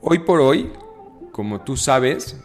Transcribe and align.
hoy 0.00 0.20
por 0.20 0.40
hoy, 0.40 0.72
como 1.32 1.60
tú 1.62 1.76
sabes, 1.76 2.36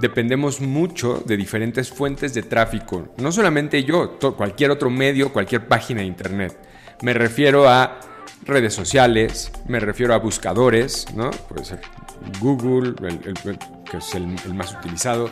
dependemos 0.00 0.60
mucho 0.60 1.22
de 1.26 1.36
diferentes 1.36 1.90
fuentes 1.90 2.34
de 2.34 2.42
tráfico. 2.42 3.08
No 3.18 3.32
solamente 3.32 3.84
yo, 3.84 4.18
cualquier 4.36 4.70
otro 4.70 4.90
medio, 4.90 5.32
cualquier 5.32 5.66
página 5.66 6.00
de 6.00 6.06
internet. 6.06 6.56
Me 7.02 7.14
refiero 7.14 7.68
a 7.68 8.00
redes 8.44 8.74
sociales, 8.74 9.52
me 9.66 9.80
refiero 9.80 10.14
a 10.14 10.18
buscadores, 10.18 11.06
¿no? 11.14 11.30
Puede 11.30 11.64
ser 11.64 11.80
Google, 12.40 12.94
que 13.90 13.96
es 13.96 14.14
el, 14.14 14.26
más 14.54 14.74
utilizado, 14.74 15.26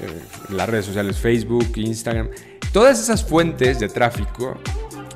eh, 0.00 0.22
las 0.50 0.68
redes 0.68 0.86
sociales 0.86 1.18
Facebook, 1.18 1.72
Instagram. 1.76 2.28
Todas 2.72 3.00
esas 3.00 3.24
fuentes 3.24 3.78
de 3.78 3.88
tráfico 3.88 4.58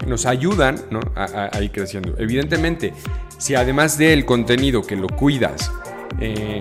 nos 0.07 0.27
ayudan 0.27 0.77
a, 1.15 1.61
ir 1.61 1.71
creciendo. 1.71 2.15
Evidentemente, 2.19 2.95
si 3.41 3.55
además 3.55 3.97
del 3.97 4.27
contenido 4.27 4.83
que 4.83 4.97
lo 4.97 5.09
cuidas, 5.09 5.73
eh, 6.21 6.61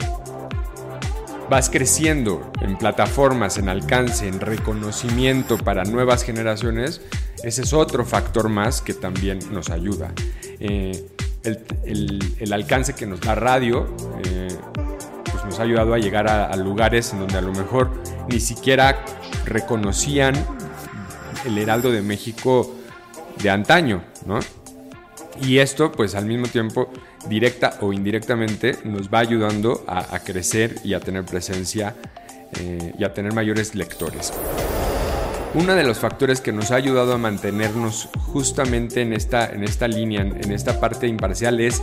vas 1.49 1.69
creciendo 1.69 2.51
en 2.61 2.77
plataformas, 2.77 3.57
en 3.57 3.67
alcance, 3.67 4.27
en 4.27 4.39
reconocimiento 4.39 5.57
para 5.57 5.83
nuevas 5.83 6.23
generaciones, 6.23 7.01
ese 7.43 7.63
es 7.63 7.73
otro 7.73 8.05
factor 8.05 8.47
más 8.47 8.81
que 8.81 8.93
también 8.93 9.39
nos 9.51 9.69
ayuda. 9.69 10.13
Eh, 10.61 11.05
el, 11.43 12.53
alcance 12.53 12.93
que 12.93 13.05
nos 13.05 13.19
da 13.21 13.35
radio 13.35 13.95
eh, 14.25 14.47
pues 15.31 15.45
nos 15.45 15.59
ha 15.59 15.63
ayudado 15.63 15.93
a 15.93 15.97
llegar 15.97 16.29
a, 16.29 16.55
lugares 16.55 17.11
en 17.13 17.19
donde 17.19 17.37
a 17.37 17.41
lo 17.41 17.51
mejor 17.51 17.91
ni 18.29 18.39
siquiera 18.39 19.03
reconocían 19.45 20.33
el 21.45 21.57
Heraldo 21.57 21.91
de 21.91 22.01
México 22.01 22.75
de 23.41 23.49
antaño, 23.49 24.03
¿no? 24.25 24.39
Y 25.41 25.59
esto, 25.59 25.91
pues 25.91 26.15
al 26.15 26.25
mismo 26.25 26.47
tiempo, 26.47 26.89
directa 27.27 27.77
o 27.81 27.93
indirectamente, 27.93 28.77
nos 28.83 29.09
va 29.09 29.19
ayudando 29.19 29.83
a, 29.87 30.19
crecer 30.19 30.75
y 30.83 30.93
a 30.93 30.99
tener 30.99 31.23
presencia 31.25 31.95
eh, 32.59 32.93
y 32.97 33.03
a 33.03 33.13
tener 33.13 33.33
mayores 33.33 33.75
lectores. 33.75 34.33
Uno 35.53 35.73
de 35.73 35.83
los 35.83 35.97
factores 35.97 36.41
que 36.41 36.51
nos 36.51 36.71
ha 36.71 36.75
ayudado 36.75 37.13
a 37.13 37.17
mantenernos 37.17 38.09
justamente 38.27 39.01
en 39.01 39.13
esta, 39.13 39.49
en 39.49 39.63
esta 39.63 39.87
línea, 39.87 40.21
en 40.21 40.51
esta 40.51 40.79
parte 40.79 41.07
imparcial, 41.07 41.59
es 41.59 41.81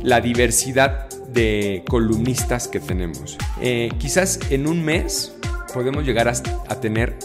la 0.00 0.20
diversidad 0.20 1.10
de 1.28 1.84
columnistas 1.88 2.68
que 2.68 2.80
tenemos. 2.80 3.36
Eh, 3.60 3.90
quizás 3.98 4.38
en 4.50 4.66
un 4.66 4.82
mes 4.82 5.34
podemos 5.74 6.04
llegar 6.04 6.28
a, 6.28 6.32
a 6.68 6.80
tener 6.80 7.18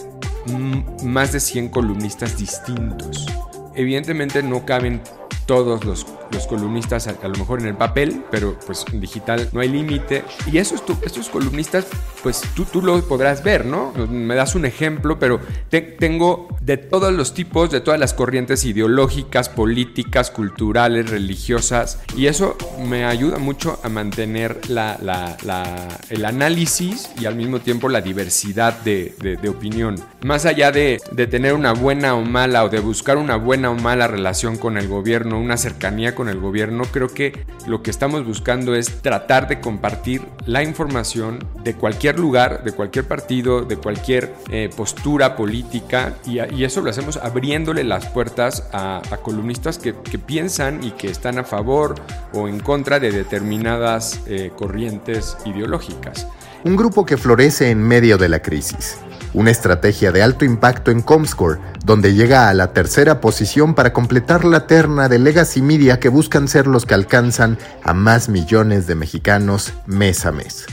más 1.04 1.32
de 1.32 1.40
100 1.40 1.68
columnistas 1.68 2.36
distintos. 2.36 3.26
Evidentemente 3.74 4.42
no 4.42 4.66
caben 4.66 5.00
todos 5.48 5.82
los, 5.86 6.04
columnistas, 6.46 7.08
a, 7.08 7.26
lo 7.26 7.34
mejor 7.34 7.60
en 7.60 7.68
el 7.68 7.74
papel, 7.74 8.22
pero 8.30 8.58
pues 8.66 8.84
en 8.92 9.00
digital 9.00 9.48
no 9.52 9.60
hay 9.60 9.68
límite. 9.70 10.22
Y 10.52 10.58
esos, 10.58 10.82
estos 11.02 11.30
columnistas, 11.30 11.86
pues 12.22 12.42
tú, 12.54 12.66
tú 12.66 12.82
lo 12.82 13.00
podrás 13.08 13.42
ver, 13.42 13.64
¿no? 13.64 13.92
Me 14.10 14.34
das 14.34 14.54
un 14.54 14.66
ejemplo, 14.66 15.18
pero 15.18 15.40
tengo 15.70 16.48
de 16.60 16.76
todos 16.76 17.14
los 17.14 17.32
tipos, 17.32 17.70
de 17.70 17.80
todas 17.80 17.98
las 17.98 18.12
corrientes 18.12 18.66
ideológicas, 18.66 19.48
políticas, 19.48 20.30
culturales, 20.30 21.08
religiosas, 21.08 21.98
y 22.14 22.26
eso 22.26 22.56
me 22.86 23.06
ayuda 23.06 23.38
mucho 23.38 23.80
a 23.82 23.88
mantener 23.88 24.60
el 24.68 26.24
análisis 26.26 27.10
y 27.18 27.24
al 27.24 27.36
mismo 27.36 27.60
tiempo 27.60 27.88
la 27.88 28.02
diversidad 28.02 28.78
de, 28.82 29.14
de 29.18 29.48
opinión. 29.48 29.96
Más 30.22 30.44
allá 30.44 30.72
de, 30.72 31.00
de 31.10 31.26
tener 31.26 31.54
una 31.54 31.72
buena 31.72 32.14
o 32.16 32.22
mala 32.22 32.64
o 32.64 32.68
de 32.68 32.80
buscar 32.80 33.16
una 33.16 33.36
buena 33.36 33.70
o 33.70 33.74
mala 33.74 34.08
relación 34.08 34.58
con 34.58 34.76
el 34.76 34.88
gobierno, 34.88 35.37
una 35.38 35.56
cercanía 35.56 36.14
con 36.14 36.28
el 36.28 36.38
gobierno, 36.38 36.84
creo 36.90 37.08
que 37.08 37.44
lo 37.66 37.82
que 37.82 37.90
estamos 37.90 38.26
buscando 38.26 38.74
es 38.74 39.02
tratar 39.02 39.48
de 39.48 39.60
compartir 39.60 40.22
la 40.46 40.62
información 40.62 41.44
de 41.62 41.74
cualquier 41.74 42.18
lugar, 42.18 42.64
de 42.64 42.72
cualquier 42.72 43.06
partido, 43.06 43.62
de 43.62 43.76
cualquier 43.76 44.34
eh, 44.50 44.70
postura 44.74 45.36
política 45.36 46.14
y, 46.26 46.38
eso 46.68 46.82
lo 46.82 46.90
hacemos 46.90 47.16
abriéndole 47.16 47.82
las 47.82 48.06
puertas 48.06 48.68
a, 48.72 49.00
columnistas 49.22 49.78
que, 49.78 49.94
piensan 50.18 50.84
y 50.84 50.90
que 50.90 51.08
están 51.08 51.38
a 51.38 51.44
favor 51.44 51.94
o 52.32 52.48
en 52.48 52.60
contra 52.60 53.00
de 53.00 53.10
determinadas 53.10 54.20
eh, 54.26 54.50
corrientes 54.54 55.36
ideológicas. 55.46 56.26
Un 56.64 56.76
grupo 56.76 57.06
que 57.06 57.16
florece 57.16 57.70
en 57.70 57.82
medio 57.82 58.18
de 58.18 58.28
la 58.28 58.42
crisis 58.42 58.98
una 59.34 59.50
estrategia 59.50 60.12
de 60.12 60.22
alto 60.22 60.44
impacto 60.44 60.90
en 60.90 61.02
Comscore, 61.02 61.60
donde 61.84 62.14
llega 62.14 62.48
a 62.48 62.54
la 62.54 62.72
tercera 62.72 63.20
posición 63.20 63.74
para 63.74 63.92
completar 63.92 64.44
la 64.44 64.66
terna 64.66 65.08
de 65.08 65.18
Legacy 65.18 65.62
Media 65.62 66.00
que 66.00 66.08
buscan 66.08 66.48
ser 66.48 66.66
los 66.66 66.86
que 66.86 66.94
alcanzan 66.94 67.58
a 67.82 67.94
más 67.94 68.28
millones 68.28 68.86
de 68.86 68.94
mexicanos 68.94 69.72
mes 69.86 70.26
a 70.26 70.32
mes. 70.32 70.66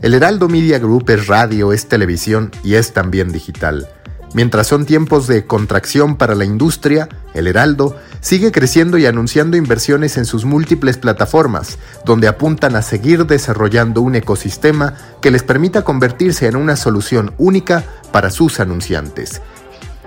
El 0.00 0.14
Heraldo 0.14 0.48
Media 0.48 0.78
Group 0.78 1.10
es 1.10 1.26
radio, 1.26 1.72
es 1.72 1.88
televisión 1.88 2.52
y 2.62 2.74
es 2.74 2.92
también 2.92 3.32
digital. 3.32 3.88
Mientras 4.34 4.66
son 4.66 4.84
tiempos 4.84 5.26
de 5.26 5.46
contracción 5.46 6.16
para 6.16 6.34
la 6.34 6.44
industria, 6.44 7.08
el 7.32 7.46
Heraldo 7.46 7.96
sigue 8.20 8.52
creciendo 8.52 8.98
y 8.98 9.06
anunciando 9.06 9.56
inversiones 9.56 10.18
en 10.18 10.26
sus 10.26 10.44
múltiples 10.44 10.98
plataformas, 10.98 11.78
donde 12.04 12.28
apuntan 12.28 12.76
a 12.76 12.82
seguir 12.82 13.26
desarrollando 13.26 14.02
un 14.02 14.16
ecosistema 14.16 14.94
que 15.22 15.30
les 15.30 15.42
permita 15.42 15.82
convertirse 15.82 16.46
en 16.46 16.56
una 16.56 16.76
solución 16.76 17.32
única 17.38 17.84
para 18.12 18.30
sus 18.30 18.60
anunciantes. 18.60 19.40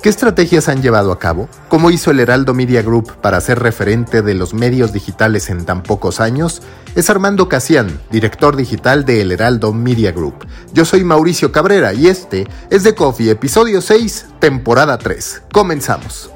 ¿Qué 0.02 0.10
estrategias 0.10 0.68
han 0.68 0.82
llevado 0.82 1.12
a 1.12 1.20
cabo? 1.20 1.48
¿Cómo 1.68 1.92
hizo 1.92 2.10
el 2.10 2.20
Heraldo 2.20 2.56
Media 2.56 2.82
Group 2.82 3.14
para 3.22 3.40
ser 3.40 3.60
referente 3.60 4.24
de 4.24 4.34
los 4.34 4.56
medios 4.56 4.94
digitales 4.94 5.52
en 5.52 5.64
tan 5.64 5.84
pocos 5.84 6.20
años? 6.20 6.64
Es 6.94 7.10
Armando 7.10 7.48
Casian, 7.48 8.02
director 8.12 8.58
digital 8.58 9.06
de 9.06 9.22
El 9.22 9.32
Heraldo 9.32 9.72
Media 9.72 10.12
Group. 10.12 10.46
Yo 10.74 10.84
soy 10.84 11.06
Mauricio 11.06 11.50
Cabrera 11.50 11.94
y 11.94 12.08
este 12.08 12.46
es 12.70 12.84
The 12.84 12.96
Coffee, 12.96 13.30
episodio 13.30 13.80
6, 13.80 14.26
temporada 14.40 14.98
3. 14.98 15.44
Comenzamos. 15.54 16.30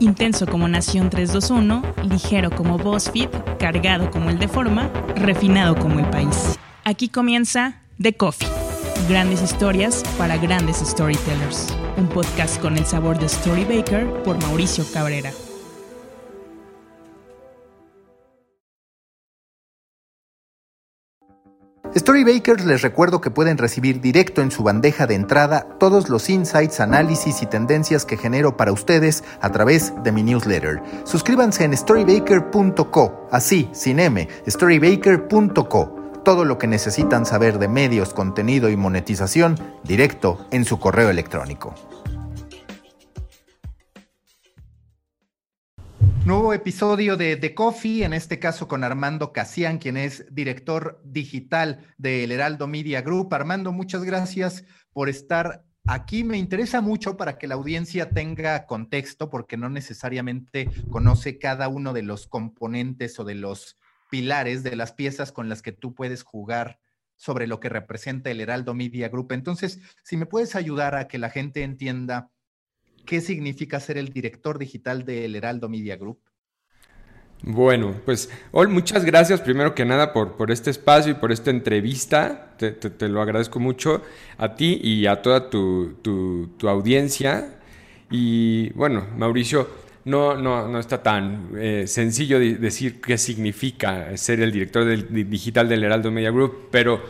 Intenso 0.00 0.46
como 0.46 0.68
Nación 0.68 1.08
321, 1.08 1.82
ligero 2.04 2.50
como 2.50 2.76
BuzzFeed, 2.76 3.30
cargado 3.58 4.10
como 4.10 4.28
el 4.28 4.38
de 4.38 4.48
Forma, 4.48 4.90
refinado 5.16 5.76
como 5.76 5.98
el 5.98 6.10
país. 6.10 6.58
Aquí 6.84 7.08
comienza 7.08 7.80
The 8.00 8.12
Coffee. 8.18 8.48
Grandes 9.08 9.40
historias 9.40 10.02
para 10.18 10.36
grandes 10.36 10.76
storytellers. 10.76 11.68
Un 11.98 12.08
podcast 12.08 12.60
con 12.60 12.76
el 12.76 12.86
sabor 12.86 13.18
de 13.18 13.28
Storybaker 13.28 14.22
por 14.22 14.40
Mauricio 14.40 14.84
Cabrera. 14.92 15.32
Storybakers 21.96 22.64
les 22.64 22.82
recuerdo 22.82 23.20
que 23.20 23.32
pueden 23.32 23.58
recibir 23.58 24.00
directo 24.00 24.42
en 24.42 24.52
su 24.52 24.62
bandeja 24.62 25.08
de 25.08 25.16
entrada 25.16 25.66
todos 25.80 26.08
los 26.08 26.30
insights, 26.30 26.78
análisis 26.78 27.42
y 27.42 27.46
tendencias 27.46 28.04
que 28.04 28.16
genero 28.16 28.56
para 28.56 28.70
ustedes 28.70 29.24
a 29.40 29.50
través 29.50 29.92
de 30.04 30.12
mi 30.12 30.22
newsletter. 30.22 30.80
Suscríbanse 31.02 31.64
en 31.64 31.76
storybaker.co, 31.76 33.26
así, 33.32 33.68
sin 33.72 33.98
M, 33.98 34.28
storybaker.co. 34.46 35.96
Todo 36.24 36.44
lo 36.44 36.58
que 36.58 36.66
necesitan 36.68 37.26
saber 37.26 37.58
de 37.58 37.66
medios, 37.66 38.14
contenido 38.14 38.68
y 38.68 38.76
monetización 38.76 39.58
directo 39.82 40.46
en 40.52 40.64
su 40.64 40.78
correo 40.78 41.10
electrónico. 41.10 41.74
Nuevo 46.24 46.52
episodio 46.52 47.16
de 47.16 47.36
The 47.36 47.54
Coffee, 47.54 48.04
en 48.04 48.12
este 48.12 48.38
caso 48.38 48.68
con 48.68 48.84
Armando 48.84 49.32
Casian, 49.32 49.78
quien 49.78 49.96
es 49.96 50.26
director 50.34 51.00
digital 51.04 51.86
del 51.96 52.32
Heraldo 52.32 52.66
Media 52.66 53.00
Group. 53.00 53.32
Armando, 53.32 53.72
muchas 53.72 54.04
gracias 54.04 54.64
por 54.92 55.08
estar 55.08 55.64
aquí. 55.86 56.24
Me 56.24 56.36
interesa 56.36 56.80
mucho 56.80 57.16
para 57.16 57.38
que 57.38 57.46
la 57.46 57.54
audiencia 57.54 58.10
tenga 58.10 58.66
contexto, 58.66 59.30
porque 59.30 59.56
no 59.56 59.70
necesariamente 59.70 60.68
conoce 60.90 61.38
cada 61.38 61.68
uno 61.68 61.92
de 61.92 62.02
los 62.02 62.26
componentes 62.26 63.18
o 63.18 63.24
de 63.24 63.34
los 63.34 63.78
pilares 64.10 64.62
de 64.62 64.76
las 64.76 64.92
piezas 64.92 65.32
con 65.32 65.48
las 65.48 65.62
que 65.62 65.72
tú 65.72 65.94
puedes 65.94 66.22
jugar 66.22 66.78
sobre 67.16 67.46
lo 67.46 67.58
que 67.58 67.68
representa 67.68 68.30
el 68.30 68.40
Heraldo 68.40 68.74
Media 68.74 69.08
Group. 69.08 69.32
Entonces, 69.32 69.80
si 70.04 70.16
me 70.16 70.26
puedes 70.26 70.54
ayudar 70.54 70.94
a 70.94 71.08
que 71.08 71.18
la 71.18 71.30
gente 71.30 71.62
entienda 71.62 72.30
qué 73.08 73.22
significa 73.22 73.80
ser 73.80 73.96
el 73.96 74.12
director 74.12 74.58
digital 74.58 75.06
del 75.06 75.34
Heraldo 75.34 75.70
Media 75.70 75.96
Group. 75.96 76.18
Bueno, 77.42 77.94
pues 78.04 78.28
Ol, 78.50 78.68
muchas 78.68 79.02
gracias 79.04 79.40
primero 79.40 79.74
que 79.74 79.86
nada 79.86 80.12
por, 80.12 80.36
por 80.36 80.50
este 80.50 80.70
espacio 80.70 81.12
y 81.12 81.14
por 81.14 81.32
esta 81.32 81.50
entrevista. 81.50 82.54
Te, 82.58 83.08
lo 83.08 83.22
agradezco 83.22 83.60
mucho 83.60 84.02
a 84.36 84.54
ti 84.54 84.78
y 84.82 85.06
a 85.06 85.22
toda 85.22 85.48
tu, 85.48 85.94
tu, 86.02 86.68
audiencia. 86.68 87.58
Y 88.10 88.70
bueno, 88.74 89.06
Mauricio, 89.16 89.70
no, 90.04 90.36
no, 90.36 90.68
no 90.68 90.78
está 90.78 91.02
tan 91.02 91.52
eh, 91.56 91.84
sencillo 91.86 92.38
decir 92.38 93.00
qué 93.00 93.16
significa 93.16 94.14
ser 94.18 94.40
el 94.40 94.52
director 94.52 94.84
del, 94.84 95.30
digital 95.30 95.66
del 95.66 95.82
Heraldo 95.82 96.10
Media 96.10 96.30
Group, 96.30 96.68
pero 96.70 97.02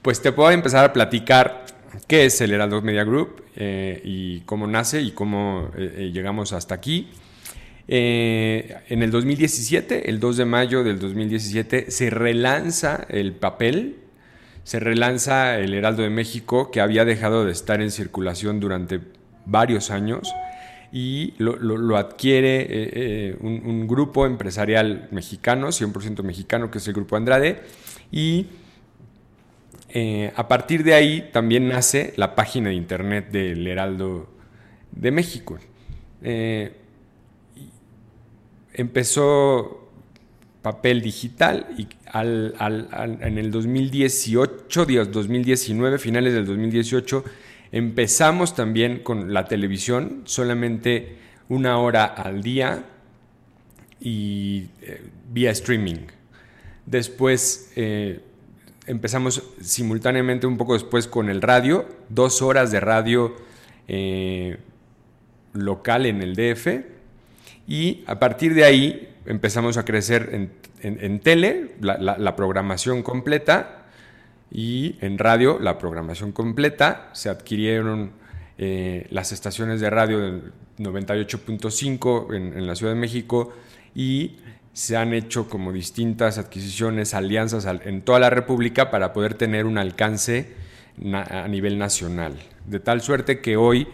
pues 0.00 0.22
te 0.22 0.30
puedo 0.30 0.50
empezar 0.52 0.84
a 0.84 0.92
platicar 0.92 1.64
qué 2.06 2.26
es 2.26 2.40
el 2.40 2.52
Heraldo 2.52 2.82
Media 2.82 3.04
Group 3.04 3.42
eh, 3.56 4.00
y 4.04 4.40
cómo 4.40 4.66
nace 4.66 5.00
y 5.00 5.12
cómo 5.12 5.70
eh, 5.76 6.10
llegamos 6.12 6.52
hasta 6.52 6.74
aquí. 6.74 7.08
en 7.88 9.02
el 9.02 9.10
2017, 9.10 10.10
el 10.10 10.20
2 10.20 10.36
de 10.36 10.44
mayo 10.44 10.84
del 10.84 10.98
2017, 10.98 11.90
se 11.90 12.10
relanza 12.10 13.06
el 13.08 13.32
papel, 13.32 13.96
se 14.62 14.78
relanza 14.78 15.58
el 15.58 15.74
Heraldo 15.74 16.02
de 16.02 16.10
México, 16.10 16.70
que 16.70 16.80
había 16.80 17.04
dejado 17.04 17.44
de 17.44 17.52
estar 17.52 17.80
en 17.80 17.90
circulación 17.90 18.60
durante 18.60 19.00
varios 19.46 19.90
años 19.90 20.32
y 20.92 21.34
lo, 21.38 21.96
adquiere 21.96 23.36
un, 23.40 23.62
un, 23.64 23.88
grupo 23.88 24.26
empresarial 24.26 25.08
mexicano, 25.10 25.68
100% 25.68 26.22
mexicano, 26.22 26.70
que 26.70 26.78
es 26.78 26.86
el 26.86 26.94
Grupo 26.94 27.16
Andrade, 27.16 27.62
y 28.12 28.46
eh, 29.92 30.32
a 30.36 30.46
partir 30.46 30.84
de 30.84 30.94
ahí 30.94 31.30
también 31.32 31.68
nace 31.68 32.12
la 32.16 32.34
página 32.34 32.68
de 32.68 32.76
internet 32.76 33.30
del 33.30 33.66
Heraldo 33.66 34.28
de 34.92 35.10
México. 35.10 35.58
Eh, 36.22 36.72
empezó 38.74 39.90
papel 40.62 41.00
digital 41.00 41.66
y 41.76 41.88
en 42.12 43.38
el 43.38 43.50
2018, 43.50 44.86
2019, 45.10 45.98
finales 45.98 46.34
del 46.34 46.46
2018, 46.46 47.24
empezamos 47.72 48.54
también 48.54 49.00
con 49.00 49.32
la 49.32 49.46
televisión, 49.46 50.22
solamente 50.24 51.16
una 51.48 51.78
hora 51.78 52.04
al 52.04 52.42
día 52.42 52.84
y 53.98 54.68
eh, 54.82 55.02
vía 55.32 55.50
streaming. 55.50 56.06
Después 56.86 57.72
empezamos 58.86 59.42
simultáneamente 59.60 60.46
un 60.46 60.56
poco 60.56 60.74
después 60.74 61.06
con 61.06 61.28
el 61.28 61.42
radio, 61.42 61.86
dos 62.08 62.42
horas 62.42 62.70
de 62.70 62.80
radio 62.80 63.36
eh, 63.88 64.58
local 65.52 66.06
en 66.06 66.22
el 66.22 66.34
DF 66.34 66.84
y 67.66 68.04
a 68.06 68.18
partir 68.18 68.54
de 68.54 68.64
ahí 68.64 69.08
empezamos 69.26 69.76
a 69.76 69.84
crecer 69.84 70.50
en, 70.82 71.20
tele, 71.20 71.72
la, 71.80 72.36
programación 72.36 73.02
completa 73.02 73.86
y 74.50 74.96
en 75.00 75.18
radio 75.18 75.58
la 75.60 75.78
programación 75.78 76.32
completa. 76.32 77.10
Se 77.12 77.28
adquirieron 77.28 78.12
eh, 78.58 79.06
las 79.10 79.32
estaciones 79.32 79.80
de 79.80 79.90
radio 79.90 80.18
del 80.20 80.52
98.5 80.78 82.34
en, 82.34 82.58
en 82.58 82.66
la 82.66 82.74
Ciudad 82.74 82.92
de 82.92 82.98
México 82.98 83.52
y 83.94 84.36
se 84.72 84.96
han 84.96 85.12
hecho 85.14 85.48
como 85.48 85.72
distintas 85.72 86.38
adquisiciones, 86.38 87.14
alianzas 87.14 87.66
en 87.84 88.02
toda 88.02 88.20
la 88.20 88.30
República 88.30 88.90
para 88.90 89.12
poder 89.12 89.34
tener 89.34 89.66
un 89.66 89.78
alcance 89.78 90.54
a 91.12 91.48
nivel 91.48 91.78
nacional. 91.78 92.38
De 92.66 92.80
tal 92.80 93.00
suerte 93.00 93.40
que 93.40 93.56
hoy 93.56 93.88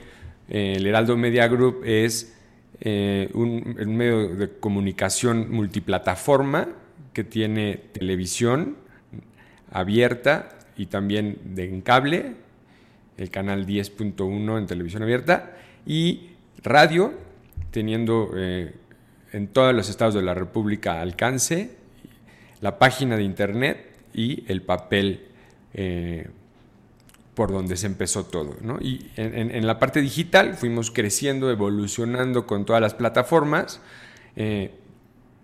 eh, 0.49 0.75
el 0.77 0.87
Heraldo 0.87 1.17
Media 1.17 1.49
Group 1.49 1.83
es 1.85 2.37
eh, 2.81 3.31
un, 3.33 3.75
medio 3.97 4.35
de 4.35 4.51
comunicación 4.59 5.51
multiplataforma 5.51 6.69
que 7.13 7.25
tiene 7.25 7.81
televisión 7.93 8.77
abierta 9.71 10.51
y 10.77 10.87
también 10.87 11.39
de 11.55 11.65
en 11.65 11.81
cable, 11.81 12.35
el 13.17 13.31
canal 13.31 13.67
10.1 13.67 14.59
en 14.59 14.67
televisión 14.67 15.03
abierta, 15.03 15.57
y 15.87 16.33
radio, 16.63 17.15
teniendo 17.71 18.31
eh, 18.37 18.75
en 19.33 19.49
todos 19.49 19.75
los 19.75 19.89
estados 19.89 20.15
de 20.15 20.23
la 20.23 20.35
República 20.35 21.01
alcance, 21.01 21.71
la 22.61 22.79
página 22.79 23.17
de 23.17 23.23
internet 23.23 23.87
y 24.15 24.45
el 24.51 24.63
papel 24.63 25.27
eh, 25.75 26.29
por 27.35 27.53
donde 27.53 27.77
se 27.77 27.87
empezó 27.87 28.25
todo. 28.25 28.57
Y 28.81 29.11
en, 29.17 29.67
la 29.67 29.79
parte 29.79 30.01
digital 30.01 30.55
fuimos 30.55 30.91
creciendo, 30.91 31.51
evolucionando 31.51 32.47
con 32.47 32.65
todas 32.65 32.81
las 32.81 32.95
plataformas, 32.95 33.81
eh, 34.37 34.71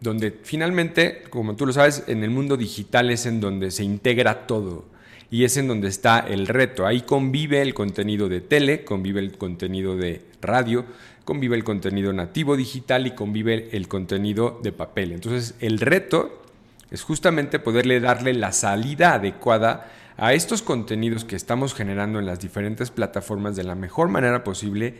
donde 0.00 0.38
finalmente, 0.42 1.22
como 1.28 1.54
tú 1.54 1.66
lo 1.66 1.72
sabes, 1.74 2.04
en 2.06 2.24
el 2.24 2.30
mundo 2.30 2.56
digital 2.56 3.10
es 3.10 3.26
en 3.26 3.40
donde 3.40 3.70
se 3.70 3.84
integra 3.84 4.46
todo 4.46 4.86
y 5.30 5.44
es 5.44 5.56
en 5.56 5.68
donde 5.68 5.88
está 5.88 6.20
el 6.20 6.46
reto. 6.46 6.86
Ahí 6.86 7.02
convive 7.02 7.62
el 7.62 7.74
contenido 7.74 8.28
de 8.28 8.40
tele, 8.40 8.84
convive 8.84 9.20
el 9.20 9.36
contenido 9.36 9.96
de 9.96 10.22
radio, 10.40 10.86
convive 11.24 11.56
el 11.56 11.64
contenido 11.64 12.12
nativo 12.12 12.56
digital 12.56 13.06
y 13.06 13.14
convive 13.14 13.76
el 13.76 13.88
contenido 13.88 14.60
de 14.62 14.72
papel. 14.72 15.12
Entonces, 15.12 15.54
el 15.60 15.78
reto 15.78 16.42
es 16.90 17.02
justamente 17.02 17.58
poderle 17.58 18.00
darle 18.00 18.34
la 18.34 18.52
salida 18.52 19.14
adecuada 19.14 19.90
a 20.16 20.34
estos 20.34 20.62
contenidos 20.62 21.24
que 21.24 21.36
estamos 21.36 21.74
generando 21.74 22.18
en 22.18 22.26
las 22.26 22.40
diferentes 22.40 22.90
plataformas 22.90 23.56
de 23.56 23.64
la 23.64 23.74
mejor 23.74 24.08
manera 24.08 24.44
posible 24.44 24.94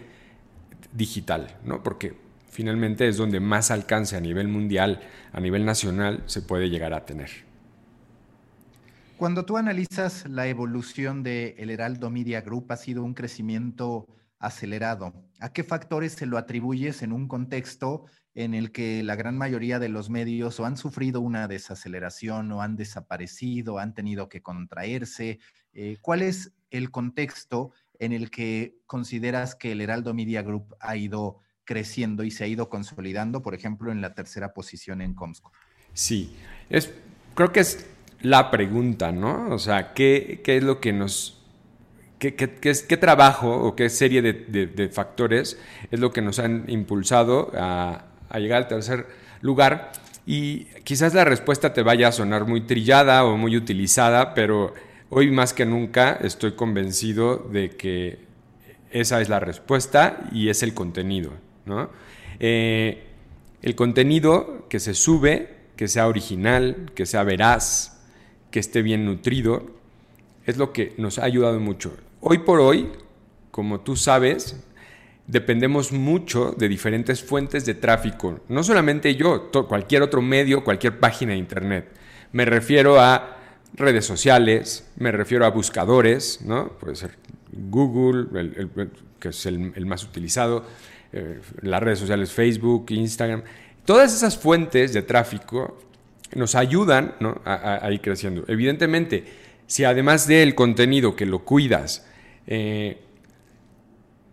digital, 0.92 1.58
¿no? 1.64 1.82
Porque 1.82 2.14
finalmente 2.50 3.08
es 3.08 3.16
donde 3.16 3.40
más 3.40 3.70
alcance 3.70 4.16
a 4.16 4.20
nivel 4.20 4.48
mundial, 4.48 5.00
a 5.32 5.40
nivel 5.40 5.64
nacional, 5.64 6.22
se 6.26 6.42
puede 6.42 6.70
llegar 6.70 6.94
a 6.94 7.04
tener. 7.04 7.30
Cuando 9.16 9.44
tú 9.44 9.56
analizas 9.56 10.28
la 10.28 10.48
evolución 10.48 11.22
de 11.22 11.54
El 11.58 11.70
Heraldo 11.70 12.10
Media 12.10 12.40
Group, 12.40 12.66
ha 12.70 12.76
sido 12.76 13.04
un 13.04 13.14
crecimiento 13.14 14.06
acelerado. 14.42 15.14
¿A 15.40 15.52
qué 15.52 15.64
factores 15.64 16.12
se 16.12 16.26
lo 16.26 16.36
atribuyes 16.36 17.02
en 17.02 17.12
un 17.12 17.28
contexto 17.28 18.04
en 18.34 18.54
el 18.54 18.72
que 18.72 19.02
la 19.02 19.14
gran 19.14 19.38
mayoría 19.38 19.78
de 19.78 19.88
los 19.88 20.10
medios 20.10 20.58
o 20.58 20.66
han 20.66 20.76
sufrido 20.76 21.20
una 21.20 21.48
desaceleración 21.48 22.50
o 22.52 22.60
han 22.60 22.76
desaparecido, 22.76 23.78
han 23.78 23.94
tenido 23.94 24.28
que 24.28 24.42
contraerse? 24.42 25.38
Eh, 25.72 25.96
¿Cuál 26.02 26.22
es 26.22 26.52
el 26.70 26.90
contexto 26.90 27.72
en 27.98 28.12
el 28.12 28.30
que 28.30 28.76
consideras 28.86 29.54
que 29.54 29.72
el 29.72 29.80
Heraldo 29.80 30.12
Media 30.12 30.42
Group 30.42 30.74
ha 30.80 30.96
ido 30.96 31.38
creciendo 31.64 32.24
y 32.24 32.32
se 32.32 32.44
ha 32.44 32.48
ido 32.48 32.68
consolidando, 32.68 33.42
por 33.42 33.54
ejemplo, 33.54 33.92
en 33.92 34.00
la 34.00 34.14
tercera 34.14 34.52
posición 34.52 35.00
en 35.00 35.14
Comsco? 35.14 35.52
Sí, 35.94 36.34
es, 36.68 36.92
creo 37.34 37.52
que 37.52 37.60
es 37.60 37.86
la 38.22 38.50
pregunta, 38.50 39.12
¿no? 39.12 39.54
O 39.54 39.58
sea, 39.58 39.94
¿qué, 39.94 40.40
qué 40.44 40.56
es 40.56 40.64
lo 40.64 40.80
que 40.80 40.92
nos 40.92 41.41
¿Qué, 42.30 42.96
trabajo 43.00 43.50
o 43.50 43.74
qué 43.74 43.90
serie 43.90 44.22
de, 44.22 44.88
factores 44.92 45.58
es 45.90 45.98
lo 45.98 46.12
que 46.12 46.22
nos 46.22 46.38
han 46.38 46.66
impulsado 46.68 47.50
a, 47.56 48.04
llegar 48.36 48.62
al 48.62 48.68
tercer 48.68 49.08
lugar? 49.40 49.90
Y 50.24 50.66
quizás 50.84 51.14
la 51.14 51.24
respuesta 51.24 51.72
te 51.72 51.82
vaya 51.82 52.06
a 52.06 52.12
sonar 52.12 52.46
muy 52.46 52.60
trillada 52.60 53.24
o 53.24 53.36
muy 53.36 53.56
utilizada, 53.56 54.34
pero 54.34 54.72
hoy 55.10 55.32
más 55.32 55.52
que 55.52 55.66
nunca 55.66 56.12
estoy 56.22 56.52
convencido 56.52 57.38
de 57.38 57.70
que 57.70 58.20
esa 58.92 59.20
es 59.20 59.28
la 59.28 59.40
respuesta 59.40 60.20
y 60.30 60.48
es 60.48 60.62
el 60.62 60.74
contenido. 60.74 61.32
Eh, 62.38 63.02
el 63.62 63.74
contenido 63.74 64.66
que 64.68 64.78
se 64.78 64.94
sube, 64.94 65.56
que 65.74 65.88
sea 65.88 66.06
original, 66.06 66.92
que 66.94 67.04
sea 67.04 67.24
veraz, 67.24 68.00
que 68.52 68.60
esté 68.60 68.80
bien 68.82 69.04
nutrido, 69.06 69.72
es 70.46 70.56
lo 70.56 70.72
que 70.72 70.94
nos 70.98 71.18
ha 71.18 71.24
ayudado 71.24 71.58
mucho. 71.58 71.96
Hoy 72.24 72.38
por 72.38 72.60
hoy, 72.60 72.88
como 73.50 73.80
tú 73.80 73.96
sabes, 73.96 74.64
dependemos 75.26 75.90
mucho 75.90 76.52
de 76.56 76.68
diferentes 76.68 77.20
fuentes 77.20 77.66
de 77.66 77.74
tráfico. 77.74 78.38
No 78.48 78.62
solamente 78.62 79.16
yo, 79.16 79.50
cualquier 79.50 80.02
otro 80.02 80.22
medio, 80.22 80.62
cualquier 80.62 81.00
página 81.00 81.32
de 81.32 81.38
internet. 81.38 81.88
Me 82.30 82.44
refiero 82.44 83.00
a 83.00 83.38
redes 83.74 84.06
sociales, 84.06 84.88
me 84.98 85.10
refiero 85.10 85.44
a 85.44 85.50
buscadores, 85.50 86.42
¿no? 86.42 86.68
Puede 86.78 86.94
ser 86.94 87.18
Google, 87.50 88.28
que 89.18 89.30
es 89.30 89.46
el, 89.46 89.84
más 89.84 90.04
utilizado, 90.04 90.64
eh, 91.12 91.40
las 91.60 91.82
redes 91.82 91.98
sociales 91.98 92.30
Facebook, 92.30 92.86
Instagram. 92.90 93.42
Todas 93.84 94.14
esas 94.14 94.38
fuentes 94.38 94.92
de 94.92 95.02
tráfico 95.02 95.76
nos 96.36 96.54
ayudan 96.54 97.16
a, 97.44 97.84
a 97.84 97.90
ir 97.90 98.00
creciendo. 98.00 98.44
Evidentemente, 98.46 99.24
si 99.66 99.82
además 99.82 100.28
del 100.28 100.54
contenido 100.54 101.16
que 101.16 101.26
lo 101.26 101.40
cuidas, 101.40 102.06
eh, 102.46 103.00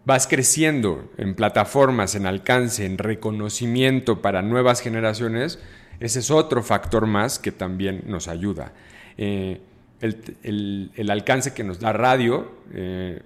vas 0.06 0.28
creciendo 0.28 1.12
en 1.18 1.36
plataformas, 1.36 2.16
en 2.16 2.26
alcance, 2.26 2.86
en 2.86 2.98
reconocimiento 2.98 4.22
para 4.22 4.42
nuevas 4.42 4.82
generaciones, 4.82 5.60
ese 6.00 6.20
es 6.20 6.32
otro 6.32 6.64
factor 6.64 7.06
más 7.06 7.40
que 7.40 7.52
también 7.52 8.04
nos 8.08 8.28
ayuda. 8.28 8.74
Eh, 9.18 9.62
el, 10.02 11.10
alcance 11.10 11.54
que 11.54 11.64
nos 11.64 11.80
da 11.80 11.92
radio, 11.92 12.50
eh, 12.74 13.22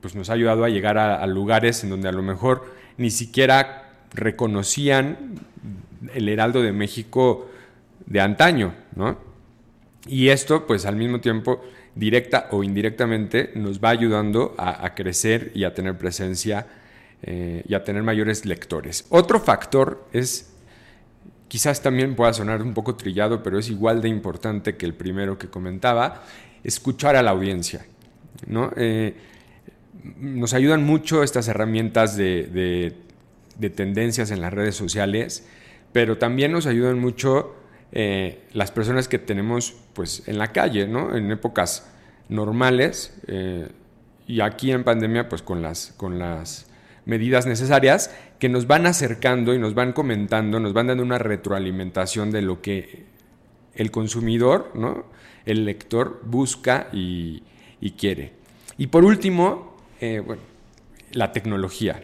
pues 0.00 0.14
nos 0.14 0.28
ha 0.28 0.34
ayudado 0.34 0.64
a 0.64 0.68
llegar 0.68 0.98
a, 0.98 1.26
lugares 1.26 1.82
en 1.84 1.90
donde 1.90 2.08
a 2.08 2.12
lo 2.12 2.22
mejor 2.22 2.66
ni 2.98 3.10
siquiera 3.10 3.90
reconocían 4.12 5.40
el 6.14 6.28
Heraldo 6.28 6.60
de 6.62 6.72
México 6.72 7.48
de 8.06 8.20
antaño, 8.20 8.74
Y 10.06 10.28
esto, 10.28 10.66
pues 10.66 10.84
al 10.84 10.96
mismo 10.96 11.20
tiempo, 11.20 11.64
directa 11.94 12.48
o 12.50 12.62
indirectamente, 12.62 13.50
nos 13.54 13.80
va 13.80 13.90
ayudando 13.90 14.54
a, 14.58 14.94
crecer 14.94 15.52
y 15.54 15.64
a 15.64 15.74
tener 15.74 15.98
presencia 15.98 16.66
eh, 17.22 17.62
y 17.68 17.74
a 17.74 17.84
tener 17.84 18.02
mayores 18.02 18.44
lectores. 18.44 19.04
Otro 19.10 19.40
factor 19.40 20.06
es, 20.12 20.52
quizás 21.48 21.82
también 21.82 22.14
pueda 22.16 22.32
sonar 22.32 22.62
un 22.62 22.74
poco 22.74 22.96
trillado, 22.96 23.42
pero 23.42 23.58
es 23.58 23.68
igual 23.68 24.00
de 24.00 24.08
importante 24.08 24.76
que 24.76 24.86
el 24.86 24.94
primero 24.94 25.38
que 25.38 25.48
comentaba, 25.48 26.22
escuchar 26.64 27.16
a 27.16 27.22
la 27.22 27.30
audiencia. 27.30 27.84
¿no? 28.46 28.72
Eh, 28.76 29.14
nos 30.18 30.54
ayudan 30.54 30.84
mucho 30.84 31.22
estas 31.22 31.48
herramientas 31.48 32.16
de, 32.16 32.94
tendencias 33.74 34.30
en 34.30 34.40
las 34.40 34.52
redes 34.52 34.74
sociales, 34.74 35.46
pero 35.92 36.18
también 36.18 36.52
nos 36.52 36.66
ayudan 36.66 36.98
mucho 36.98 37.54
eh, 37.94 38.44
las 38.54 38.70
personas 38.70 39.06
que 39.06 39.18
tenemos 39.18 39.74
pues, 39.92 40.26
en 40.26 40.38
la 40.38 40.48
calle, 40.48 40.86
¿no? 40.86 41.14
en 41.14 41.30
épocas 41.30 41.90
normales 42.30 43.14
eh, 43.26 43.68
y 44.26 44.40
aquí 44.40 44.72
en 44.72 44.82
pandemia 44.82 45.28
pues 45.28 45.42
con 45.42 45.60
las, 45.60 45.92
con 45.98 46.18
las 46.18 46.70
medidas 47.04 47.46
necesarias 47.46 48.14
que 48.38 48.48
nos 48.48 48.66
van 48.66 48.86
acercando 48.86 49.54
y 49.54 49.58
nos 49.58 49.74
van 49.74 49.92
comentando, 49.92 50.58
nos 50.58 50.72
van 50.72 50.86
dando 50.86 51.02
una 51.02 51.18
retroalimentación 51.18 52.30
de 52.30 52.40
lo 52.40 52.62
que 52.62 53.04
el 53.74 53.90
consumidor, 53.90 54.70
¿no? 54.74 55.04
el 55.44 55.66
lector 55.66 56.22
busca 56.24 56.88
y, 56.92 57.42
quiere. 57.98 58.32
Y 58.78 58.86
por 58.86 59.04
último, 59.04 59.76
eh, 60.00 60.22
la 61.12 61.32
tecnología. 61.32 62.02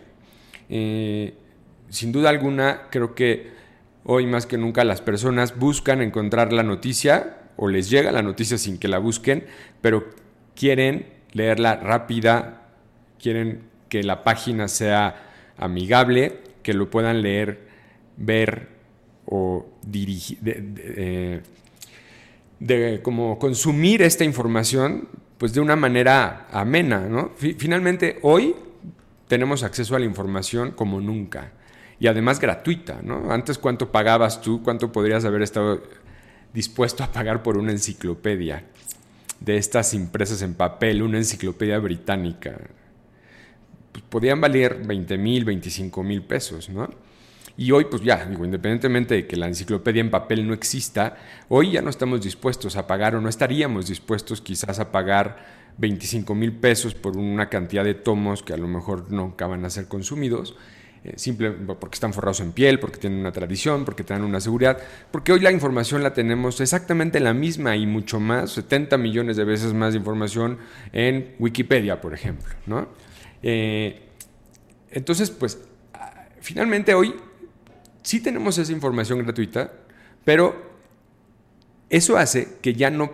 Sin 0.68 2.12
duda 2.12 2.28
alguna, 2.28 2.88
creo 2.90 3.14
que 3.14 3.57
hoy 4.10 4.26
más 4.26 4.46
que 4.46 4.56
nunca 4.56 4.84
las 4.84 5.02
personas 5.02 5.58
buscan 5.58 6.00
encontrar 6.00 6.50
la 6.50 6.62
noticia 6.62 7.36
o 7.56 7.68
les 7.68 7.90
llega 7.90 8.10
la 8.10 8.22
noticia 8.22 8.56
sin 8.56 8.78
que 8.78 8.88
la 8.88 8.96
busquen, 8.96 9.44
pero 9.82 10.08
quieren 10.56 11.06
leerla 11.32 11.76
rápida, 11.76 12.68
quieren 13.20 13.64
que 13.90 14.02
la 14.02 14.24
página 14.24 14.66
sea 14.68 15.26
amigable, 15.58 16.38
que 16.62 16.72
lo 16.72 16.88
puedan 16.88 17.20
leer, 17.20 17.68
ver 18.16 18.68
o 19.26 19.66
dirigir, 19.82 20.38
de, 20.40 21.42
de, 22.60 23.02
como 23.02 23.38
consumir 23.38 24.00
esta 24.00 24.24
información 24.24 25.06
pues 25.36 25.52
de 25.52 25.60
una 25.60 25.76
manera 25.76 26.48
amena, 26.50 27.00
¿no? 27.00 27.32
Finalmente, 27.36 28.18
hoy 28.22 28.56
tenemos 29.28 29.62
acceso 29.64 29.94
a 29.94 29.98
la 29.98 30.06
información 30.06 30.70
como 30.70 30.98
nunca 30.98 31.52
y 32.00 32.06
además 32.06 32.40
gratuita, 32.40 33.00
¿no? 33.02 33.30
Antes, 33.32 33.58
¿cuánto 33.58 33.90
pagabas 33.90 34.40
tú? 34.40 34.62
¿Cuánto 34.62 34.92
podrías 34.92 35.24
haber 35.24 35.42
estado 35.42 35.82
dispuesto 36.52 37.02
a 37.02 37.12
pagar 37.12 37.42
por 37.42 37.58
una 37.58 37.72
enciclopedia 37.72 38.64
de 39.40 39.56
estas 39.56 39.94
impresas 39.94 40.42
en 40.42 40.54
papel, 40.54 41.02
una 41.02 41.18
enciclopedia 41.18 41.78
británica? 41.78 42.56
Pues 43.92 44.04
podían 44.08 44.40
valer 44.40 44.80
20 44.86 45.18
mil, 45.18 45.44
25 45.44 46.02
mil 46.02 46.22
pesos, 46.22 46.68
¿no? 46.68 46.88
Y 47.56 47.72
hoy, 47.72 47.86
pues 47.86 48.02
ya, 48.02 48.24
digo, 48.24 48.44
independientemente 48.44 49.16
de 49.16 49.26
que 49.26 49.36
la 49.36 49.48
enciclopedia 49.48 50.00
en 50.00 50.10
papel 50.10 50.46
no 50.46 50.54
exista, 50.54 51.16
hoy 51.48 51.72
ya 51.72 51.82
no 51.82 51.90
estamos 51.90 52.20
dispuestos 52.20 52.76
a 52.76 52.86
pagar 52.86 53.16
o 53.16 53.20
no 53.20 53.28
estaríamos 53.28 53.88
dispuestos 53.88 54.40
quizás 54.40 54.78
a 54.78 54.92
pagar 54.92 55.58
25 55.78 56.36
mil 56.36 56.52
pesos 56.52 56.94
por 56.94 57.16
una 57.16 57.48
cantidad 57.48 57.82
de 57.82 57.94
tomos 57.94 58.44
que 58.44 58.52
a 58.52 58.56
lo 58.56 58.68
mejor 58.68 59.10
nunca 59.10 59.48
van 59.48 59.64
a 59.64 59.70
ser 59.70 59.88
consumidos, 59.88 60.54
eh, 61.04 61.14
simplemente 61.16 61.74
porque 61.74 61.94
están 61.94 62.12
forrados 62.12 62.40
en 62.40 62.52
piel, 62.52 62.80
porque 62.80 62.98
tienen 62.98 63.20
una 63.20 63.32
tradición, 63.32 63.84
porque 63.84 64.04
tienen 64.04 64.24
una 64.24 64.40
seguridad, 64.40 64.78
porque 65.10 65.32
hoy 65.32 65.40
la 65.40 65.52
información 65.52 66.02
la 66.02 66.12
tenemos 66.12 66.60
exactamente 66.60 67.20
la 67.20 67.34
misma 67.34 67.76
y 67.76 67.86
mucho 67.86 68.20
más, 68.20 68.52
70 68.52 68.98
millones 68.98 69.36
de 69.36 69.44
veces 69.44 69.74
más 69.74 69.92
de 69.92 69.98
información 69.98 70.58
en 70.92 71.34
Wikipedia, 71.38 72.00
por 72.00 72.14
ejemplo, 72.14 72.52
¿no? 72.66 72.88
Eh, 73.42 74.08
entonces, 74.90 75.30
pues, 75.30 75.58
ah, 75.94 76.26
finalmente 76.40 76.94
hoy 76.94 77.14
sí 78.02 78.20
tenemos 78.20 78.58
esa 78.58 78.72
información 78.72 79.18
gratuita, 79.20 79.72
pero 80.24 80.68
eso 81.90 82.16
hace 82.16 82.58
que 82.60 82.74
ya 82.74 82.90
no 82.90 83.12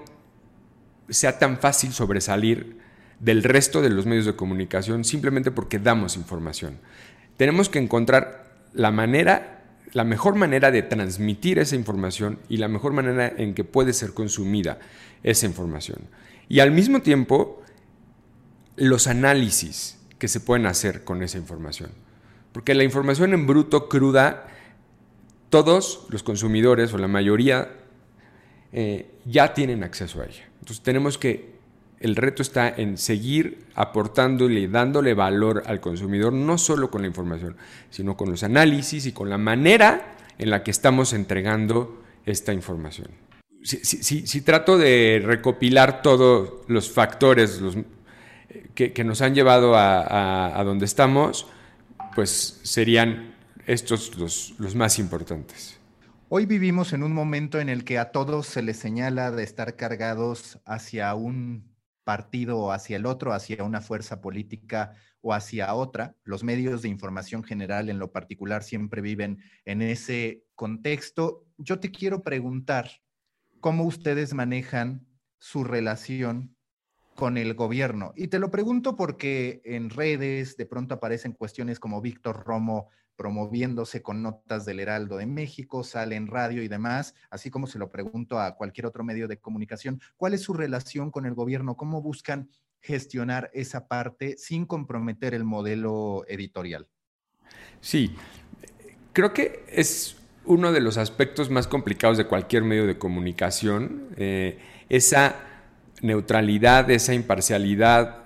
sea 1.08 1.38
tan 1.38 1.58
fácil 1.58 1.92
sobresalir 1.92 2.78
del 3.20 3.42
resto 3.42 3.82
de 3.82 3.90
los 3.90 4.06
medios 4.06 4.26
de 4.26 4.36
comunicación 4.36 5.04
simplemente 5.04 5.50
porque 5.50 5.78
damos 5.78 6.16
información. 6.16 6.78
Tenemos 7.36 7.68
que 7.68 7.78
encontrar 7.78 8.44
la 8.72 8.90
manera, 8.90 9.64
la 9.92 10.04
mejor 10.04 10.34
manera 10.34 10.70
de 10.70 10.82
transmitir 10.82 11.58
esa 11.58 11.76
información 11.76 12.38
y 12.48 12.58
la 12.58 12.68
mejor 12.68 12.92
manera 12.92 13.32
en 13.36 13.54
que 13.54 13.64
puede 13.64 13.92
ser 13.92 14.14
consumida 14.14 14.78
esa 15.22 15.46
información. 15.46 15.98
Y 16.48 16.60
al 16.60 16.70
mismo 16.70 17.00
tiempo, 17.00 17.62
los 18.76 19.06
análisis 19.06 19.98
que 20.18 20.28
se 20.28 20.40
pueden 20.40 20.66
hacer 20.66 21.04
con 21.04 21.22
esa 21.22 21.38
información. 21.38 21.90
Porque 22.52 22.74
la 22.74 22.84
información 22.84 23.34
en 23.34 23.46
bruto, 23.46 23.88
cruda, 23.88 24.46
todos 25.50 26.06
los 26.10 26.22
consumidores 26.22 26.92
o 26.92 26.98
la 26.98 27.08
mayoría 27.08 27.70
eh, 28.72 29.10
ya 29.24 29.54
tienen 29.54 29.84
acceso 29.84 30.20
a 30.20 30.26
ella. 30.26 30.44
Entonces 30.60 30.82
tenemos 30.82 31.18
que, 31.18 31.53
el 32.04 32.16
reto 32.16 32.42
está 32.42 32.68
en 32.68 32.98
seguir 32.98 33.64
aportándole 33.74 34.68
dándole 34.68 35.14
valor 35.14 35.62
al 35.64 35.80
consumidor, 35.80 36.34
no 36.34 36.58
solo 36.58 36.90
con 36.90 37.00
la 37.00 37.08
información, 37.08 37.56
sino 37.88 38.14
con 38.14 38.30
los 38.30 38.42
análisis 38.42 39.06
y 39.06 39.12
con 39.12 39.30
la 39.30 39.38
manera 39.38 40.14
en 40.36 40.50
la 40.50 40.62
que 40.62 40.70
estamos 40.70 41.14
entregando 41.14 42.02
esta 42.26 42.52
información. 42.52 43.08
Si, 43.62 44.42
trato 44.42 44.76
de 44.76 45.22
recopilar 45.24 46.02
todos 46.02 46.66
los 46.68 46.90
factores 46.90 47.62
que, 48.74 49.02
nos 49.02 49.22
han 49.22 49.34
llevado 49.34 49.74
a, 49.74 50.60
a 50.60 50.62
donde 50.62 50.84
estamos, 50.84 51.46
pues 52.14 52.60
serían 52.64 53.34
estos 53.66 54.14
los, 54.18 54.52
los 54.58 54.74
más 54.74 54.98
importantes. 54.98 55.78
Hoy 56.28 56.44
vivimos 56.44 56.92
en 56.92 57.02
un 57.02 57.14
momento 57.14 57.60
en 57.60 57.70
el 57.70 57.82
que 57.82 57.98
a 57.98 58.12
todos 58.12 58.46
se 58.46 58.60
les 58.60 58.76
señala 58.76 59.30
de 59.30 59.42
estar 59.42 59.74
cargados 59.76 60.58
hacia 60.66 61.14
un 61.14 61.73
partido 62.04 62.58
o 62.58 62.72
hacia 62.72 62.96
el 62.96 63.06
otro, 63.06 63.32
hacia 63.32 63.64
una 63.64 63.80
fuerza 63.80 64.20
política 64.20 64.92
o 65.20 65.32
hacia 65.32 65.74
otra. 65.74 66.14
Los 66.22 66.44
medios 66.44 66.82
de 66.82 66.88
información 66.88 67.42
general 67.42 67.88
en 67.88 67.98
lo 67.98 68.12
particular 68.12 68.62
siempre 68.62 69.00
viven 69.00 69.38
en 69.64 69.82
ese 69.82 70.44
contexto. 70.54 71.44
Yo 71.56 71.80
te 71.80 71.90
quiero 71.90 72.22
preguntar 72.22 72.90
cómo 73.60 73.84
ustedes 73.84 74.34
manejan 74.34 75.06
su 75.38 75.64
relación 75.64 76.54
con 77.14 77.38
el 77.38 77.54
gobierno. 77.54 78.12
Y 78.16 78.28
te 78.28 78.38
lo 78.38 78.50
pregunto 78.50 78.96
porque 78.96 79.62
en 79.64 79.88
redes 79.88 80.56
de 80.56 80.66
pronto 80.66 80.94
aparecen 80.94 81.32
cuestiones 81.32 81.78
como 81.78 82.00
Víctor 82.00 82.44
Romo 82.44 82.88
promoviéndose 83.16 84.02
con 84.02 84.22
notas 84.22 84.64
del 84.64 84.80
Heraldo 84.80 85.16
de 85.16 85.26
México, 85.26 85.84
sale 85.84 86.16
en 86.16 86.26
radio 86.26 86.62
y 86.62 86.68
demás, 86.68 87.14
así 87.30 87.50
como 87.50 87.66
se 87.66 87.78
lo 87.78 87.90
pregunto 87.90 88.40
a 88.40 88.56
cualquier 88.56 88.86
otro 88.86 89.04
medio 89.04 89.28
de 89.28 89.38
comunicación, 89.38 90.00
¿cuál 90.16 90.34
es 90.34 90.42
su 90.42 90.52
relación 90.54 91.10
con 91.10 91.26
el 91.26 91.34
gobierno? 91.34 91.76
¿Cómo 91.76 92.02
buscan 92.02 92.50
gestionar 92.80 93.50
esa 93.54 93.88
parte 93.88 94.36
sin 94.36 94.66
comprometer 94.66 95.34
el 95.34 95.44
modelo 95.44 96.24
editorial? 96.28 96.86
Sí, 97.80 98.14
creo 99.12 99.32
que 99.32 99.64
es 99.68 100.16
uno 100.44 100.72
de 100.72 100.80
los 100.80 100.98
aspectos 100.98 101.50
más 101.50 101.66
complicados 101.66 102.18
de 102.18 102.26
cualquier 102.26 102.62
medio 102.64 102.86
de 102.86 102.98
comunicación, 102.98 104.08
eh, 104.16 104.58
esa 104.88 105.36
neutralidad, 106.02 106.90
esa 106.90 107.14
imparcialidad, 107.14 108.24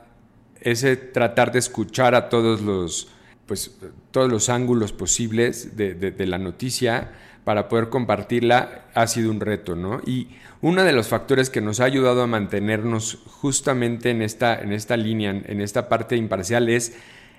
ese 0.60 0.96
tratar 0.96 1.52
de 1.52 1.60
escuchar 1.60 2.14
a 2.14 2.28
todos 2.28 2.60
los 2.60 3.12
pues, 3.48 3.76
todos 4.12 4.30
los 4.30 4.50
ángulos 4.50 4.92
posibles 4.92 5.76
de, 5.76 6.14
la 6.26 6.38
noticia 6.38 7.12
para 7.44 7.68
poder 7.68 7.88
compartirla 7.88 8.84
ha 8.94 9.06
sido 9.06 9.30
un 9.30 9.40
reto, 9.40 9.74
¿no? 9.74 10.02
Y 10.06 10.28
uno 10.60 10.84
de 10.84 10.92
los 10.92 11.08
factores 11.08 11.48
que 11.48 11.62
nos 11.62 11.80
ha 11.80 11.84
ayudado 11.84 12.22
a 12.22 12.26
mantenernos 12.26 13.18
justamente 13.24 14.10
en 14.10 14.20
esta, 14.20 14.60
en 14.60 14.72
esta 14.72 14.98
línea, 14.98 15.30
en 15.30 15.62
esta 15.62 15.88
parte 15.88 16.14
imparcial, 16.16 16.68
es 16.68 16.94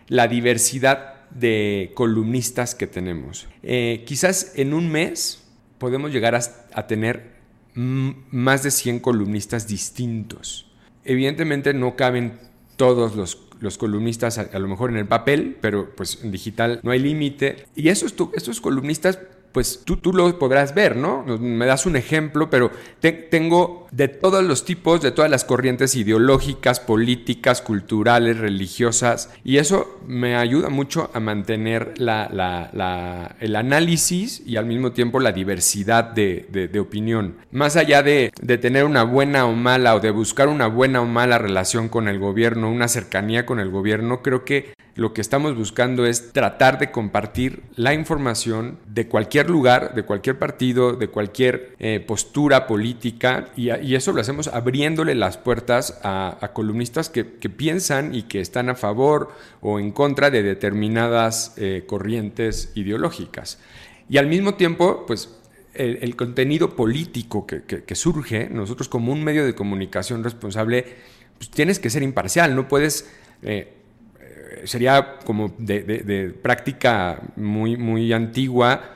la 0.08 0.28
diversidad 0.28 1.28
de 1.30 1.92
columnistas 1.94 2.74
que 2.74 2.88
tenemos. 2.88 3.48
Eh, 3.62 4.04
quizás 4.08 4.54
en 4.56 4.74
un 4.74 4.92
mes 4.92 5.44
podemos 5.78 6.12
llegar 6.12 6.34
a, 6.34 6.88
tener 6.88 7.38
más 7.76 8.64
de 8.64 8.72
100 8.72 9.00
columnistas 9.00 9.68
distintos. 9.68 10.72
Evidentemente 11.06 11.74
no 11.76 11.96
caben 11.96 12.40
todos 12.78 13.16
los 13.16 13.36
los 13.60 13.78
columnistas 13.78 14.38
a, 14.38 14.60
lo 14.60 14.68
mejor 14.68 14.90
en 14.90 14.98
el 14.98 15.06
papel, 15.06 15.58
pero 15.60 15.90
pues 15.96 16.24
en 16.24 16.32
digital 16.32 16.80
no 16.84 16.92
hay 16.92 17.00
límite. 17.00 17.66
Y 17.76 17.90
esos, 17.90 18.16
estos 18.34 18.62
columnistas 18.62 19.20
pues 19.52 19.82
tú, 19.84 19.98
tú 19.98 20.14
lo 20.14 20.38
podrás 20.38 20.76
ver, 20.76 20.96
¿no? 20.96 21.24
Me 21.40 21.66
das 21.66 21.86
un 21.86 21.96
ejemplo, 21.96 22.50
pero 22.50 22.72
tengo 23.00 23.88
de 23.92 24.08
todos 24.08 24.44
los 24.44 24.66
tipos, 24.66 25.02
de 25.02 25.12
todas 25.12 25.32
las 25.32 25.46
corrientes 25.46 25.96
ideológicas, 25.96 26.80
políticas, 26.80 27.62
culturales, 27.62 28.38
religiosas, 28.38 29.32
y 29.44 29.58
eso 29.58 30.00
me 30.08 30.36
ayuda 30.36 30.70
mucho 30.70 31.10
a 31.14 31.20
mantener 31.20 31.94
el 31.98 33.56
análisis 33.56 34.42
y 34.46 34.58
al 34.58 34.66
mismo 34.66 34.92
tiempo 34.92 35.20
la 35.20 35.32
diversidad 35.32 36.04
de, 36.04 36.70
opinión. 36.80 37.36
Más 37.52 37.76
allá 37.76 38.04
de, 38.04 38.32
de 38.42 38.58
tener 38.58 38.86
una 38.86 39.04
buena 39.04 39.46
o 39.46 39.54
mala 39.54 39.96
o 39.96 40.00
de 40.00 40.12
buscar 40.12 40.48
una 40.48 40.68
buena 40.68 41.02
o 41.02 41.06
mala 41.06 41.38
relación 41.38 41.90
con 41.90 42.08
el 42.08 42.20
gobierno, 42.20 42.72
una 42.72 42.88
cercanía 42.88 43.46
con 43.46 43.60
el 43.60 43.70
gobierno, 43.70 44.22
creo 44.22 44.46
que 44.46 44.74
lo 45.00 45.14
que 45.14 45.22
estamos 45.22 45.56
buscando 45.56 46.06
es 46.06 46.34
tratar 46.34 46.78
de 46.78 46.92
compartir 46.92 47.64
la 47.76 47.94
información 47.94 48.80
de 48.86 49.08
cualquier 49.08 49.50
lugar, 49.50 49.96
de 49.96 50.04
cualquier 50.04 50.38
partido, 50.38 50.94
de 50.94 51.08
cualquier 51.08 51.76
eh, 51.80 52.04
postura 52.06 52.68
política 52.68 53.48
y 53.82 53.96
eso 53.96 54.12
lo 54.12 54.22
hacemos 54.22 54.48
abriéndole 54.48 55.16
las 55.16 55.38
puertas 55.38 56.00
a, 56.04 56.52
columnistas 56.54 57.10
que, 57.10 57.24
piensan 57.24 58.14
y 58.16 58.24
que 58.24 58.42
están 58.42 58.70
a 58.70 58.76
favor 58.76 59.32
o 59.62 59.80
en 59.80 59.92
contra 59.92 60.30
de 60.30 60.44
determinadas 60.44 61.54
eh, 61.58 61.84
corrientes 61.86 62.72
ideológicas. 62.76 63.60
Y 64.10 64.18
al 64.18 64.28
mismo 64.28 64.56
tiempo, 64.56 65.06
pues 65.06 65.30
el, 65.74 66.16
contenido 66.16 66.76
político 66.76 67.46
que, 67.46 67.96
surge, 67.96 68.50
nosotros 68.50 68.90
como 68.90 69.12
un 69.12 69.24
medio 69.24 69.46
de 69.46 69.56
comunicación 69.56 70.24
responsable, 70.24 70.86
pues 71.38 71.50
tienes 71.50 71.80
que 71.80 71.90
ser 71.90 72.04
imparcial, 72.04 72.56
no 72.56 72.68
puedes... 72.68 73.10
Eh, 73.42 73.74
eh, 74.20 74.62
sería 74.66 75.20
como 75.26 75.54
de, 75.58 76.36
práctica 76.42 77.22
muy, 77.36 77.78
muy 77.78 78.12
antigua 78.12 78.96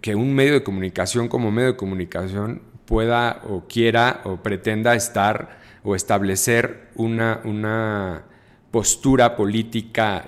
que 0.00 0.14
un 0.14 0.34
medio 0.34 0.54
de 0.54 0.62
comunicación 0.62 1.28
como 1.28 1.50
medio 1.50 1.72
de 1.72 1.76
comunicación 1.76 2.62
pueda 2.86 3.42
o 3.48 3.66
quiera 3.68 4.20
o 4.24 4.36
pretenda 4.36 4.94
estar 4.94 5.60
o 5.84 5.96
establecer 5.96 6.88
una, 6.94 7.40
una 7.44 8.22
postura 8.70 9.36
política 9.36 10.24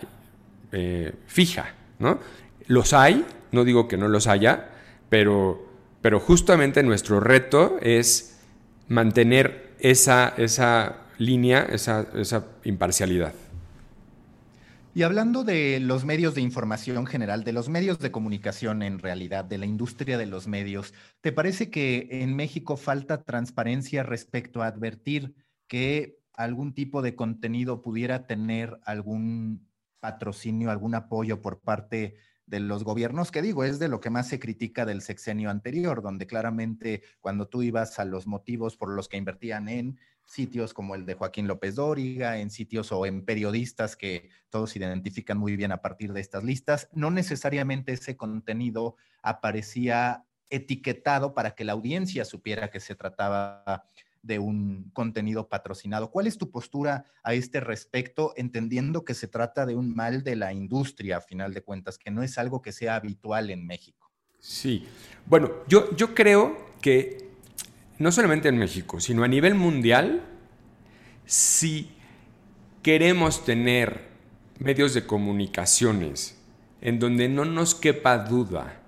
eh, 0.72 1.12
fija. 1.26 1.74
¿no? 1.98 2.18
Los 2.66 2.92
hay, 2.92 3.24
no 3.52 3.64
digo 3.64 3.88
que 3.88 3.96
no 3.96 4.08
los 4.08 4.26
haya, 4.26 4.70
pero, 5.08 5.66
pero 6.02 6.20
justamente 6.20 6.82
nuestro 6.82 7.20
reto 7.20 7.78
es 7.80 8.40
mantener 8.88 9.74
esa, 9.78 10.34
esa 10.36 10.96
línea, 11.18 11.66
esa, 11.70 12.06
esa 12.14 12.46
imparcialidad. 12.64 13.32
Y 14.96 15.02
hablando 15.02 15.42
de 15.42 15.80
los 15.80 16.04
medios 16.04 16.36
de 16.36 16.40
información 16.40 17.04
general, 17.04 17.42
de 17.42 17.52
los 17.52 17.68
medios 17.68 17.98
de 17.98 18.12
comunicación 18.12 18.80
en 18.80 19.00
realidad, 19.00 19.44
de 19.44 19.58
la 19.58 19.66
industria 19.66 20.18
de 20.18 20.26
los 20.26 20.46
medios, 20.46 20.94
¿te 21.20 21.32
parece 21.32 21.68
que 21.68 22.06
en 22.22 22.36
México 22.36 22.76
falta 22.76 23.24
transparencia 23.24 24.04
respecto 24.04 24.62
a 24.62 24.68
advertir 24.68 25.34
que 25.66 26.20
algún 26.32 26.74
tipo 26.74 27.02
de 27.02 27.16
contenido 27.16 27.82
pudiera 27.82 28.28
tener 28.28 28.78
algún 28.84 29.68
patrocinio, 29.98 30.70
algún 30.70 30.94
apoyo 30.94 31.42
por 31.42 31.60
parte 31.60 32.14
de 32.46 32.60
los 32.60 32.84
gobiernos, 32.84 33.32
que 33.32 33.42
digo, 33.42 33.64
es 33.64 33.80
de 33.80 33.88
lo 33.88 34.00
que 34.00 34.10
más 34.10 34.28
se 34.28 34.38
critica 34.38 34.86
del 34.86 35.00
sexenio 35.00 35.50
anterior, 35.50 36.02
donde 36.02 36.28
claramente 36.28 37.02
cuando 37.20 37.48
tú 37.48 37.62
ibas 37.62 37.98
a 37.98 38.04
los 38.04 38.28
motivos 38.28 38.76
por 38.76 38.94
los 38.94 39.08
que 39.08 39.16
invertían 39.16 39.68
en 39.68 39.98
sitios 40.26 40.74
como 40.74 40.94
el 40.94 41.06
de 41.06 41.14
Joaquín 41.14 41.46
López 41.46 41.76
Dóriga, 41.76 42.38
en 42.38 42.50
sitios 42.50 42.92
o 42.92 43.06
en 43.06 43.24
periodistas 43.24 43.96
que 43.96 44.30
todos 44.50 44.74
identifican 44.76 45.38
muy 45.38 45.56
bien 45.56 45.72
a 45.72 45.82
partir 45.82 46.12
de 46.12 46.20
estas 46.20 46.44
listas, 46.44 46.88
no 46.92 47.10
necesariamente 47.10 47.92
ese 47.92 48.16
contenido 48.16 48.96
aparecía 49.22 50.24
etiquetado 50.50 51.34
para 51.34 51.54
que 51.54 51.64
la 51.64 51.72
audiencia 51.72 52.24
supiera 52.24 52.70
que 52.70 52.80
se 52.80 52.94
trataba 52.94 53.84
de 54.22 54.38
un 54.38 54.90
contenido 54.94 55.48
patrocinado. 55.48 56.10
¿Cuál 56.10 56.26
es 56.26 56.38
tu 56.38 56.50
postura 56.50 57.04
a 57.22 57.34
este 57.34 57.60
respecto, 57.60 58.32
entendiendo 58.36 59.04
que 59.04 59.14
se 59.14 59.28
trata 59.28 59.66
de 59.66 59.76
un 59.76 59.94
mal 59.94 60.24
de 60.24 60.36
la 60.36 60.52
industria, 60.52 61.18
a 61.18 61.20
final 61.20 61.52
de 61.52 61.62
cuentas, 61.62 61.98
que 61.98 62.10
no 62.10 62.22
es 62.22 62.38
algo 62.38 62.62
que 62.62 62.72
sea 62.72 62.96
habitual 62.96 63.50
en 63.50 63.66
México? 63.66 64.10
Sí, 64.38 64.86
bueno, 65.26 65.50
yo, 65.68 65.94
yo 65.96 66.14
creo 66.14 66.56
que 66.80 67.23
no 67.98 68.12
solamente 68.12 68.48
en 68.48 68.58
México, 68.58 69.00
sino 69.00 69.24
a 69.24 69.28
nivel 69.28 69.54
mundial, 69.54 70.22
si 71.26 71.90
queremos 72.82 73.44
tener 73.44 74.08
medios 74.58 74.94
de 74.94 75.06
comunicaciones 75.06 76.38
en 76.80 76.98
donde 76.98 77.28
no 77.28 77.44
nos 77.44 77.74
quepa 77.74 78.18
duda 78.18 78.80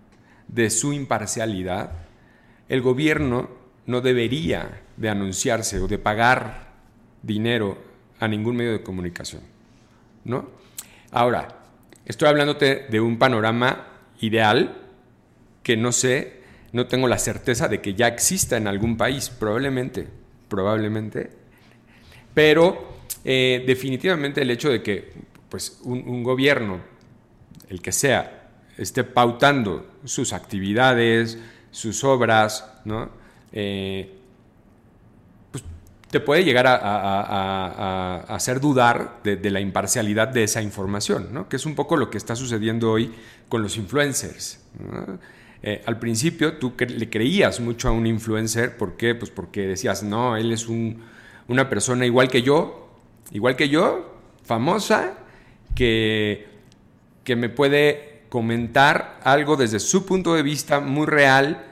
de 0.48 0.70
su 0.70 0.92
imparcialidad, 0.92 1.92
el 2.68 2.82
gobierno 2.82 3.50
no 3.86 4.00
debería 4.00 4.82
de 4.96 5.08
anunciarse 5.08 5.78
o 5.80 5.88
de 5.88 5.98
pagar 5.98 6.74
dinero 7.22 7.78
a 8.18 8.28
ningún 8.28 8.56
medio 8.56 8.72
de 8.72 8.82
comunicación. 8.82 9.42
¿no? 10.24 10.50
Ahora, 11.10 11.60
estoy 12.04 12.28
hablándote 12.28 12.86
de 12.90 13.00
un 13.00 13.18
panorama 13.18 13.86
ideal 14.20 14.82
que 15.62 15.76
no 15.76 15.92
sé 15.92 16.35
no 16.76 16.86
tengo 16.86 17.08
la 17.08 17.18
certeza 17.18 17.68
de 17.68 17.80
que 17.80 17.94
ya 17.94 18.06
exista 18.06 18.58
en 18.58 18.66
algún 18.68 18.98
país, 18.98 19.30
probablemente, 19.30 20.06
probablemente. 20.46 21.30
Pero 22.34 22.98
eh, 23.24 23.64
definitivamente 23.66 24.42
el 24.42 24.50
hecho 24.50 24.68
de 24.68 24.82
que 24.82 25.10
pues, 25.48 25.80
un, 25.84 26.22
gobierno, 26.22 26.80
el 27.70 27.80
que 27.80 27.92
sea, 27.92 28.50
esté 28.76 29.04
pautando 29.04 29.86
sus 30.04 30.34
actividades, 30.34 31.38
sus 31.70 32.04
obras, 32.04 32.70
¿no? 32.84 33.08
Eh, 33.52 34.14
pues, 35.50 35.64
te 36.10 36.20
puede 36.20 36.44
llegar 36.44 36.66
a, 36.66 38.18
hacer 38.28 38.60
dudar 38.60 39.20
de, 39.24 39.50
la 39.50 39.60
imparcialidad 39.60 40.28
de 40.28 40.44
esa 40.44 40.60
información, 40.60 41.28
¿no? 41.32 41.48
que 41.48 41.56
es 41.56 41.64
un 41.64 41.74
poco 41.74 41.96
lo 41.96 42.10
que 42.10 42.18
está 42.18 42.36
sucediendo 42.36 42.92
hoy 42.92 43.14
con 43.48 43.62
los 43.62 43.78
influencers. 43.78 44.60
¿no? 44.78 45.18
Eh, 45.68 45.82
al 45.84 45.98
principio 45.98 46.58
tú 46.58 46.74
le 46.78 47.10
creías 47.10 47.58
mucho 47.58 47.88
a 47.88 47.90
un 47.90 48.06
influencer, 48.06 48.76
¿por 48.76 48.96
qué? 48.96 49.16
Pues 49.16 49.32
porque 49.32 49.62
decías, 49.62 50.04
no, 50.04 50.36
él 50.36 50.52
es 50.52 50.68
una 50.68 51.68
persona 51.68 52.06
igual 52.06 52.28
que 52.28 52.42
yo, 52.42 52.88
igual 53.32 53.56
que 53.56 53.68
yo, 53.68 54.14
famosa, 54.44 55.14
que, 55.74 56.46
que 57.24 57.34
me 57.34 57.48
puede 57.48 58.26
comentar 58.28 59.18
algo 59.24 59.56
desde 59.56 59.80
su 59.80 60.06
punto 60.06 60.36
de 60.36 60.44
vista 60.44 60.78
muy 60.78 61.06
real, 61.06 61.64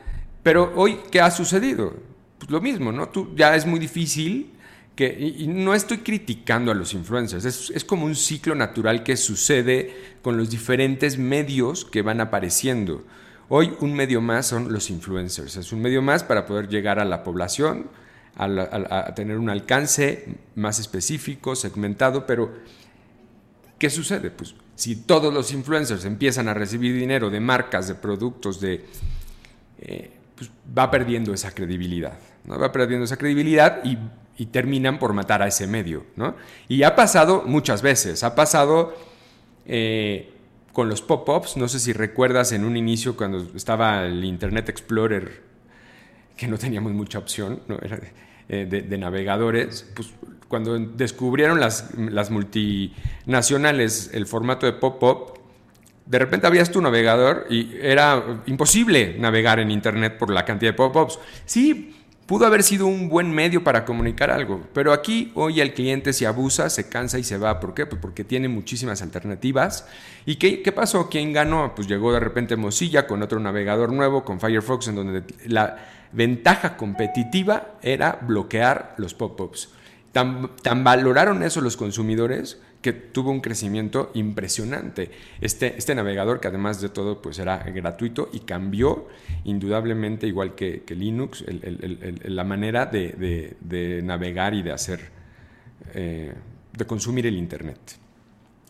pero 0.42 0.72
hoy, 0.74 0.98
¿qué 1.12 1.20
ha 1.20 1.30
sucedido? 1.30 1.94
Pues 2.38 2.50
lo 2.50 2.61
mismo, 2.61 2.90
¿no? 2.90 3.11
Tú, 3.11 3.33
ya 3.37 3.54
es 3.54 3.64
muy 3.64 3.78
difícil 3.78 4.54
que, 4.96 5.35
y, 5.38 5.46
no 5.46 5.72
estoy 5.72 5.98
criticando 5.98 6.72
a 6.72 6.74
los 6.74 6.94
influencers, 6.94 7.44
es, 7.44 7.70
es, 7.70 7.85
como 7.85 8.07
un 8.07 8.16
ciclo 8.16 8.57
natural 8.57 9.04
que 9.04 9.16
sucede 9.16 10.16
con 10.20 10.37
los 10.37 10.50
diferentes 10.50 11.16
medios 11.16 11.85
que 11.85 12.02
van 12.02 12.20
apareciendo. 12.20 13.04
Hoy 13.48 13.74
un 13.80 13.94
medio 13.94 14.20
más 14.20 14.46
son 14.46 14.72
los 14.72 14.90
influencers. 14.90 15.57
Es 15.57 15.72
un 15.72 15.83
medio 15.83 16.00
más 16.00 16.24
para 16.24 16.46
poder 16.46 16.68
llegar 16.68 16.98
a 16.98 17.04
la 17.04 17.22
población, 17.22 17.88
a, 18.37 19.14
tener 19.14 19.38
un 19.38 19.50
alcance 19.50 20.26
más 20.54 20.78
específico, 20.78 21.54
segmentado, 21.54 22.26
pero 22.26 22.52
¿qué 23.78 23.90
sucede? 23.90 24.30
Pues 24.30 24.54
si 24.74 24.96
todos 24.96 25.33
los 25.33 25.52
influencers 25.52 26.04
empiezan 26.04 26.48
a 26.48 26.54
recibir 26.54 26.94
dinero 26.94 27.30
de 27.30 27.40
marcas, 27.40 27.88
de 27.88 27.94
productos, 27.94 28.61
de... 28.61 28.85
Eh, 29.78 30.11
pues 30.35 30.50
va 30.76 30.90
perdiendo 30.90 31.33
esa 31.33 31.52
credibilidad, 31.52 32.18
¿no? 32.44 32.59
Va 32.59 32.72
perdiendo 32.72 33.04
esa 33.04 33.16
credibilidad 33.16 33.83
y, 33.85 33.98
terminan 34.46 34.98
por 34.98 35.12
matar 35.12 35.42
a 35.42 35.46
ese 35.46 35.68
medio, 35.68 36.07
¿no? 36.16 36.35
Y 36.66 36.83
ha 36.83 36.96
pasado 36.96 37.44
muchas 37.46 37.83
veces, 37.83 38.24
ha 38.24 38.35
pasado... 38.35 38.96
Eh, 39.66 40.34
con 40.74 40.90
los 40.90 41.00
pop-ups. 41.00 41.56
No 41.56 41.68
sé 41.68 41.78
si 41.78 41.94
recuerdas 41.94 42.52
en 42.52 42.64
un 42.64 42.76
inicio 42.76 43.16
cuando 43.16 43.38
estaba 43.56 44.04
el 44.04 44.22
Internet 44.24 44.68
Explorer, 44.68 45.40
que 46.37 46.46
no 46.48 46.58
teníamos 46.58 46.92
mucha 46.92 47.18
opción 47.18 47.62
eh, 48.48 48.66
de, 48.66 48.98
navegadores, 48.98 49.88
pues 49.94 50.12
cuando 50.48 50.78
descubrieron 50.78 51.60
las, 51.60 51.94
las 51.96 52.30
multinacionales 52.30 54.10
el 54.12 54.26
formato 54.26 54.66
de 54.66 54.72
pop-up, 54.72 55.38
de 56.06 56.18
repente 56.18 56.46
abrías 56.46 56.70
tu 56.70 56.82
navegador 56.82 57.46
y 57.48 57.76
era 57.80 58.42
imposible 58.46 59.16
navegar 59.18 59.60
en 59.60 59.70
Internet 59.70 60.18
por 60.18 60.30
la 60.30 60.44
cantidad 60.44 60.72
de 60.72 60.76
pop-ups. 60.76 61.18
Sí, 61.46 61.94
Pudo 62.26 62.46
haber 62.46 62.62
sido 62.62 62.87
un 62.87 63.10
buen 63.10 63.30
medio 63.32 63.62
para 63.62 63.84
comunicar 63.84 64.30
algo, 64.30 64.62
pero 64.72 64.94
aquí 64.94 65.30
hoy 65.34 65.60
el 65.60 65.74
cliente 65.74 66.14
se 66.14 66.26
abusa, 66.26 66.70
se 66.70 66.88
cansa 66.88 67.18
y 67.18 67.24
se 67.24 67.37
va. 67.37 67.60
¿Por 67.60 67.74
qué? 67.74 67.84
Pues 67.84 68.00
porque 68.00 68.24
tiene 68.24 68.48
muchísimas 68.48 69.02
alternativas. 69.02 69.87
¿Y 70.24 70.37
qué, 70.37 70.72
pasó? 70.72 71.10
¿Quién 71.10 71.34
ganó? 71.34 71.74
Pues 71.74 71.87
llegó 71.87 72.14
de 72.14 72.20
repente 72.20 72.56
Mozilla 72.56 73.06
con 73.06 73.22
otro 73.22 73.40
navegador 73.40 73.92
nuevo, 73.92 74.24
con 74.24 74.40
Firefox, 74.40 74.88
en 74.88 74.94
donde 74.94 75.22
la 75.44 75.76
ventaja 76.12 76.78
competitiva 76.78 77.74
era 77.82 78.18
bloquear 78.22 78.94
los 78.96 79.12
pop-ups. 79.12 79.68
Tan 80.12 80.82
valoraron 80.82 81.42
eso 81.42 81.60
los 81.60 81.76
consumidores 81.76 82.58
que 82.85 82.92
tuvo 82.92 83.31
un 83.31 83.40
crecimiento 83.40 84.11
impresionante. 84.12 85.11
Este, 85.40 85.75
este 85.79 85.94
navegador, 85.94 86.38
que 86.38 86.49
además 86.49 86.83
de 86.83 86.90
todo 86.90 87.23
pues 87.23 87.38
era 87.38 87.57
gratuito 87.57 88.29
y 88.31 88.40
cambió 88.40 89.09
indudablemente, 89.44 90.27
igual 90.27 90.55
que, 90.55 90.85
Linux, 90.90 91.42
la 92.25 92.44
manera 92.44 92.85
de, 92.85 94.03
navegar 94.05 94.53
y 94.53 94.61
de 94.61 94.73
hacer, 94.73 95.01
eh, 95.94 96.35
de 96.77 96.85
consumir 96.85 97.25
el 97.25 97.37
Internet. 97.37 97.79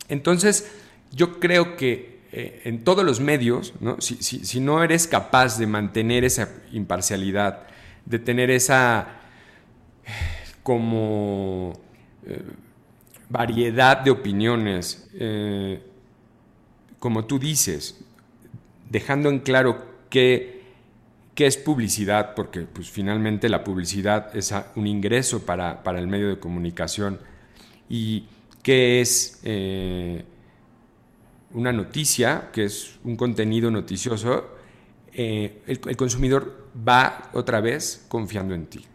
Entonces, 0.07 0.71
yo 1.11 1.41
creo 1.41 1.75
que 1.75 2.21
eh, 2.31 2.61
en 2.63 2.85
todos 2.85 3.03
los 3.03 3.19
medios, 3.19 3.73
Si, 3.99 4.61
no 4.61 4.81
eres 4.81 5.07
capaz 5.07 5.59
de 5.59 5.67
mantener 5.67 6.23
esa 6.23 6.47
imparcialidad, 6.71 7.67
de 8.05 8.19
tener 8.19 8.49
esa 8.49 9.09
eh, 10.05 10.09
como 10.63 11.73
variedad 13.29 14.01
de 14.01 14.11
opiniones, 14.11 15.09
eh, 15.13 15.81
como 16.99 17.25
tú 17.25 17.39
dices, 17.39 18.03
dejando 18.89 19.29
en 19.29 19.39
claro 19.39 19.85
qué, 20.09 20.55
es 21.35 21.57
publicidad, 21.57 22.33
porque 22.33 22.61
pues, 22.61 22.89
finalmente 22.89 23.49
la 23.49 23.63
publicidad 23.63 24.35
es 24.35 24.53
un 24.75 24.87
ingreso 24.87 25.45
para, 25.45 25.81
el 25.97 26.07
medio 26.07 26.29
de 26.29 26.39
comunicación 26.39 27.19
y 27.89 28.25
qué 28.63 29.01
es 29.01 29.41
eh, 29.43 30.23
una 31.51 31.71
noticia, 31.73 32.49
que 32.51 32.65
es 32.65 32.99
un 33.03 33.15
contenido 33.15 33.69
noticioso, 33.69 34.55
eh, 35.17 35.61
el, 35.65 35.95
consumidor 35.95 36.69
va 36.87 37.29
otra 37.33 37.61
vez 37.61 38.05
confiando 38.09 38.53
en 38.53 38.65
ti 38.65 38.85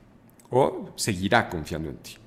o 0.51 0.93
seguirá 0.95 1.49
confiando 1.49 1.88
en 1.88 1.97
ti. 1.97 2.20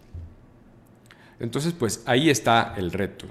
Entonces, 1.43 1.73
pues 1.73 2.01
ahí 2.05 2.29
está 2.29 2.73
el 2.77 2.89
reto. 2.93 3.27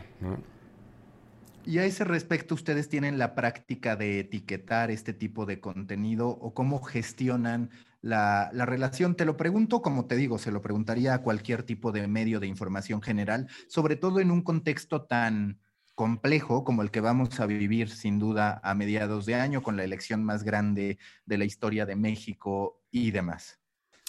Y 1.64 1.79
a 1.79 1.87
ese 1.87 2.05
respecto, 2.05 2.55
¿ustedes 2.55 2.90
tienen 2.90 3.16
la 3.16 3.35
práctica 3.35 3.96
de 3.96 4.20
etiquetar 4.20 4.90
este 4.90 5.14
tipo 5.14 5.46
de 5.46 5.61
contenido 5.61 6.29
o 6.29 6.53
cómo 6.53 6.83
gestionan 6.83 7.70
la, 8.03 8.51
la, 8.53 8.66
relación? 8.66 9.14
Te 9.14 9.25
lo 9.25 9.38
pregunto, 9.38 9.81
como 9.81 10.05
te 10.05 10.16
digo, 10.16 10.37
se 10.37 10.53
lo 10.53 10.61
preguntaría 10.61 11.14
a 11.14 11.22
cualquier 11.22 11.62
tipo 11.62 11.90
de 11.90 12.07
medio 12.07 12.38
de 12.38 12.48
información 12.48 13.01
general, 13.01 13.48
sobre 13.66 13.96
todo 13.96 14.20
en 14.20 14.31
un 14.31 14.42
contexto 14.42 15.07
tan 15.07 15.59
complejo 15.94 16.64
como 16.64 16.83
el 16.83 16.90
que 16.90 17.01
vamos 17.01 17.40
a 17.40 17.46
vivir 17.46 17.88
sin 17.88 18.18
duda 18.18 18.61
a 18.62 18.75
mediados 18.75 19.25
de 19.25 19.37
año 19.37 19.62
con 19.62 19.79
la 19.79 19.85
elección 19.85 20.22
más 20.22 20.42
grande 20.42 20.98
de 21.25 21.38
la 21.38 21.46
historia 21.46 21.87
de 21.87 21.96
México 21.96 22.83
y 22.90 23.11
demás. 23.11 23.62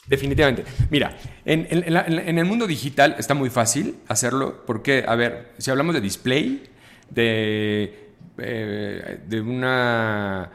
Definitivamente. 0.06 0.66
Mira, 0.89 1.18
en, 1.46 2.38
el 2.38 2.46
mundo 2.46 2.68
digital 2.68 3.16
está 3.18 3.34
muy 3.34 3.50
fácil 3.50 3.96
hacerlo 4.08 4.63
porque, 4.66 5.06
a 5.08 5.16
ver, 5.16 5.54
si 5.58 5.72
hablamos 5.72 5.96
de 5.96 6.02
display, 6.02 6.63
de, 7.10 8.10
eh, 8.38 9.20
de, 9.26 9.42
una, 9.42 10.50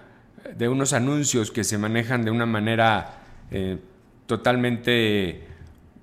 unos 0.60 0.92
anuncios 0.92 1.50
que 1.50 1.64
se 1.64 1.78
manejan 1.78 2.24
de 2.24 2.30
una 2.30 2.44
manera 2.44 3.22
eh, 3.50 3.78
totalmente 4.26 5.44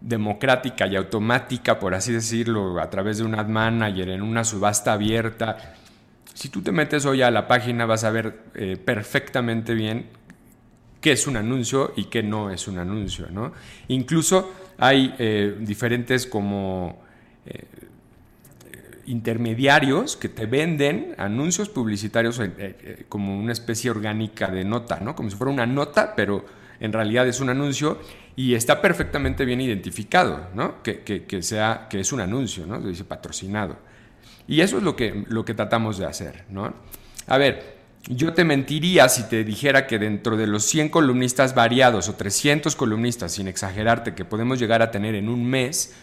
democrática 0.01 0.87
y 0.87 0.95
automática, 0.95 1.79
por 1.79 1.93
así 1.93 2.13
decirlo, 2.13 2.79
a 2.79 2.89
través 2.89 3.19
de 3.19 3.25
un 3.25 3.35
ad 3.35 3.47
manager 3.47 4.09
en 4.09 4.23
una 4.23 4.43
subasta 4.43 4.93
abierta. 4.93 5.75
Si 6.33 6.49
tú 6.49 6.61
te 6.61 6.71
metes 6.71 7.05
hoy 7.05 7.21
a 7.21 7.31
la 7.31 7.47
página 7.47 7.85
vas 7.85 8.03
a 8.03 8.09
ver 8.09 8.39
eh, 8.55 8.77
perfectamente 8.83 9.73
bien 9.73 10.07
qué 11.05 11.11
es 11.11 11.27
un 11.27 11.37
anuncio 11.37 11.93
y 11.95 12.05
qué 12.05 12.23
no 12.23 12.49
es 12.49 12.67
un 12.67 12.79
anuncio. 12.79 13.27
Incluso 13.89 14.51
hay 14.79 15.13
diferentes 15.59 16.25
como 16.25 16.97
intermediarios 19.07 20.15
que 20.15 20.29
te 20.29 20.45
venden 20.45 21.13
anuncios 21.17 21.69
publicitarios 21.69 22.39
eh, 22.39 22.51
eh, 22.57 23.05
como 23.07 23.37
una 23.37 23.51
especie 23.51 23.91
orgánica 23.91 24.47
de 24.47 24.63
nota, 24.63 24.99
¿no? 24.99 25.15
Como 25.15 25.29
si 25.29 25.35
fuera 25.35 25.51
una 25.51 25.65
nota, 25.65 26.15
pero 26.15 26.45
en 26.79 26.91
realidad 26.91 27.27
es 27.27 27.39
un 27.39 27.49
anuncio 27.49 27.99
y 28.35 28.55
está 28.55 28.81
perfectamente 28.81 29.45
bien 29.45 29.61
identificado, 29.61 30.49
¿no? 30.53 30.81
Que, 30.81 31.41
sea, 31.41 31.87
que 31.89 31.99
es 31.99 32.11
un 32.11 32.21
anuncio, 32.21 32.65
¿no? 32.65 32.79
Dice 32.81 33.03
patrocinado. 33.03 33.77
Y 34.47 34.61
eso 34.61 34.77
es 34.77 34.83
lo 34.83 34.95
que, 34.95 35.23
lo 35.27 35.45
que 35.45 35.53
tratamos 35.53 35.97
de 35.97 36.05
hacer, 36.05 36.45
¿no? 36.49 36.73
A 37.27 37.37
ver, 37.37 37.74
yo 38.07 38.33
te 38.33 38.43
mentiría 38.43 39.09
si 39.09 39.23
te 39.23 39.43
dijera 39.43 39.87
que 39.87 39.97
dentro 39.97 40.37
de 40.37 40.47
los 40.47 40.65
100 40.65 40.89
columnistas 40.89 41.55
variados 41.55 42.07
o 42.07 42.15
300 42.15 42.75
columnistas, 42.75 43.33
sin 43.33 43.47
exagerarte, 43.47 44.13
que 44.13 44.25
podemos 44.25 44.59
llegar 44.59 44.81
a 44.81 44.91
tener 44.91 45.15
en 45.15 45.27
un 45.27 45.45
mes, 45.45 45.95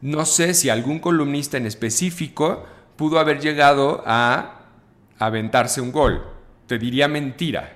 no 0.00 0.24
sé 0.24 0.54
si 0.54 0.68
algún 0.68 0.98
columnista 0.98 1.56
en 1.56 1.66
específico 1.66 2.66
pudo 2.96 3.20
haber 3.20 3.40
llegado 3.40 4.02
a 4.04 4.62
aventarse 5.18 5.80
un 5.80 5.92
gol. 5.92 6.24
Te 6.66 6.78
diría 6.78 7.06
mentira. 7.08 7.74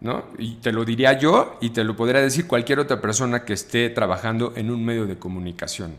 ¿no? 0.00 0.26
Y 0.36 0.56
te 0.56 0.70
lo 0.70 0.84
diría 0.84 1.18
yo 1.18 1.56
y 1.60 1.70
te 1.70 1.82
lo 1.82 1.96
podría 1.96 2.20
decir 2.20 2.46
cualquier 2.46 2.78
otra 2.78 3.00
persona 3.00 3.44
que 3.44 3.54
esté 3.54 3.88
trabajando 3.88 4.52
en 4.56 4.70
un 4.70 4.84
medio 4.84 5.06
de 5.06 5.16
comunicación. 5.16 5.96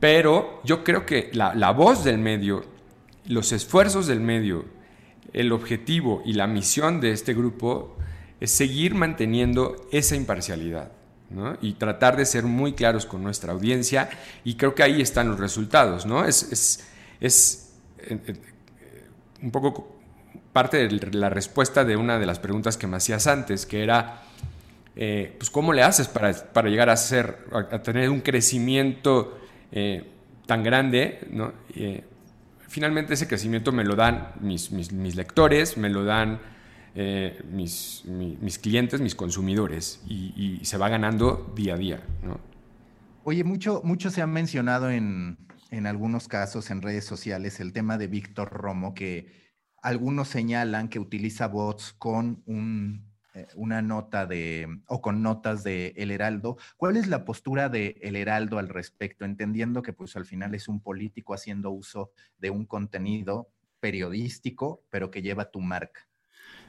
Pero 0.00 0.62
yo 0.64 0.82
creo 0.84 1.04
que 1.04 1.30
la, 1.34 1.54
la 1.54 1.72
voz 1.72 2.04
del 2.04 2.18
medio, 2.18 2.64
los 3.26 3.52
esfuerzos 3.52 4.06
del 4.06 4.20
medio, 4.20 4.64
el 5.32 5.52
objetivo 5.52 6.22
y 6.24 6.32
la 6.32 6.46
misión 6.46 7.00
de 7.00 7.12
este 7.12 7.34
grupo 7.34 7.96
es 8.40 8.50
seguir 8.50 8.94
manteniendo 8.94 9.88
esa 9.92 10.16
imparcialidad 10.16 10.92
y 11.60 11.74
tratar 11.74 12.16
de 12.16 12.24
ser 12.24 12.44
muy 12.44 12.72
claros 12.72 13.04
con 13.04 13.22
nuestra 13.22 13.52
audiencia 13.52 14.08
y 14.44 14.54
creo 14.54 14.74
que 14.74 14.82
ahí 14.82 15.00
están 15.02 15.28
los 15.28 15.38
resultados. 15.38 16.06
¿no? 16.06 16.24
Es, 16.24 16.88
eh, 17.20 17.28
eh, 18.08 18.34
un 19.42 19.50
poco 19.50 19.98
parte 20.52 20.88
de 20.88 21.10
la 21.12 21.28
respuesta 21.28 21.84
de 21.84 21.96
una 21.96 22.18
de 22.18 22.26
las 22.26 22.38
preguntas 22.38 22.76
que 22.76 22.86
me 22.86 22.96
hacías 22.96 23.26
antes, 23.26 23.66
que 23.66 23.82
era, 23.82 24.22
eh, 24.96 25.34
pues, 25.36 25.50
¿cómo 25.50 25.72
le 25.72 25.82
haces 25.82 26.08
para, 26.08 26.32
para 26.32 26.70
llegar 26.70 26.88
a, 26.88 26.96
ser, 26.96 27.44
a, 27.52 27.82
tener 27.82 28.08
un 28.08 28.20
crecimiento 28.20 29.38
tan 30.46 30.62
grande? 30.62 31.20
¿no? 31.30 31.52
Finalmente 32.68 33.14
ese 33.14 33.26
crecimiento 33.26 33.72
me 33.72 33.84
lo 33.84 33.96
dan 33.96 34.32
mis, 34.40 34.70
mis, 34.70 35.16
lectores, 35.16 35.76
me 35.76 35.88
lo 35.88 36.04
dan 36.04 36.40
eh, 36.94 37.42
mis, 37.50 38.04
mis, 38.06 38.58
clientes, 38.58 39.00
mis 39.00 39.14
consumidores, 39.14 40.02
y, 40.06 40.60
se 40.62 40.76
va 40.78 40.88
ganando 40.88 41.52
día 41.56 41.74
a 41.74 41.78
día. 41.78 42.02
Oye, 43.24 43.44
mucho, 43.44 43.82
mucho 43.84 44.10
se 44.10 44.22
ha 44.22 44.26
mencionado 44.26 44.90
en, 44.90 45.38
en 45.70 45.86
algunos 45.86 46.28
casos 46.28 46.70
en 46.70 46.82
redes 46.82 47.04
sociales 47.04 47.60
el 47.60 47.72
tema 47.72 47.98
de 47.98 48.06
Víctor 48.06 48.50
Romo, 48.50 48.94
que 48.94 49.32
algunos 49.82 50.28
señalan 50.28 50.88
que 50.88 50.98
utiliza 50.98 51.48
bots 51.48 51.94
con 51.98 52.42
un, 52.46 53.07
una 53.54 53.82
nota 53.82 54.26
de, 54.26 54.80
o 54.86 55.00
con 55.00 55.22
notas 55.22 55.64
de 55.64 55.94
El 55.96 56.10
Heraldo. 56.10 56.56
¿Cuál 56.76 56.96
es 56.96 57.06
la 57.06 57.24
postura 57.24 57.68
de 57.68 57.96
El 58.02 58.16
Heraldo 58.16 58.58
al 58.58 58.68
respecto? 58.68 59.24
Entendiendo 59.24 59.82
que 59.82 59.92
pues 59.92 60.16
al 60.16 60.24
final 60.24 60.54
es 60.54 60.68
un 60.68 60.80
político 60.80 61.34
haciendo 61.34 61.70
uso 61.70 62.10
de 62.38 62.50
un 62.50 62.66
contenido 62.66 63.50
periodístico, 63.80 64.82
pero 64.90 65.10
que 65.10 65.22
lleva 65.22 65.50
tu 65.50 65.60
marca. 65.60 66.08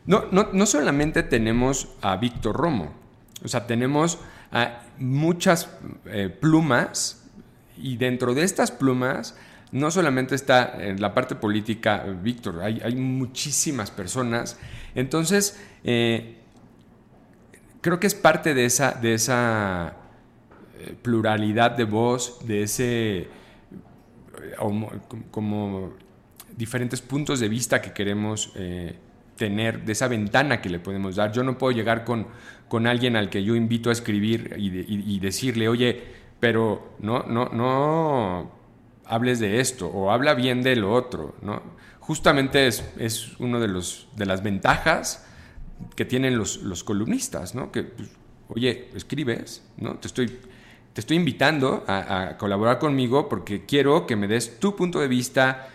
No, 0.06 0.26
no, 0.32 0.66
solamente 0.66 1.24
tenemos 1.24 1.90
a 2.02 2.16
Víctor 2.16 2.56
Romo, 2.56 2.94
o 3.44 3.48
sea, 3.48 3.68
tenemos 3.68 4.20
a 4.52 4.82
muchas 4.98 5.70
eh, 6.06 6.30
plumas 6.30 7.30
y 7.78 7.98
dentro 7.98 8.34
de 8.34 8.44
estas 8.44 8.72
plumas 8.72 9.36
no 9.72 9.92
solamente 9.92 10.36
está 10.36 10.84
en 10.84 11.00
la 11.00 11.14
parte 11.14 11.36
política 11.36 12.04
Víctor, 12.24 12.62
hay, 12.62 12.96
muchísimas 12.96 13.92
personas. 13.92 14.58
Entonces, 14.96 15.62
eh, 15.84 16.39
creo 17.82 18.00
que 18.00 18.08
es 18.08 18.16
parte 18.16 18.54
de 18.54 18.66
esa, 18.66 18.92
de 18.94 19.14
esa 19.14 19.94
eh, 20.80 20.96
pluralidad 21.02 21.72
de 21.72 21.84
voz, 21.86 22.46
de 22.46 22.64
ese 22.64 23.28
como, 25.32 25.94
diferentes 26.56 27.02
puntos 27.02 27.40
de 27.40 27.50
vista 27.50 27.82
que 27.82 27.92
queremos 27.92 28.54
tener, 29.40 29.86
de 29.86 29.94
esa 29.94 30.08
ventana 30.08 30.62
que 30.62 30.70
le 30.70 30.80
podemos 30.80 31.16
dar. 31.16 31.32
Yo 31.32 31.44
no 31.44 31.58
puedo 31.58 31.72
llegar 31.72 32.04
con, 32.04 32.28
con 32.68 32.86
alguien 32.86 33.16
al 33.16 33.30
que 33.30 33.44
yo 33.44 33.56
invito 33.56 33.90
a 33.90 33.94
escribir 33.94 34.54
y, 34.58 35.20
decirle, 35.20 35.68
oye, 35.68 36.04
pero 36.40 36.96
no, 37.00 37.24
no, 37.24 37.50
no 37.50 38.52
hables 39.06 39.40
de 39.40 39.60
esto 39.60 39.88
o 39.88 40.12
habla 40.12 40.36
bien 40.36 40.62
de 40.62 40.76
lo 40.76 40.94
otro, 40.94 41.36
¿no? 41.42 41.62
Justamente 42.00 42.68
es, 42.68 42.84
es 42.98 43.40
uno 43.40 43.60
de, 43.60 43.68
los, 43.68 44.08
de 44.16 44.26
las 44.26 44.44
ventajas 44.44 45.26
que 45.96 46.06
tienen 46.06 46.38
los, 46.38 46.58
los 46.58 46.84
columnistas, 46.84 47.56
¿no? 47.56 47.72
Que, 47.72 47.84
pues, 47.84 48.10
oye, 48.50 48.90
escribes, 48.96 49.64
¿no? 49.78 49.96
Te 49.96 50.08
estoy, 50.08 50.28
te 50.94 51.02
estoy 51.02 51.18
invitando 51.18 51.84
a, 51.88 52.36
colaborar 52.38 52.80
conmigo 52.80 53.30
porque 53.30 53.66
quiero 53.66 54.06
que 54.06 54.16
me 54.16 54.28
des 54.28 54.60
tu 54.60 54.76
punto 54.76 55.00
de 55.00 55.08
vista, 55.08 55.70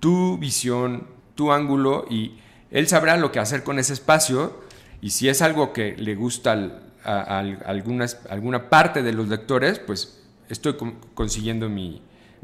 tu 0.00 0.38
visión, 0.38 1.06
tu 1.34 1.52
ángulo 1.52 2.06
y 2.08 2.38
él 2.70 2.86
sabrá 2.88 3.16
lo 3.16 3.32
que 3.32 3.38
hacer 3.38 3.64
con 3.64 3.78
ese 3.78 3.92
espacio 3.92 4.62
y 5.00 5.10
si 5.10 5.28
es 5.28 5.42
algo 5.42 5.72
que 5.72 5.96
le 5.96 6.14
gusta 6.14 6.80
a, 7.04 7.38
alguna 7.40 8.70
parte 8.70 9.02
de 9.02 9.12
los 9.12 9.28
lectores, 9.28 9.78
pues 9.80 10.22
estoy 10.48 10.76
consiguiendo 11.14 11.68
mi, 11.68 12.00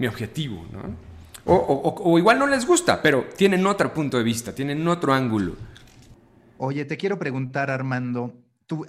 objetivo. 0.06 0.66
¿no? 0.72 0.96
O, 1.44 2.18
igual 2.18 2.38
no 2.38 2.46
les 2.46 2.66
gusta, 2.66 3.00
pero 3.00 3.26
tienen 3.36 3.66
otro 3.66 3.94
punto 3.94 4.18
de 4.18 4.24
vista, 4.24 4.54
tienen 4.54 4.86
otro 4.86 5.14
ángulo. 5.14 5.54
Oye, 6.58 6.84
te 6.84 6.96
quiero 6.96 7.18
preguntar, 7.18 7.70
Armando, 7.70 8.34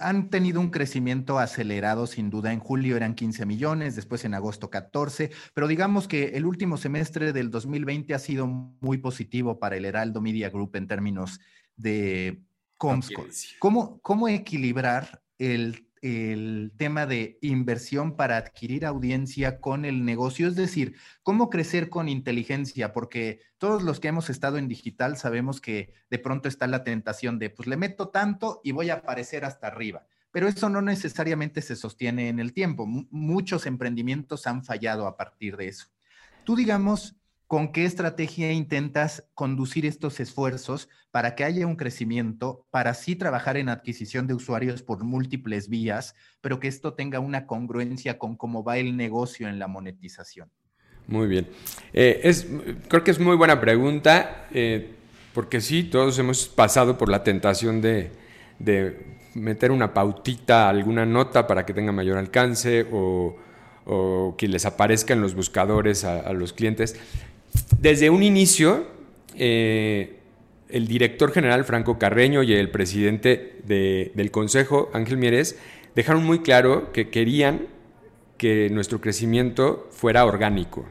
han 0.00 0.28
tenido 0.28 0.60
un 0.60 0.70
crecimiento 0.70 1.38
acelerado, 1.38 2.06
sin 2.06 2.28
duda. 2.30 2.52
En 2.52 2.60
julio 2.60 2.96
eran 2.96 3.14
15 3.14 3.46
millones, 3.46 3.96
después 3.96 4.24
en 4.24 4.34
agosto 4.34 4.70
14, 4.70 5.30
pero 5.54 5.68
digamos 5.68 6.08
que 6.08 6.36
el 6.36 6.46
último 6.46 6.76
semestre 6.76 7.32
del 7.32 7.50
2020 7.50 8.12
ha 8.14 8.18
sido 8.18 8.46
muy 8.46 8.98
positivo 8.98 9.58
para 9.58 9.76
el 9.76 9.84
Heraldo 9.84 10.20
Media 10.20 10.50
Group 10.50 10.76
en 10.76 10.86
términos 10.86 11.40
de 11.76 12.42
Comscore. 12.76 13.30
¿Cómo, 13.58 14.00
¿Cómo 14.00 14.28
equilibrar 14.28 15.22
el, 15.38 15.89
el 16.02 16.72
tema 16.76 17.06
de 17.06 17.38
inversión 17.42 18.16
para 18.16 18.36
adquirir 18.38 18.86
audiencia 18.86 19.60
con 19.60 19.84
el 19.84 20.04
negocio, 20.04 20.48
es 20.48 20.56
decir, 20.56 20.96
cómo 21.22 21.50
crecer 21.50 21.90
con 21.90 22.08
inteligencia, 22.08 22.92
porque 22.92 23.40
todos 23.58 23.82
los 23.82 24.00
que 24.00 24.08
hemos 24.08 24.30
estado 24.30 24.56
en 24.56 24.68
digital 24.68 25.16
sabemos 25.16 25.60
que 25.60 25.92
de 26.08 26.18
pronto 26.18 26.48
está 26.48 26.66
la 26.66 26.84
tentación 26.84 27.38
de, 27.38 27.50
pues 27.50 27.68
le 27.68 27.76
meto 27.76 28.08
tanto 28.08 28.60
y 28.64 28.72
voy 28.72 28.90
a 28.90 28.94
aparecer 28.94 29.44
hasta 29.44 29.66
arriba, 29.66 30.06
pero 30.30 30.48
eso 30.48 30.70
no 30.70 30.80
necesariamente 30.80 31.60
se 31.60 31.76
sostiene 31.76 32.28
en 32.28 32.40
el 32.40 32.54
tiempo. 32.54 32.86
muchos 32.86 33.66
emprendimientos 33.66 34.46
han 34.46 34.64
fallado 34.64 35.06
a 35.06 35.16
partir 35.16 35.56
de 35.56 35.68
eso. 35.68 35.88
Tú 36.44 36.56
digamos, 36.56 37.19
¿Con 37.50 37.72
qué 37.72 37.84
estrategia 37.84 38.52
intentas 38.52 39.24
conducir 39.34 39.84
estos 39.84 40.20
esfuerzos 40.20 40.88
para 41.10 41.34
que 41.34 41.42
haya 41.42 41.66
un 41.66 41.74
crecimiento, 41.74 42.64
para 42.70 42.94
sí 42.94 43.16
trabajar 43.16 43.56
en 43.56 43.68
adquisición 43.68 44.28
de 44.28 44.34
usuarios 44.34 44.84
por 44.84 45.02
múltiples 45.02 45.68
vías, 45.68 46.14
pero 46.40 46.60
que 46.60 46.68
esto 46.68 46.94
tenga 46.94 47.18
una 47.18 47.48
congruencia 47.48 48.18
con 48.18 48.36
cómo 48.36 48.62
va 48.62 48.78
el 48.78 48.96
negocio 48.96 49.48
en 49.48 49.58
la 49.58 49.66
monetización? 49.66 50.48
Muy 51.08 51.26
bien. 51.26 51.48
Eh, 51.92 52.20
es, 52.22 52.46
creo 52.86 53.02
que 53.02 53.10
es 53.10 53.18
muy 53.18 53.34
buena 53.34 53.60
pregunta, 53.60 54.46
eh, 54.52 54.92
porque 55.34 55.60
sí, 55.60 55.82
todos 55.82 56.16
hemos 56.20 56.46
pasado 56.46 56.96
por 56.96 57.08
la 57.08 57.24
tentación 57.24 57.80
de, 57.80 58.12
meter 59.34 59.72
una 59.72 59.92
pautita, 59.92 60.68
alguna 60.68 61.04
nota 61.04 61.48
para 61.48 61.66
que 61.66 61.74
tenga 61.74 61.90
mayor 61.90 62.16
alcance 62.16 62.86
o, 62.92 63.36
que 64.38 64.46
les 64.46 64.66
aparezca 64.66 65.14
en 65.14 65.20
los 65.20 65.34
buscadores 65.34 66.04
a 66.04 66.32
los 66.32 66.52
clientes 66.52 66.94
desde 67.80 68.10
un 68.10 68.22
inicio, 68.22 68.86
eh, 69.36 70.18
el 70.68 70.86
director 70.86 71.32
general 71.32 71.64
Franco 71.64 71.98
Carreño 71.98 72.42
y 72.42 72.52
el 72.52 72.70
presidente 72.70 73.60
del 73.64 74.30
Consejo, 74.30 74.90
Ángel 74.92 75.16
Mieres, 75.16 75.58
dejaron 75.94 76.24
muy 76.24 76.40
claro 76.40 76.92
que 76.92 77.10
querían 77.10 77.66
que 78.36 78.70
nuestro 78.70 79.00
crecimiento 79.00 79.88
fuera 79.90 80.24
orgánico. 80.24 80.86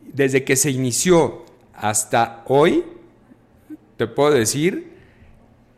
Desde 0.00 0.44
que 0.44 0.56
se 0.56 0.70
inició 0.70 1.44
hasta 1.74 2.42
hoy, 2.46 2.84
te 3.96 4.06
puedo 4.06 4.32
decir 4.32 4.92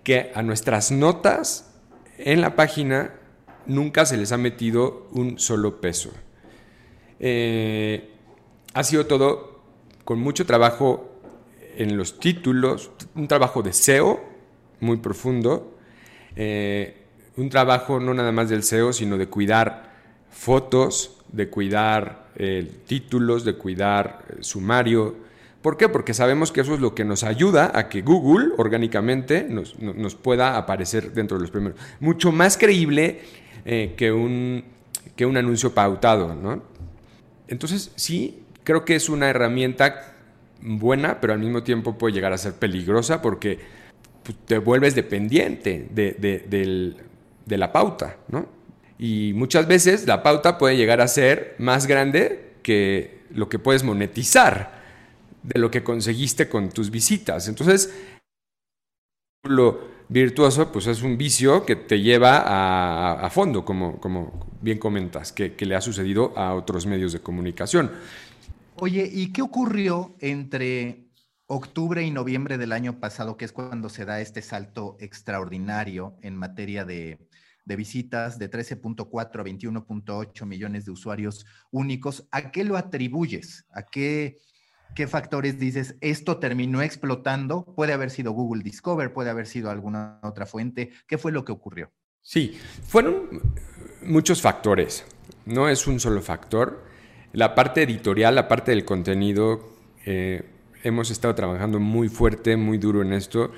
que 0.02 0.31
a 0.35 0.42
nuestras 0.42 0.90
notas 0.90 1.74
en 2.18 2.40
la 2.40 2.55
página 2.55 3.14
nunca 3.66 4.07
se 4.07 4.16
les 4.16 4.33
ha 4.33 4.38
metido 4.38 5.09
un 5.12 5.38
solo 5.38 5.81
peso. 5.81 6.12
Eh, 7.18 8.11
ha 8.72 8.85
sido 8.85 9.07
todo 9.07 9.56
con 10.07 10.21
mucho 10.21 10.47
trabajo 10.47 11.11
en 11.77 11.97
los 11.97 12.21
títulos, 12.21 12.92
un 13.16 13.27
trabajo 13.27 13.62
de 13.62 13.73
SEO 13.73 14.21
muy 14.79 14.99
profundo, 14.99 15.77
eh, 16.37 17.03
un 17.37 17.51
trabajo 17.51 17.99
no 17.99 18.14
nada 18.14 18.31
más 18.31 18.49
del 18.49 18.62
SEO, 18.62 18.92
sino 18.92 19.19
de 19.19 19.27
cuidar 19.27 19.92
fotos, 20.31 21.19
de 21.33 21.49
cuidar 21.49 22.29
eh, 22.37 22.71
títulos, 22.87 23.45
de 23.45 23.55
cuidar 23.55 24.25
eh, 24.29 24.37
sumario. 24.42 25.16
¿Por 25.61 25.77
qué? 25.77 25.88
Porque 25.88 26.14
sabemos 26.14 26.53
que 26.53 26.61
eso 26.61 26.75
es 26.75 26.81
lo 26.81 26.95
que 26.95 27.05
nos 27.05 27.25
ayuda 27.25 27.73
a 27.75 27.88
que 27.88 28.03
Google 28.03 28.51
orgánicamente 28.59 29.45
nos, 29.51 29.75
pueda 30.14 30.57
aparecer 30.57 31.14
dentro 31.14 31.37
de 31.37 31.42
los 31.42 31.51
primeros. 31.51 31.81
Mucho 31.99 32.31
más 32.31 32.57
creíble 32.57 33.23
que, 33.64 34.12
un, 34.12 34.62
que 35.16 35.27
un 35.27 35.37
anuncio 35.37 35.75
pautado, 35.75 36.33
¿no? 36.37 36.62
Entonces, 37.49 37.90
sí, 37.97 38.45
creo 38.66 38.85
que 38.85 38.96
es 38.96 39.09
una 39.09 39.31
herramienta 39.31 40.16
buena, 40.61 41.20
pero 41.20 41.33
al 41.33 41.38
mismo 41.38 41.62
tiempo 41.62 41.96
puede 41.96 42.14
llegar 42.14 42.33
a 42.33 42.38
ser 42.38 42.55
peligrosa 42.55 43.22
porque 43.22 43.61
pues, 44.24 44.37
te 44.44 44.59
vuelves 44.59 44.96
dependiente 44.96 45.87
de, 45.88 46.96
la 47.46 47.72
pauta, 47.72 48.16
¿no? 48.29 48.48
Y 48.98 49.33
muchas 49.35 49.68
veces 49.68 50.07
la 50.07 50.22
pauta 50.22 50.59
puede 50.59 50.76
llegar 50.76 51.00
a 51.00 51.07
ser 51.07 51.55
más 51.59 51.87
grande 51.87 52.55
que 52.62 53.20
lo 53.31 53.48
que 53.48 53.61
puedes 53.61 53.85
monetizar 53.85 54.83
de 55.44 55.61
lo 55.61 55.70
que 55.70 55.85
conseguiste 55.85 56.48
con 56.48 56.70
tus 56.70 56.90
visitas. 56.90 57.46
Entonces, 57.46 57.94
lo 59.44 59.94
virtuoso, 60.09 60.72
pues 60.72 60.88
es 60.88 61.02
un 61.02 61.16
vicio 61.16 61.64
que 61.64 61.76
te 61.76 62.00
lleva 62.00 62.42
a, 63.24 63.31
fondo, 63.31 63.64
como, 63.64 64.00
como 64.00 64.48
bien 64.61 64.79
comentas, 64.79 65.31
que 65.31 65.55
le 65.61 65.76
ha 65.76 65.81
sucedido 65.81 66.33
a 66.37 66.55
otros 66.55 66.85
medios 66.87 67.12
de 67.12 67.20
comunicación. 67.20 67.92
Oye, 68.79 69.09
¿y 69.11 69.33
qué 69.33 69.41
ocurrió 69.41 70.15
entre 70.21 71.07
octubre 71.47 72.03
y 72.03 72.11
noviembre 72.11 72.59
del 72.59 72.73
año 72.73 73.01
pasado, 73.01 73.39
que 73.39 73.47
es 73.47 73.53
cuando 73.53 73.89
se 73.89 74.05
da 74.05 74.21
este 74.21 74.43
salto 74.43 74.99
extraordinario 75.01 76.19
en 76.21 76.37
materia 76.37 76.85
de, 76.85 77.19
visitas 77.65 78.39
de 78.39 78.51
13.4 78.51 79.41
a 79.41 79.45
21.8 79.45 80.45
millones 80.45 80.85
de 80.85 80.91
usuarios 80.91 81.47
únicos? 81.71 82.29
¿A 82.31 82.51
qué 82.51 82.65
lo 82.65 82.77
atribuyes? 82.77 83.65
¿A 83.71 83.83
qué, 83.83 84.37
qué 84.95 85.07
factores 85.07 85.59
dices, 85.59 85.97
esto 86.03 86.39
terminó 86.39 86.83
explotando? 86.83 87.65
Puede 87.65 87.95
haber 87.95 88.11
sido 88.11 88.33
Google 88.33 88.62
Discover, 88.62 89.15
puede 89.15 89.31
haber 89.31 89.47
sido 89.47 89.71
alguna 89.71 90.21
otra 90.23 90.45
fuente. 90.45 90.91
¿Qué 91.07 91.17
fue 91.17 91.33
lo 91.33 91.47
que 91.47 91.53
ocurrió? 91.53 91.91
Sí, 92.21 92.59
fueron 92.87 93.41
muchos 94.03 94.43
factores. 94.43 95.07
No 95.47 95.67
es 95.67 95.87
un 95.87 95.99
solo 95.99 96.21
factor. 96.21 96.95
La 97.37 97.55
parte 97.55 97.83
editorial, 97.83 98.35
la 98.35 98.49
parte 98.49 98.70
del 98.70 98.87
contenido, 98.87 99.68
eh, 100.07 100.42
hemos 100.83 101.11
estado 101.11 101.35
trabajando 101.35 101.79
muy 101.79 102.09
fuerte, 102.09 102.57
muy 102.57 102.79
duro 102.79 103.03
en 103.03 103.12
esto. 103.12 103.53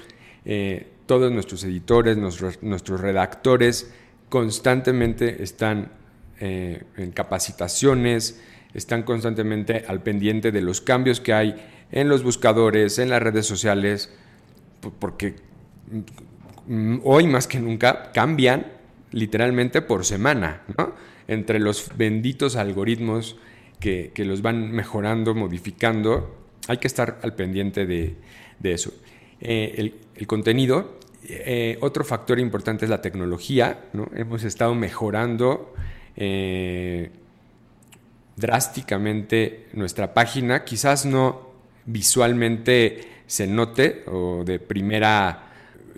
Eh, 0.44 0.88
todos 1.06 1.30
nuestros 1.30 1.62
editores, 1.62 2.16
nuestros, 2.16 3.00
redactores 3.00 3.94
constantemente 4.28 5.44
están 5.44 5.92
eh, 6.40 6.82
en 6.96 7.12
capacitaciones, 7.12 8.42
están 8.74 9.04
constantemente 9.04 9.84
al 9.86 10.02
pendiente 10.02 10.50
de 10.50 10.60
los 10.60 10.80
cambios 10.80 11.20
que 11.20 11.32
hay 11.32 11.54
en 11.92 12.08
los 12.08 12.24
buscadores, 12.24 12.98
en 12.98 13.10
las 13.10 13.22
redes 13.22 13.46
sociales, 13.46 14.12
porque 14.98 15.36
mm, 16.66 16.96
hoy 17.04 17.28
más 17.28 17.46
que 17.46 17.60
nunca 17.60 18.10
cambian 18.10 18.72
literalmente 19.12 19.82
por 19.82 20.04
semana, 20.04 20.62
Entre 21.28 21.60
los 21.60 21.92
benditos 21.96 22.56
algoritmos 22.56 23.36
que, 23.80 24.12
los 24.24 24.42
van 24.42 24.70
mejorando, 24.72 25.34
modificando. 25.34 26.36
Hay 26.66 26.78
que 26.78 26.86
estar 26.86 27.18
al 27.22 27.34
pendiente 27.34 27.86
de, 27.86 28.16
eso. 28.62 28.92
Eh, 29.40 29.92
el, 30.14 30.26
contenido, 30.26 30.98
eh, 31.24 31.78
otro 31.80 32.04
factor 32.04 32.38
importante 32.38 32.84
es 32.84 32.90
la 32.90 33.00
tecnología. 33.00 33.84
Hemos 34.14 34.44
estado 34.44 34.74
mejorando 34.74 35.74
eh, 36.16 37.10
drásticamente 38.36 39.68
nuestra 39.72 40.12
página. 40.12 40.64
Quizás 40.64 41.06
no 41.06 41.48
visualmente 41.86 43.00
se 43.26 43.46
note 43.46 44.04
o 44.06 44.42
de 44.44 44.58
primera 44.58 45.44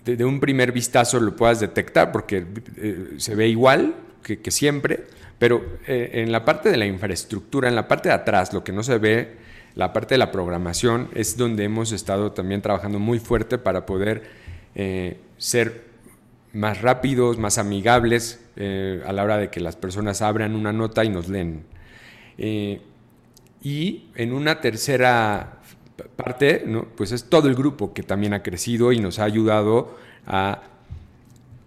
de, 0.05 0.25
un 0.25 0.41
primer 0.41 0.73
vistazo 0.73 1.21
lo 1.21 1.37
puedas 1.37 1.61
detectar 1.61 2.11
porque 2.11 2.45
se 3.19 3.35
ve 3.35 3.49
igual 3.49 3.95
que 4.23 4.51
siempre, 4.51 5.07
pero 5.41 5.65
eh, 5.87 6.11
en 6.13 6.33
la 6.33 6.45
parte 6.45 6.71
de 6.71 6.77
la 6.77 6.85
infraestructura, 6.85 7.71
en 7.71 7.75
la 7.75 7.89
parte 7.89 8.11
de 8.11 8.15
atrás, 8.15 8.53
lo 8.53 8.63
que 8.63 8.73
no 8.73 8.83
se 8.83 8.99
ve, 8.99 9.39
la 9.75 9.91
parte 9.91 10.13
de 10.15 10.19
la 10.19 10.31
programación, 10.31 11.09
es 11.15 11.39
donde 11.39 11.65
hemos 11.65 11.93
estado 11.93 12.33
también 12.33 12.61
trabajando 12.61 12.99
muy 12.99 13.19
fuerte 13.19 13.57
para 13.57 13.87
poder 13.87 14.23
eh, 14.75 15.17
ser 15.39 15.85
más 16.53 16.83
rápidos, 16.83 17.39
más 17.39 17.57
amigables 17.57 18.45
eh, 18.57 19.03
a 19.07 19.15
la 19.15 19.25
hora 19.25 19.39
de 19.39 19.49
que 19.49 19.61
las 19.61 19.77
personas 19.77 20.21
abran 20.21 20.55
una 20.55 20.75
nota 20.75 21.05
y 21.07 21.09
nos 21.09 21.29
leen. 21.31 21.65
y 22.37 24.11
en 24.17 24.33
una 24.35 24.61
tercera 24.61 25.61
parte, 26.17 26.67
pues 26.99 27.13
es 27.13 27.25
todo 27.25 27.49
el 27.49 27.55
grupo 27.55 27.95
que 27.95 28.03
también 28.03 28.35
ha 28.35 28.43
crecido 28.43 28.93
y 28.93 28.99
nos 29.01 29.19
ha 29.19 29.25
ayudado 29.25 29.97
a, 30.27 30.65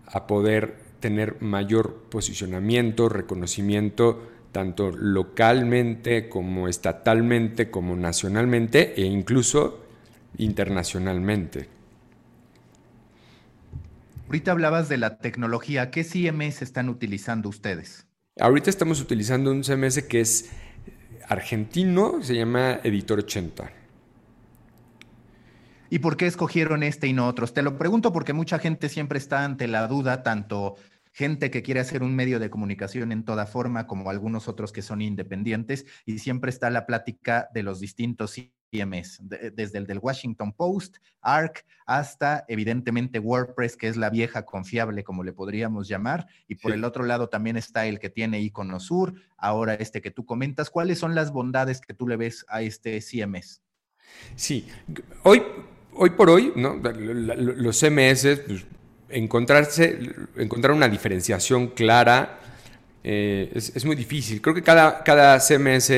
a 0.05 0.27
poder 0.27 0.82
tener 1.03 1.41
mayor 1.41 2.05
posicionamiento, 2.09 3.09
reconocimiento, 3.09 4.23
tanto 4.53 4.89
localmente 4.89 6.29
como 6.29 6.69
estatalmente, 6.69 7.69
como 7.69 7.97
nacionalmente 7.97 8.93
e 8.95 9.05
incluso 9.05 9.83
internacionalmente. 10.37 11.67
Ahorita 14.27 14.53
hablabas 14.53 14.87
de 14.87 14.95
la 14.95 15.17
tecnología. 15.17 15.91
¿Qué 15.91 16.05
CMS 16.05 16.61
están 16.61 16.87
utilizando 16.87 17.49
ustedes? 17.49 18.07
Ahorita 18.39 18.69
estamos 18.69 19.01
utilizando 19.01 19.51
un 19.51 19.65
CMS 19.65 20.03
que 20.03 20.21
es 20.21 20.51
argentino, 21.27 22.23
se 22.23 22.35
llama 22.35 22.79
Editor 22.81 23.19
80. 23.19 23.69
¿Y 25.89 25.99
por 25.99 26.15
qué 26.15 26.27
escogieron 26.27 26.81
este 26.81 27.07
y 27.07 27.13
no 27.13 27.27
otros? 27.27 27.53
Te 27.53 27.61
lo 27.61 27.77
pregunto 27.77 28.13
porque 28.13 28.31
mucha 28.31 28.57
gente 28.57 28.87
siempre 28.87 29.19
está 29.19 29.43
ante 29.43 29.67
la 29.67 29.87
duda, 29.87 30.23
tanto 30.23 30.77
gente 31.13 31.51
que 31.51 31.63
quiere 31.63 31.79
hacer 31.79 32.03
un 32.03 32.15
medio 32.15 32.39
de 32.39 32.49
comunicación 32.49 33.11
en 33.11 33.23
toda 33.23 33.45
forma, 33.45 33.87
como 33.87 34.09
algunos 34.09 34.47
otros 34.47 34.71
que 34.71 34.81
son 34.81 35.01
independientes, 35.01 35.85
y 36.05 36.19
siempre 36.19 36.49
está 36.49 36.69
la 36.69 36.85
plática 36.85 37.49
de 37.53 37.63
los 37.63 37.79
distintos 37.79 38.35
CMS, 38.71 39.21
desde 39.21 39.77
el 39.77 39.85
del 39.85 39.99
Washington 39.99 40.51
Post, 40.53 40.97
ARC, 41.21 41.65
hasta 41.85 42.43
evidentemente 42.47 43.19
WordPress, 43.19 43.77
que 43.77 43.87
es 43.87 43.97
la 43.97 44.09
vieja 44.09 44.43
confiable, 44.45 45.03
como 45.03 45.23
le 45.23 45.33
podríamos 45.33 45.87
llamar. 45.87 46.27
Y 46.47 46.55
por 46.55 46.71
el 46.71 46.83
otro 46.83 47.03
lado 47.03 47.29
también 47.29 47.55
está 47.55 47.85
el 47.85 47.99
que 47.99 48.09
tiene 48.09 48.41
Iconosur, 48.41 49.13
ahora 49.37 49.75
este 49.75 50.01
que 50.01 50.11
tú 50.11 50.25
comentas. 50.25 50.71
¿Cuáles 50.71 50.97
son 50.97 51.13
las 51.13 51.31
bondades 51.31 51.79
que 51.81 51.93
tú 51.93 52.07
le 52.07 52.17
ves 52.17 52.45
a 52.49 52.63
este 52.63 52.99
CMS? 52.99 53.61
Sí, 54.35 54.67
hoy, 55.23 55.43
hoy 55.93 56.09
por 56.11 56.29
hoy, 56.31 56.51
¿no? 56.55 56.75
los 56.75 57.79
CMS, 57.79 58.41
pues, 58.47 58.65
encontrarse, 59.09 59.99
encontrar 60.37 60.73
una 60.73 60.89
diferenciación 60.89 61.67
clara 61.67 62.39
eh, 63.03 63.51
es, 63.53 63.85
muy 63.85 63.95
difícil. 63.95 64.41
Creo 64.41 64.55
que 64.55 64.63
cada, 64.63 65.03
cada 65.03 65.39
CMS 65.39 65.91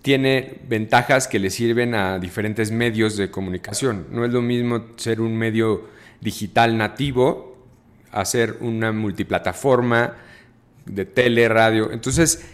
tiene 0.00 0.58
ventajas 0.68 1.28
que 1.28 1.38
le 1.38 1.50
sirven 1.50 1.94
a 1.94 2.18
diferentes 2.18 2.70
medios 2.70 3.16
de 3.16 3.30
comunicación. 3.30 4.06
No 4.10 4.24
es 4.24 4.32
lo 4.32 4.40
mismo 4.40 4.86
ser 4.96 5.20
un 5.20 5.36
medio 5.36 5.88
digital 6.20 6.76
nativo, 6.76 7.56
hacer 8.10 8.56
una 8.60 8.92
multiplataforma 8.92 10.16
de 10.86 11.04
tele, 11.04 11.48
radio. 11.48 11.92
Entonces, 11.92 12.44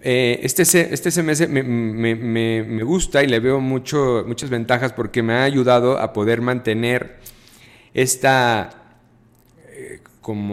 eh, 0.00 0.40
este, 0.42 0.62
este 0.62 1.10
CMS 1.10 1.48
me, 1.48 1.62
me, 1.62 2.82
gusta 2.82 3.22
y 3.22 3.26
le 3.26 3.40
veo 3.40 3.60
mucho, 3.60 4.24
muchas 4.26 4.48
ventajas 4.48 4.92
porque 4.92 5.22
me 5.22 5.34
ha 5.34 5.42
ayudado 5.42 5.98
a 5.98 6.12
poder 6.12 6.40
mantener 6.40 7.16
esta 7.94 8.77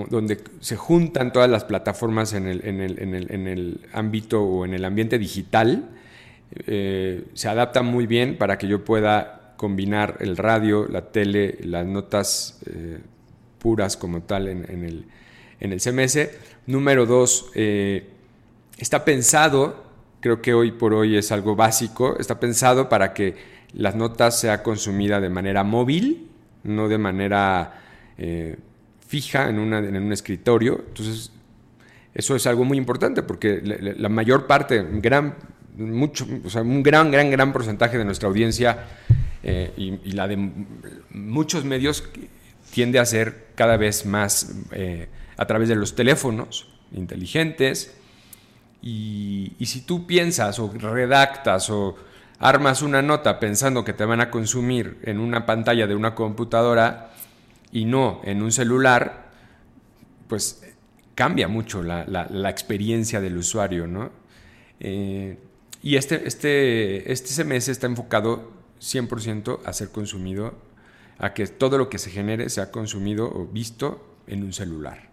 donde 0.09 0.43
se 0.59 0.75
juntan 0.75 1.31
todas 1.31 1.49
las 1.49 1.63
plataformas 1.63 2.33
en 2.33 2.47
el 2.47 3.79
ámbito 3.93 4.43
o 4.43 4.65
en 4.65 4.73
el 4.73 4.85
ambiente 4.85 5.17
digital, 5.19 5.89
eh, 6.67 7.25
se 7.33 7.49
adapta 7.49 7.81
muy 7.81 8.07
bien 8.07 8.37
para 8.37 8.57
que 8.57 8.67
yo 8.67 8.83
pueda 8.83 9.53
combinar 9.57 10.17
el 10.19 10.37
radio, 10.37 10.87
la 10.87 11.11
tele, 11.11 11.57
las 11.63 11.85
notas 11.85 12.61
eh, 12.65 12.99
puras 13.59 13.97
como 13.97 14.21
tal 14.21 14.47
en, 14.47 14.83
el, 14.83 15.05
en 15.59 15.73
el 15.73 15.81
CMS. 15.81 16.29
Número 16.67 17.05
dos, 17.05 17.51
eh, 17.55 18.07
está 18.77 19.03
pensado, 19.05 19.85
creo 20.19 20.41
que 20.41 20.53
hoy 20.53 20.71
por 20.71 20.93
hoy 20.93 21.17
es 21.17 21.31
algo 21.31 21.55
básico, 21.55 22.17
está 22.19 22.39
pensado 22.39 22.89
para 22.89 23.13
que 23.13 23.35
las 23.73 23.95
notas 23.95 24.39
sea 24.39 24.63
consumida 24.63 25.19
de 25.19 25.29
manera 25.29 25.63
móvil, 25.63 26.29
no 26.63 26.87
de 26.87 26.97
manera 26.97 27.81
fija 29.07 29.49
en, 29.49 29.59
un 29.59 30.11
escritorio. 30.11 30.83
Entonces, 30.87 31.31
eso 32.13 32.35
es 32.35 32.47
algo 32.47 32.63
muy 32.63 32.77
importante 32.77 33.23
porque 33.23 33.61
la, 33.63 34.09
mayor 34.09 34.47
parte, 34.47 34.85
gran, 34.93 35.35
mucho, 35.77 36.25
o 36.43 36.49
sea, 36.49 36.61
un 36.61 36.81
gran, 36.81 37.11
gran, 37.11 37.29
gran 37.29 37.51
porcentaje 37.51 37.97
de 37.97 38.05
nuestra 38.05 38.29
audiencia 38.29 38.85
eh, 39.43 39.71
y, 39.77 40.11
la 40.13 40.27
de 40.27 40.37
muchos 41.11 41.65
medios 41.65 42.03
tiende 42.71 42.99
a 42.99 43.05
ser 43.05 43.47
cada 43.55 43.77
vez 43.77 44.05
más 44.05 44.55
eh, 44.71 45.07
a 45.37 45.45
través 45.45 45.69
de 45.69 45.75
los 45.75 45.95
teléfonos 45.95 46.67
inteligentes. 46.93 47.95
Y, 48.81 49.53
si 49.65 49.81
tú 49.81 50.05
piensas 50.07 50.59
o 50.59 50.71
redactas 50.71 51.69
o 51.69 51.95
armas 52.39 52.81
una 52.81 53.01
nota 53.01 53.39
pensando 53.39 53.83
que 53.83 53.93
te 53.93 54.05
van 54.05 54.21
a 54.21 54.29
consumir 54.29 54.99
en 55.03 55.19
una 55.19 55.45
pantalla 55.45 55.87
de 55.87 55.95
una 55.95 56.15
computadora, 56.15 57.11
y 57.75 57.83
no 57.83 58.21
en 58.23 58.41
un 58.41 58.53
celular, 58.53 59.25
pues 60.29 60.63
cambia 61.13 61.49
mucho 61.49 61.83
la, 61.83 62.49
experiencia 62.49 63.19
del 63.19 63.35
usuario, 63.37 63.85
¿no? 63.85 64.11
Eh, 64.79 65.37
y 65.83 65.97
este, 65.97 66.25
este, 66.25 67.11
este 67.11 67.43
CMS 67.43 67.67
está 67.67 67.87
enfocado 67.87 68.53
100% 68.79 69.59
a 69.65 69.73
ser 69.73 69.89
consumido, 69.89 70.55
a 71.17 71.33
que 71.33 71.47
todo 71.47 71.77
lo 71.77 71.89
que 71.89 71.97
se 71.97 72.11
genere 72.11 72.49
sea 72.49 72.71
consumido 72.71 73.29
o 73.29 73.45
visto 73.45 74.15
en 74.25 74.43
un 74.43 74.53
celular. 74.53 75.09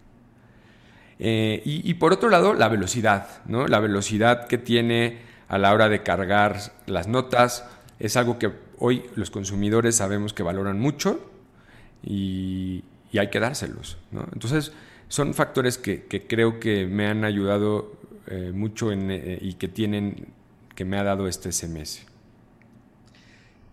Eh, 1.18 1.62
y, 1.64 1.90
y, 1.90 1.94
por 1.94 2.12
otro 2.12 2.30
lado, 2.30 2.54
la 2.54 2.68
velocidad, 2.68 3.42
¿no? 3.46 3.66
La 3.66 3.80
velocidad 3.80 4.46
que 4.46 4.58
tiene 4.58 5.18
a 5.48 5.58
la 5.58 5.72
hora 5.72 5.88
de 5.88 6.04
cargar 6.04 6.60
las 6.86 7.08
notas 7.08 7.64
es 7.98 8.16
algo 8.16 8.38
que 8.38 8.52
hoy 8.78 9.02
los 9.16 9.32
consumidores 9.32 9.96
sabemos 9.96 10.32
que 10.32 10.44
valoran 10.44 10.78
mucho 10.78 11.31
y, 12.02 12.84
hay 13.18 13.28
que 13.28 13.40
dárselos. 13.40 13.98
Entonces, 14.32 14.72
son 15.08 15.34
factores 15.34 15.76
que, 15.76 16.06
creo 16.28 16.58
que 16.58 16.86
me 16.86 17.06
han 17.06 17.24
ayudado 17.24 17.92
eh, 18.26 18.52
mucho 18.54 18.90
eh, 18.90 19.38
y 19.40 19.54
que 19.54 19.68
tienen, 19.68 20.28
que 20.74 20.84
me 20.84 20.96
ha 20.98 21.02
dado 21.02 21.28
este 21.28 21.52
SMS. 21.52 22.06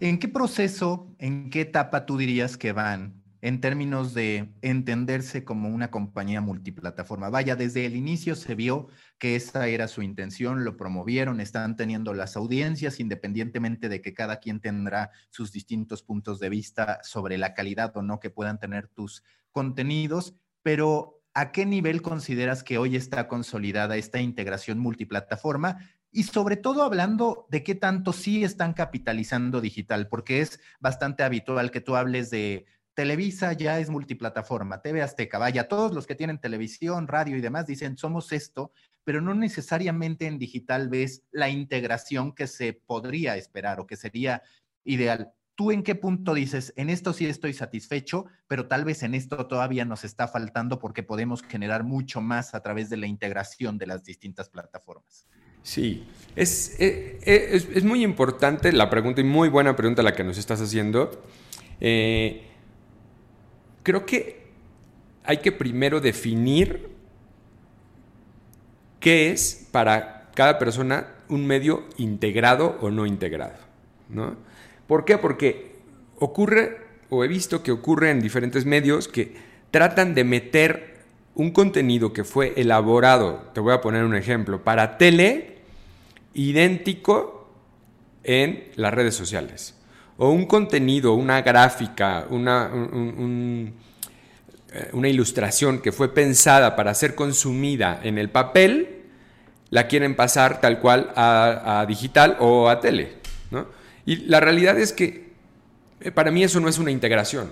¿En 0.02 0.20
qué 0.20 0.28
proceso, 0.28 1.08
en 1.18 1.50
qué 1.50 1.62
etapa 1.62 2.06
tú 2.06 2.18
dirías 2.18 2.58
que 2.58 2.72
van 2.72 3.19
en 3.42 3.62
términos 3.62 4.14
de 4.14 4.54
entenderse 4.62 5.44
como 5.44 5.70
una 5.70 5.92
compañía 5.92 6.42
multiplataforma. 6.42 7.30
Vaya, 7.30 7.56
desde 7.56 7.86
el 7.86 7.96
inicio 7.96 8.36
se 8.36 8.56
vio 8.56 8.88
que 9.18 9.36
esa 9.36 9.68
era 9.68 9.88
su 9.88 10.02
intención, 10.02 10.66
lo 10.66 10.76
promovieron, 10.78 11.40
están 11.40 11.76
teniendo 11.76 12.14
las 12.14 12.36
audiencias, 12.36 13.00
independientemente 13.00 13.90
de 13.90 14.02
que 14.02 14.14
cada 14.14 14.40
quien 14.40 14.60
tendrá 14.60 15.12
sus 15.30 15.52
distintos 15.52 16.04
puntos 16.04 16.40
de 16.40 16.50
vista 16.50 17.00
sobre 17.04 17.38
la 17.38 17.54
calidad 17.54 17.96
o 17.96 18.02
no 18.02 18.20
que 18.20 18.30
puedan 18.30 18.60
tener 18.60 18.88
tus 18.88 19.24
contenidos, 19.52 20.36
pero 20.62 21.22
¿a 21.34 21.52
qué 21.52 21.66
nivel 21.66 22.02
consideras 22.02 22.64
que 22.64 22.78
hoy 22.78 22.96
está 22.96 23.28
consolidada 23.28 23.98
esta 23.98 24.20
integración 24.20 24.80
multiplataforma? 24.80 25.78
Y 26.12 26.24
sobre 26.24 26.58
todo 26.58 26.84
hablando 26.84 27.46
de 27.50 27.64
qué 27.64 27.76
tanto 27.76 28.14
sí 28.14 28.44
están 28.44 28.74
capitalizando 28.74 29.62
digital, 29.62 30.08
porque 30.10 30.42
es 30.42 30.60
bastante 30.80 31.24
habitual 31.24 31.72
que 31.72 31.82
tú 31.82 31.96
hables 31.96 32.32
de 32.32 32.66
Televisa 33.00 33.54
ya 33.54 33.80
es 33.80 33.90
multiplataforma, 33.90 34.82
TV 34.82 35.02
Azteca, 35.02 35.38
vaya, 35.38 35.70
todos 35.70 35.94
los 35.94 36.06
que 36.06 36.16
tienen 36.16 36.38
televisión, 36.38 37.08
radio 37.08 37.38
y 37.38 37.40
demás 37.40 37.66
dicen 37.66 37.96
somos 37.96 38.34
esto, 38.34 38.74
pero 39.06 39.22
no 39.22 39.34
necesariamente 39.34 40.28
en 40.28 40.38
digital 40.38 40.90
ves 40.90 41.24
la 41.32 41.48
integración 41.48 42.34
que 42.34 42.46
se 42.46 42.74
podría 42.74 43.38
esperar 43.38 43.80
o 43.80 43.88
que 43.88 43.96
sería 43.96 44.44
ideal. 44.84 45.32
¿Tú 45.56 45.72
en 45.72 45.82
qué 45.82 45.96
punto 45.96 46.34
dices, 46.34 46.74
en 46.76 46.90
esto 46.90 47.14
sí 47.14 47.26
estoy 47.26 47.54
satisfecho, 47.54 48.26
pero 48.48 48.68
tal 48.68 48.84
vez 48.84 49.02
en 49.04 49.16
esto 49.16 49.48
todavía 49.48 49.86
nos 49.86 50.04
está 50.04 50.28
faltando 50.28 50.78
porque 50.78 51.02
podemos 51.02 51.42
generar 51.42 51.86
mucho 51.86 52.20
más 52.20 52.54
a 52.54 52.62
través 52.62 52.90
de 52.90 52.98
la 52.98 53.08
integración 53.08 53.78
de 53.78 53.88
las 53.88 54.04
distintas 54.04 54.50
plataformas? 54.50 55.26
Sí, 55.64 56.06
es, 56.36 56.76
eh, 56.82 57.18
eh, 57.24 57.64
es, 57.76 57.84
muy 57.86 58.04
importante 58.04 58.74
la 58.74 58.90
pregunta 58.90 59.22
y 59.22 59.24
muy 59.24 59.48
buena 59.48 59.78
pregunta 59.78 60.04
la 60.04 60.14
que 60.14 60.26
nos 60.26 60.38
estás 60.38 60.60
haciendo. 60.60 61.24
Eh, 61.80 62.49
creo 63.84 64.06
que 64.06 64.48
hay 65.24 65.38
que 65.38 65.52
primero 65.52 66.02
definir 66.02 66.90
qué 69.00 69.32
es 69.32 69.68
para 69.72 70.30
cada 70.36 70.60
persona 70.60 71.08
un 71.30 71.46
medio 71.46 71.84
integrado 71.98 72.78
o 72.82 72.90
no 72.90 73.06
integrado. 73.06 73.58
¿no? 74.10 74.36
¿Por 74.88 75.06
qué? 75.06 75.18
Porque 75.18 75.76
ocurre, 76.18 76.78
o 77.10 77.24
he 77.24 77.28
visto 77.28 77.64
que 77.64 77.72
ocurre 77.72 78.12
en 78.12 78.22
diferentes 78.22 78.66
medios, 78.66 79.08
que 79.08 79.36
tratan 79.72 80.16
de 80.16 80.24
meter 80.24 81.00
un 81.36 81.52
contenido 81.52 82.12
que 82.12 82.24
fue 82.24 82.54
elaborado, 82.58 83.50
te 83.54 83.60
voy 83.62 83.74
a 83.74 83.82
poner 83.82 84.04
un 84.04 84.16
ejemplo, 84.16 84.64
para 84.64 84.98
tele, 84.98 85.60
idéntico 86.34 87.50
en 88.24 88.70
las 88.76 88.94
redes 88.94 89.16
sociales 89.16 89.79
o 90.20 90.32
un 90.32 90.46
contenido, 90.46 91.14
una 91.14 91.42
gráfica, 91.42 92.28
una, 92.30 92.70
eh, 94.74 94.90
una 94.92 95.08
ilustración 95.08 95.80
que 95.80 95.94
fue 95.94 96.14
pensada 96.14 96.76
para 96.76 96.94
ser 96.94 97.16
consumida 97.16 98.02
en 98.04 98.18
el 98.18 98.30
papel, 98.30 98.98
la 99.70 99.88
quieren 99.88 100.18
pasar 100.18 100.60
tal 100.60 100.82
cual 100.82 101.14
a, 101.16 101.86
digital 101.88 102.36
o 102.40 102.68
a 102.68 102.82
tele. 102.82 103.14
Y 104.06 104.18
la 104.26 104.42
realidad 104.42 104.78
es 104.78 104.92
que 104.92 105.32
eh, 106.02 106.12
para 106.12 106.32
mí 106.32 106.44
eso 106.44 106.60
no 106.60 106.68
es 106.68 106.80
una 106.80 106.92
integración. 106.92 107.50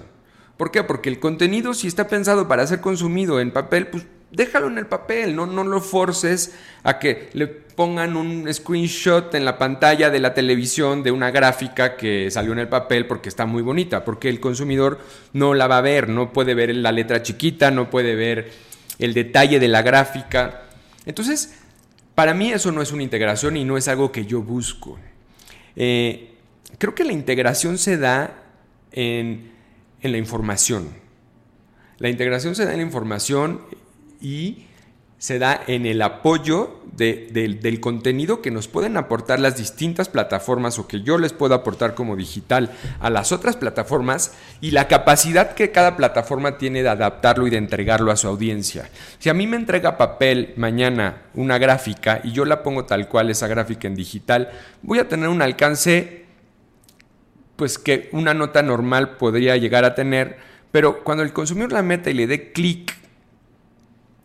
¿Por 0.58 0.69
qué? 0.69 0.84
Porque 0.84 1.08
el 1.08 1.21
contenido, 1.21 1.73
si 1.73 1.88
está 1.88 2.10
pensado 2.10 2.49
para 2.49 2.67
ser 2.67 2.82
consumido 2.82 3.39
en 3.39 3.51
papel, 3.51 3.88
pues 3.88 4.06
déjalo 4.31 4.67
en 4.67 4.77
el 4.77 4.87
papel, 4.87 5.35
no, 5.35 5.45
no 5.45 5.63
lo 5.63 5.81
forces 5.81 6.53
a 6.83 6.99
que 6.99 7.29
le 7.33 7.47
pongan 7.47 8.17
un 8.17 8.51
screenshot 8.51 9.33
en 9.35 9.45
la 9.45 9.57
pantalla 9.57 10.09
de 10.09 10.19
la 10.19 10.33
televisión 10.33 11.03
de 11.03 11.11
una 11.11 11.31
gráfica 11.31 11.95
que 11.95 12.29
salió 12.31 12.51
en 12.53 12.59
el 12.59 12.67
papel 12.67 13.05
porque 13.05 13.29
está 13.29 13.45
muy 13.45 13.61
bonita, 13.61 14.03
porque 14.03 14.29
el 14.29 14.39
consumidor 14.39 14.99
no 15.33 15.53
la 15.53 15.67
va 15.67 15.77
a 15.77 15.81
ver, 15.81 16.09
no 16.09 16.33
puede 16.33 16.55
ver 16.55 16.75
la 16.75 16.91
letra 16.91 17.21
chiquita, 17.21 17.71
no 17.71 17.89
puede 17.89 18.15
ver 18.15 18.51
el 18.99 19.13
detalle 19.13 19.59
de 19.59 19.67
la 19.67 19.81
gráfica. 19.81 20.63
Entonces, 21.05 21.55
para 22.15 22.33
mí 22.33 22.51
eso 22.51 22.71
no 22.71 22.81
es 22.81 22.91
una 22.91 23.03
integración 23.03 23.58
y 23.58 23.63
no 23.63 23.77
es 23.77 23.87
algo 23.87 24.12
que 24.12 24.25
yo 24.25 24.41
busco. 24.41 24.97
Eh, 25.75 26.33
creo 26.79 26.95
que 26.95 27.04
la 27.04 27.13
integración 27.13 27.77
se 27.77 27.97
da 27.97 28.43
en, 28.91 29.52
en 30.02 30.12
la 30.12 30.17
información. 30.17 30.89
La 31.99 32.10
integración 32.10 32.56
se 32.56 32.65
da 32.65 32.71
en 32.71 32.77
la 32.77 32.83
información 32.83 33.62
y 34.21 34.67
se 35.19 35.39
da 35.39 35.59
en 35.65 35.85
el 35.87 36.01
apoyo 36.03 36.79
del 36.95 37.79
contenido 37.79 38.41
que 38.41 38.49
nos 38.49 38.67
pueden 38.67 38.97
aportar 38.97 39.39
las 39.39 39.55
distintas 39.55 40.09
plataformas 40.09 40.79
o 40.79 40.87
que 40.87 41.01
yo 41.01 41.17
les 41.17 41.33
puedo 41.33 41.53
aportar 41.53 41.95
como 41.95 42.15
digital 42.15 42.71
a 42.99 43.09
las 43.09 43.31
otras 43.31 43.55
plataformas 43.55 44.33
y 44.61 44.71
la 44.71 44.87
capacidad 44.87 45.53
que 45.53 45.71
cada 45.71 45.95
plataforma 45.95 46.57
tiene 46.57 46.83
de 46.83 46.89
adaptarlo 46.89 47.45
y 47.45 47.51
de 47.51 47.57
entregarlo 47.57 48.11
a 48.11 48.15
su 48.15 48.27
audiencia. 48.27 48.89
Si 49.19 49.29
a 49.29 49.33
mí 49.33 49.45
me 49.47 49.57
entrega 49.57 49.97
papel 49.97 50.53
mañana 50.55 51.23
una 51.33 51.57
gráfica 51.57 52.21
y 52.23 52.31
yo 52.31 52.45
la 52.45 52.63
pongo 52.63 52.85
tal 52.85 53.07
cual 53.07 53.29
esa 53.29 53.47
gráfica 53.47 53.87
en 53.87 53.95
digital, 53.95 54.49
voy 54.81 54.99
a 54.99 55.07
tener 55.07 55.29
un 55.29 55.41
alcance 55.41 56.25
pues 57.55 57.79
que 57.79 58.09
una 58.11 58.35
nota 58.35 58.61
normal 58.61 59.17
podría 59.17 59.57
llegar 59.57 59.83
a 59.83 59.95
tener, 59.95 60.37
pero 60.71 61.03
cuando 61.03 61.23
el 61.23 61.33
consumidor 61.33 61.71
la 61.71 61.81
meta 61.81 62.11
y 62.11 62.13
le 62.13 62.27
dé 62.27 62.51
clic 62.51 62.95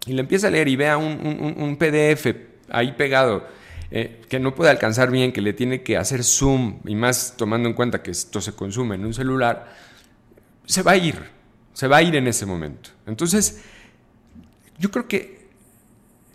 y 0.07 0.13
le 0.13 0.21
empieza 0.21 0.49
a 0.49 0.51
leer 0.51 0.69
y 0.69 0.77
vea 0.77 0.97
un, 0.97 1.77
PDF 1.79 2.27
ahí 2.71 2.93
pegado 2.93 3.47
eh, 3.91 4.23
que 4.29 4.41
no 4.41 4.55
puede 4.55 4.71
alcanzar 4.71 5.11
bien, 5.11 5.33
que 5.33 5.41
le 5.41 5.53
tiene 5.53 5.83
que 5.83 5.97
hacer 5.97 6.25
zoom 6.25 6.81
y 6.85 6.95
más 6.95 7.35
tomando 7.37 7.69
en 7.69 7.75
cuenta 7.75 8.03
que 8.03 8.11
esto 8.11 8.41
se 8.41 8.53
consume 8.53 8.95
en 8.95 9.05
un 9.05 9.15
celular, 9.15 9.75
se 10.65 10.83
va 10.83 10.93
a 10.93 10.97
ir, 10.97 11.19
se 11.73 11.87
va 11.87 11.99
a 11.99 12.03
ir 12.03 12.17
en 12.17 12.27
ese 12.27 12.47
momento. 12.47 12.91
Entonces, 13.07 13.63
yo 14.79 14.91
creo 14.91 15.07
que 15.07 15.49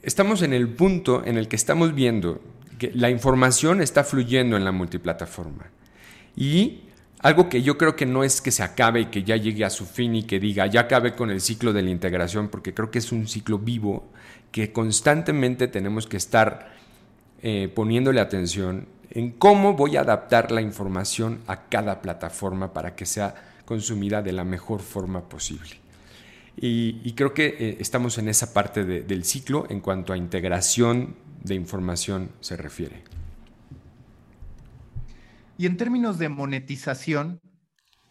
estamos 0.03 0.41
en 0.41 0.53
el 0.53 0.69
punto 0.69 1.23
en 1.25 1.37
el 1.37 1.47
que 1.47 1.55
estamos 1.55 1.93
viendo 1.93 2.41
que 2.77 2.91
la 2.93 3.09
información 3.09 3.81
está 3.81 4.03
fluyendo 4.03 4.55
en 4.55 4.63
la 4.63 4.71
multiplataforma. 4.71 5.65
Y 6.35 6.81
algo 7.27 7.49
que 7.49 7.61
yo 7.61 7.77
creo 7.77 7.97
que 7.97 8.05
no 8.05 8.23
es 8.23 8.39
que 8.39 8.51
se 8.51 8.63
acabe 8.63 9.01
y 9.01 9.05
que 9.07 9.23
ya 9.23 9.35
llegue 9.35 9.65
a 9.65 9.69
su 9.69 9.85
fin 9.85 10.15
y 10.15 10.23
que 10.23 10.39
diga, 10.39 10.65
ya 10.67 10.81
acabe 10.81 11.13
con 11.13 11.29
el 11.29 11.41
ciclo 11.41 11.73
de 11.73 11.81
la 11.81 11.89
integración, 11.89 12.47
porque 12.47 12.73
creo 12.73 12.89
que 12.89 12.99
es 12.99 13.11
un 13.11 13.27
ciclo 13.27 13.59
vivo 13.59 14.05
que 14.49 14.71
constantemente 14.71 15.67
tenemos 15.67 16.07
que 16.07 16.15
estar 16.15 16.71
eh, 17.41 17.69
poniéndole 17.75 18.21
atención 18.21 18.87
en 19.09 19.31
cómo 19.31 19.73
voy 19.73 19.97
a 19.97 20.01
adaptar 20.01 20.53
la 20.53 20.61
información 20.61 21.39
a 21.47 21.63
cada 21.63 22.01
plataforma 22.01 22.71
para 22.71 22.95
que 22.95 23.05
sea 23.05 23.35
consumida 23.65 24.21
de 24.21 24.31
la 24.31 24.45
mejor 24.45 24.79
forma 24.79 25.27
posible. 25.27 25.81
Y, 26.55 27.11
creo 27.11 27.33
que 27.33 27.57
eh, 27.59 27.77
estamos 27.81 28.17
en 28.17 28.29
esa 28.29 28.53
parte 28.53 28.85
del 28.85 29.25
ciclo 29.25 29.67
en 29.69 29.81
cuanto 29.81 30.13
a 30.13 30.17
integración 30.17 31.15
de 31.43 31.55
información 31.55 32.29
se 32.39 32.55
refiere. 32.55 33.06
Y 35.59 35.65
en 35.65 35.75
términos 35.75 36.19
de 36.19 36.29
monetización, 36.29 37.41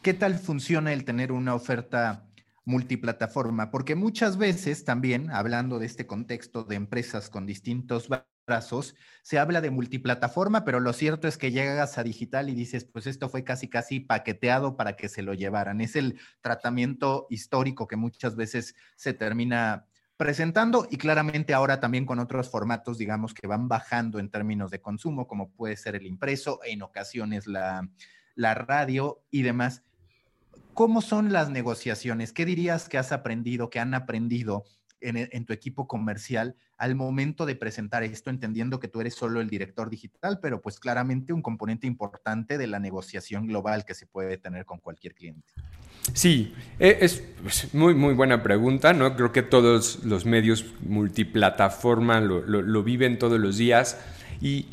¿qué 0.03 0.14
tal 0.14 0.36
funciona 0.36 0.92
el 0.92 1.05
tener 1.05 1.30
una 1.30 1.55
oferta 1.55 2.26
multiplataforma? 2.64 3.70
Porque 3.70 3.94
muchas 3.94 4.36
veces 4.36 4.84
también, 4.84 5.30
hablando 5.30 5.78
de 5.78 5.86
este 5.86 6.09
contexto 6.09 6.64
de 6.64 6.74
empresas 6.74 7.30
con 7.30 7.47
distintos 7.47 8.09
brazos, 8.49 8.97
se 9.22 9.38
habla 9.38 9.61
de 9.61 9.70
multiplataforma, 9.70 10.64
pero 10.64 10.80
lo 10.80 10.92
cierto 10.92 11.28
es 11.28 11.38
que 11.38 11.53
llegas 11.53 11.99
a 11.99 12.03
digital 12.03 12.49
y 12.49 12.55
dices, 12.57 12.84
pues 12.84 13.07
esto 13.07 13.28
fue 13.28 13.44
casi, 13.44 13.68
casi 13.68 14.01
paqueteado 14.01 14.76
para 14.76 14.97
que 14.97 15.09
se 15.09 15.22
lo 15.22 15.32
llevaran. 15.32 15.80
Es 15.80 15.94
el 15.94 16.18
tratamiento 16.40 17.28
histórico 17.30 17.86
que 17.86 17.94
muchas 17.94 18.34
veces 18.34 18.74
se 18.97 19.14
termina 19.14 19.86
presentando 20.17 20.87
y 20.91 20.97
claramente 20.97 21.53
ahora 21.53 21.81
también 21.81 22.07
con 22.07 22.19
otros 22.19 22.51
formatos, 22.51 22.99
digamos, 22.99 23.35
que 23.35 23.47
van 23.47 23.69
bajando 23.69 24.19
en 24.19 24.31
términos 24.31 24.71
de 24.71 24.81
consumo, 24.81 25.27
como 25.27 25.51
puede 25.51 25.77
ser 25.77 25.95
el 25.95 26.07
impreso, 26.07 26.61
en 26.64 26.83
ocasiones 26.83 27.47
la, 27.47 27.89
radio 28.37 29.23
y 29.31 29.43
demás. 29.43 29.83
¿Cómo 30.75 31.01
son 31.01 31.33
las 31.33 31.51
negociaciones? 31.51 32.33
¿Qué 32.33 32.45
dirías 32.45 32.89
que 32.89 32.99
has 32.99 33.12
aprendido, 33.12 33.71
que 33.71 33.81
han 33.81 33.95
aprendido 33.95 34.64
en, 35.01 35.16
en, 35.16 35.44
tu 35.44 35.53
equipo 35.53 35.86
comercial 35.86 36.57
al 36.76 36.94
momento 36.94 37.47
de 37.47 37.55
presentar 37.55 38.03
esto, 38.03 38.30
entendiendo 38.30 38.80
que 38.80 38.88
tú 38.88 39.01
eres 39.01 39.14
solo 39.14 39.40
el 39.40 39.49
director 39.49 39.90
digital, 39.90 40.38
pero 40.40 40.61
pues 40.61 40.78
claramente 40.78 41.32
un 41.32 41.42
componente 41.42 41.86
importante 41.86 42.59
de 42.59 42.66
la 42.66 42.78
negociación 42.78 43.47
global 43.47 43.84
que 43.84 43.94
se 43.94 44.07
puede 44.07 44.36
tener 44.38 44.64
con 44.64 44.78
cualquier 44.78 45.14
cliente? 45.14 45.53
Sí, 46.12 46.55
e, 46.78 46.99
es 47.01 47.22
muy, 47.72 47.94
muy 47.94 48.14
buena 48.14 48.42
pregunta, 48.42 48.92
¿no? 48.92 49.16
Creo 49.16 49.32
que 49.32 49.42
todos 49.42 50.05
los 50.05 50.24
medios 50.24 50.64
multiplataforma 50.80 52.20
lo, 52.20 52.82
viven 52.82 53.18
todos 53.18 53.40
los 53.40 53.57
días 53.57 53.99
y, 54.40 54.66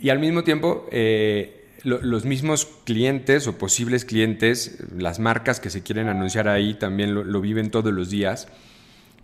y 0.00 0.10
al 0.10 0.18
mismo 0.18 0.42
tiempo 0.42 0.86
eh, 0.90 1.58
los 1.84 2.24
mismos 2.24 2.66
clientes 2.84 3.46
o 3.46 3.56
posibles 3.56 4.04
clientes, 4.04 4.78
las 4.96 5.18
marcas 5.18 5.60
que 5.60 5.70
se 5.70 5.82
quieren 5.82 6.08
anunciar 6.08 6.48
ahí 6.48 6.74
también 6.74 7.14
lo, 7.14 7.40
viven 7.40 7.70
todos 7.70 7.92
los 7.92 8.10
días. 8.10 8.48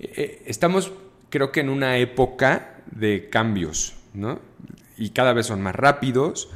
Eh, 0.05 0.13
eh, 0.17 0.43
estamos, 0.47 0.93
creo 1.31 1.51
que 1.53 1.61
en 1.61 1.69
una 1.69 1.99
época 1.99 2.83
de 2.91 3.29
cambios, 3.31 3.95
¿no? 4.13 4.39
Y 4.97 5.11
cada 5.11 5.33
vez 5.33 5.47
son 5.47 5.61
más 5.61 5.75
rápidos 5.75 6.51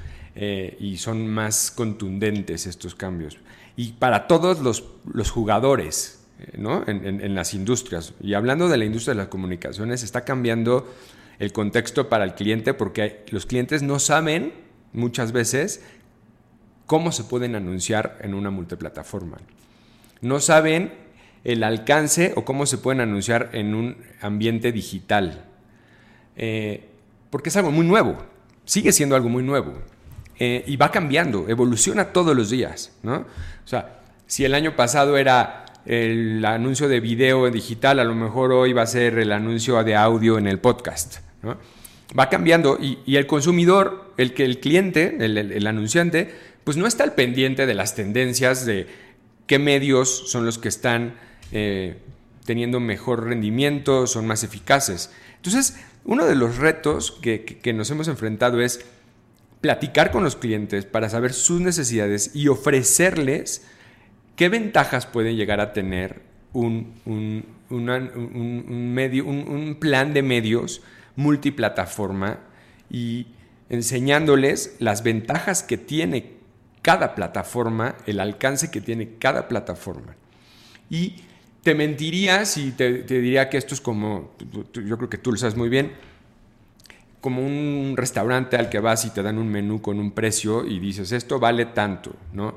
y 0.78 0.98
son 0.98 1.26
más 1.26 1.72
contundentes 1.72 2.68
estos 2.68 2.94
cambios 2.94 3.38
y 3.78 3.92
para 3.92 4.26
todos 4.26 4.58
los, 4.58 5.30
jugadores 5.30 6.26
eh, 6.40 6.56
¿no? 6.58 6.82
en, 6.88 7.32
las 7.36 7.54
industrias. 7.54 8.12
Y 8.20 8.34
hablando 8.34 8.68
de 8.68 8.76
la 8.76 8.84
industria 8.84 9.14
de 9.14 9.18
las 9.18 9.28
comunicaciones, 9.28 10.02
está 10.02 10.24
cambiando 10.24 10.92
el 11.38 11.52
contexto 11.52 12.08
para 12.08 12.24
el 12.24 12.34
cliente 12.34 12.74
porque 12.74 13.24
los 13.30 13.46
clientes 13.46 13.82
no 13.82 14.00
saben 14.00 14.52
muchas 14.92 15.30
veces 15.30 15.80
cómo 16.86 17.12
se 17.12 17.22
pueden 17.22 17.54
anunciar 17.54 18.18
en 18.20 18.34
una 18.34 18.50
multiplataforma. 18.50 19.38
No 20.22 20.40
saben 20.40 20.92
el 21.48 21.64
alcance 21.64 22.34
o 22.36 22.44
cómo 22.44 22.66
se 22.66 22.76
pueden 22.76 23.00
anunciar 23.00 23.48
en 23.54 23.74
un 23.74 23.96
ambiente 24.20 24.70
digital. 24.70 25.46
Eh, 26.36 26.84
porque 27.30 27.48
es 27.48 27.56
algo 27.56 27.70
muy 27.70 27.86
nuevo, 27.86 28.18
sigue 28.66 28.92
siendo 28.92 29.16
algo 29.16 29.30
muy 29.30 29.42
nuevo. 29.42 29.72
Eh, 30.38 30.62
y 30.66 30.76
va 30.76 30.90
cambiando, 30.92 31.48
evoluciona 31.48 32.12
todos 32.12 32.36
los 32.36 32.50
días, 32.50 32.92
¿no? 33.02 33.24
O 33.64 33.66
sea, 33.66 34.00
si 34.26 34.44
el 34.44 34.54
año 34.54 34.76
pasado 34.76 35.16
era 35.16 35.64
el 35.86 36.44
anuncio 36.44 36.86
de 36.86 37.00
video 37.00 37.50
digital, 37.50 37.98
a 37.98 38.04
lo 38.04 38.14
mejor 38.14 38.52
hoy 38.52 38.74
va 38.74 38.82
a 38.82 38.86
ser 38.86 39.18
el 39.18 39.32
anuncio 39.32 39.82
de 39.82 39.96
audio 39.96 40.36
en 40.36 40.46
el 40.46 40.58
podcast, 40.58 41.20
¿no? 41.42 41.56
Va 42.16 42.28
cambiando 42.28 42.78
y, 42.78 43.16
el 43.16 43.26
consumidor, 43.26 44.12
el 44.18 44.34
el 44.36 44.60
cliente, 44.60 45.16
el, 45.18 45.66
anunciante, 45.66 46.30
pues 46.62 46.76
no 46.76 46.86
está 46.86 47.04
al 47.04 47.14
pendiente 47.14 47.64
de 47.64 47.74
las 47.74 47.94
tendencias 47.94 48.66
de 48.66 48.86
qué 49.46 49.58
medios 49.58 50.30
son 50.30 50.44
los 50.44 50.58
que 50.58 50.68
están 50.68 51.14
eh, 51.52 51.98
teniendo 52.44 52.80
mejor 52.80 53.24
rendimiento, 53.24 54.06
son 54.06 54.26
más 54.26 54.44
eficaces. 54.44 55.10
Entonces, 55.36 55.76
uno 56.04 56.26
de 56.26 56.34
los 56.34 56.56
retos 56.56 57.18
que 57.20 57.72
nos 57.74 57.90
hemos 57.90 58.08
enfrentado 58.08 58.60
es 58.60 58.86
platicar 59.60 60.10
con 60.10 60.24
los 60.24 60.36
clientes 60.36 60.84
para 60.86 61.08
saber 61.08 61.32
sus 61.32 61.60
necesidades 61.60 62.34
y 62.34 62.48
ofrecerles 62.48 63.66
qué 64.36 64.48
ventajas 64.48 65.06
pueden 65.06 65.36
llegar 65.36 65.60
a 65.60 65.72
tener 65.72 66.22
un, 66.52 66.94
medio, 68.94 69.26
un, 69.26 69.76
plan 69.80 70.14
de 70.14 70.22
medios 70.22 70.82
multiplataforma 71.16 72.38
y 72.90 73.26
enseñándoles 73.68 74.76
las 74.78 75.02
ventajas 75.02 75.62
que 75.62 75.76
tiene 75.76 76.38
cada 76.82 77.14
plataforma, 77.14 77.96
el 78.06 78.20
alcance 78.20 78.70
que 78.70 78.80
tiene 78.80 79.16
cada 79.18 79.48
plataforma. 79.48 80.14
Y 80.88 81.16
te 81.62 81.74
mentiría 81.74 82.44
si 82.44 82.72
te, 82.72 83.02
diría 83.02 83.48
que 83.48 83.58
esto 83.58 83.74
es 83.74 83.80
como, 83.80 84.34
yo 84.72 84.96
creo 84.96 85.10
que 85.10 85.18
tú 85.18 85.32
lo 85.32 85.38
sabes 85.38 85.56
muy 85.56 85.68
bien, 85.68 85.92
como 87.20 87.44
un 87.44 87.94
restaurante 87.96 88.56
al 88.56 88.68
que 88.68 88.78
vas 88.78 89.04
y 89.04 89.10
te 89.10 89.22
dan 89.22 89.38
un 89.38 89.48
menú 89.48 89.82
con 89.82 89.98
un 89.98 90.12
precio 90.12 90.64
y 90.64 90.78
dices, 90.78 91.12
esto 91.12 91.38
vale 91.38 91.66
tanto, 91.66 92.14
¿no? 92.32 92.56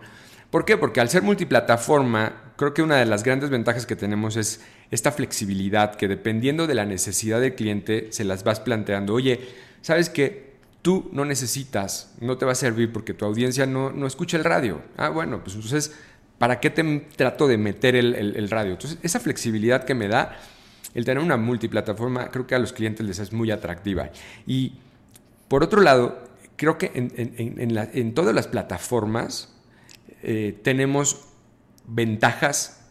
¿Por 0.52 0.66
qué? 0.66 0.78
Porque 0.78 0.99
al 0.99 1.10
ser 1.10 1.24
multiplataforma, 1.24 2.54
creo 2.58 2.74
que 2.74 2.82
una 2.82 2.97
de 2.97 3.06
las 3.06 3.24
grandes 3.24 3.49
ventajas 3.49 3.86
que 3.86 3.95
tenemos 3.95 4.36
es 4.36 4.62
esta 4.91 5.12
flexibilidad 5.12 5.95
que 5.95 6.10
dependiendo 6.10 6.68
de 6.68 6.76
la 6.76 6.86
necesidad 6.86 7.39
del 7.39 7.56
cliente 7.56 8.08
se 8.12 8.26
las 8.26 8.43
vas 8.43 8.60
planteando. 8.60 9.14
Oye, 9.14 9.39
¿sabes 9.82 10.10
qué? 10.10 10.52
Tú 10.82 11.10
no 11.14 11.26
necesitas, 11.26 12.14
no 12.20 12.38
te 12.38 12.45
va 12.45 12.52
a 12.52 12.56
servir 12.56 12.91
porque 12.91 13.14
tu 13.14 13.24
audiencia 13.24 13.66
no, 13.66 13.91
no 13.91 14.06
escucha 14.08 14.36
el 14.36 14.43
radio. 14.43 14.82
Ah, 14.97 15.10
bueno, 15.10 15.41
pues 15.43 15.56
entonces, 15.56 15.95
¿para 16.42 16.60
qué 16.60 16.72
te 16.72 16.84
trato 17.16 17.48
de 17.48 17.56
meter 17.60 17.96
el, 17.96 18.50
radio? 18.50 18.72
Entonces, 18.72 18.98
esa 19.04 19.20
flexibilidad 19.20 19.84
que 19.84 19.94
me 19.94 20.08
da 20.08 20.39
el 20.96 21.06
tener 21.06 21.24
una 21.24 21.38
multiplataforma 21.38 22.32
creo 22.32 22.48
que 22.48 22.56
a 22.56 22.60
los 22.60 22.74
clientes 22.74 23.06
les 23.06 23.20
es 23.20 23.32
muy 23.32 23.52
atractiva. 23.52 24.10
Y 24.48 24.74
por 25.48 25.62
otro 25.62 25.82
lado, 25.82 26.18
creo 26.56 26.80
que 26.80 26.89
en, 26.96 28.14
todas 28.16 28.34
las 28.34 28.48
plataformas 28.48 29.54
eh, 30.24 30.60
tenemos 30.64 31.28
ventajas 31.86 32.89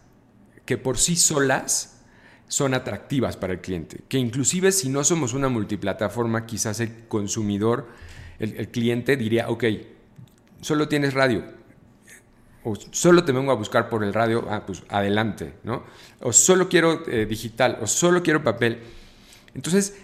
que 0.63 0.77
por 0.77 0.97
sí 0.97 1.17
solas 1.17 1.99
son 2.47 2.73
atractivas 2.73 3.35
para 3.35 3.51
el 3.51 3.59
cliente. 3.59 3.99
Que 4.07 4.17
inclusive 4.17 4.71
si 4.71 4.87
no 4.87 5.03
somos 5.03 5.33
una 5.33 5.49
multiplataforma, 5.49 6.45
quizás 6.45 6.79
el 6.79 7.05
consumidor, 7.09 7.89
el, 8.39 8.55
el 8.55 8.69
cliente 8.69 9.17
diría, 9.17 9.49
ok, 9.49 9.65
solo 10.61 10.87
tienes 10.87 11.13
radio, 11.13 11.59
o 12.63 12.75
solo 12.91 13.23
te 13.23 13.31
vengo 13.31 13.51
a 13.51 13.55
buscar 13.55 13.89
por 13.89 14.03
el 14.03 14.13
radio, 14.13 14.45
ah, 14.49 14.63
pues 14.65 14.83
adelante, 14.89 15.53
¿no? 15.63 15.83
O 16.21 16.31
solo 16.31 16.69
quiero 16.69 17.07
eh, 17.07 17.25
digital, 17.25 17.79
o 17.81 17.87
solo 17.87 18.21
quiero 18.21 18.43
papel. 18.43 18.79
Entonces, 19.55 19.97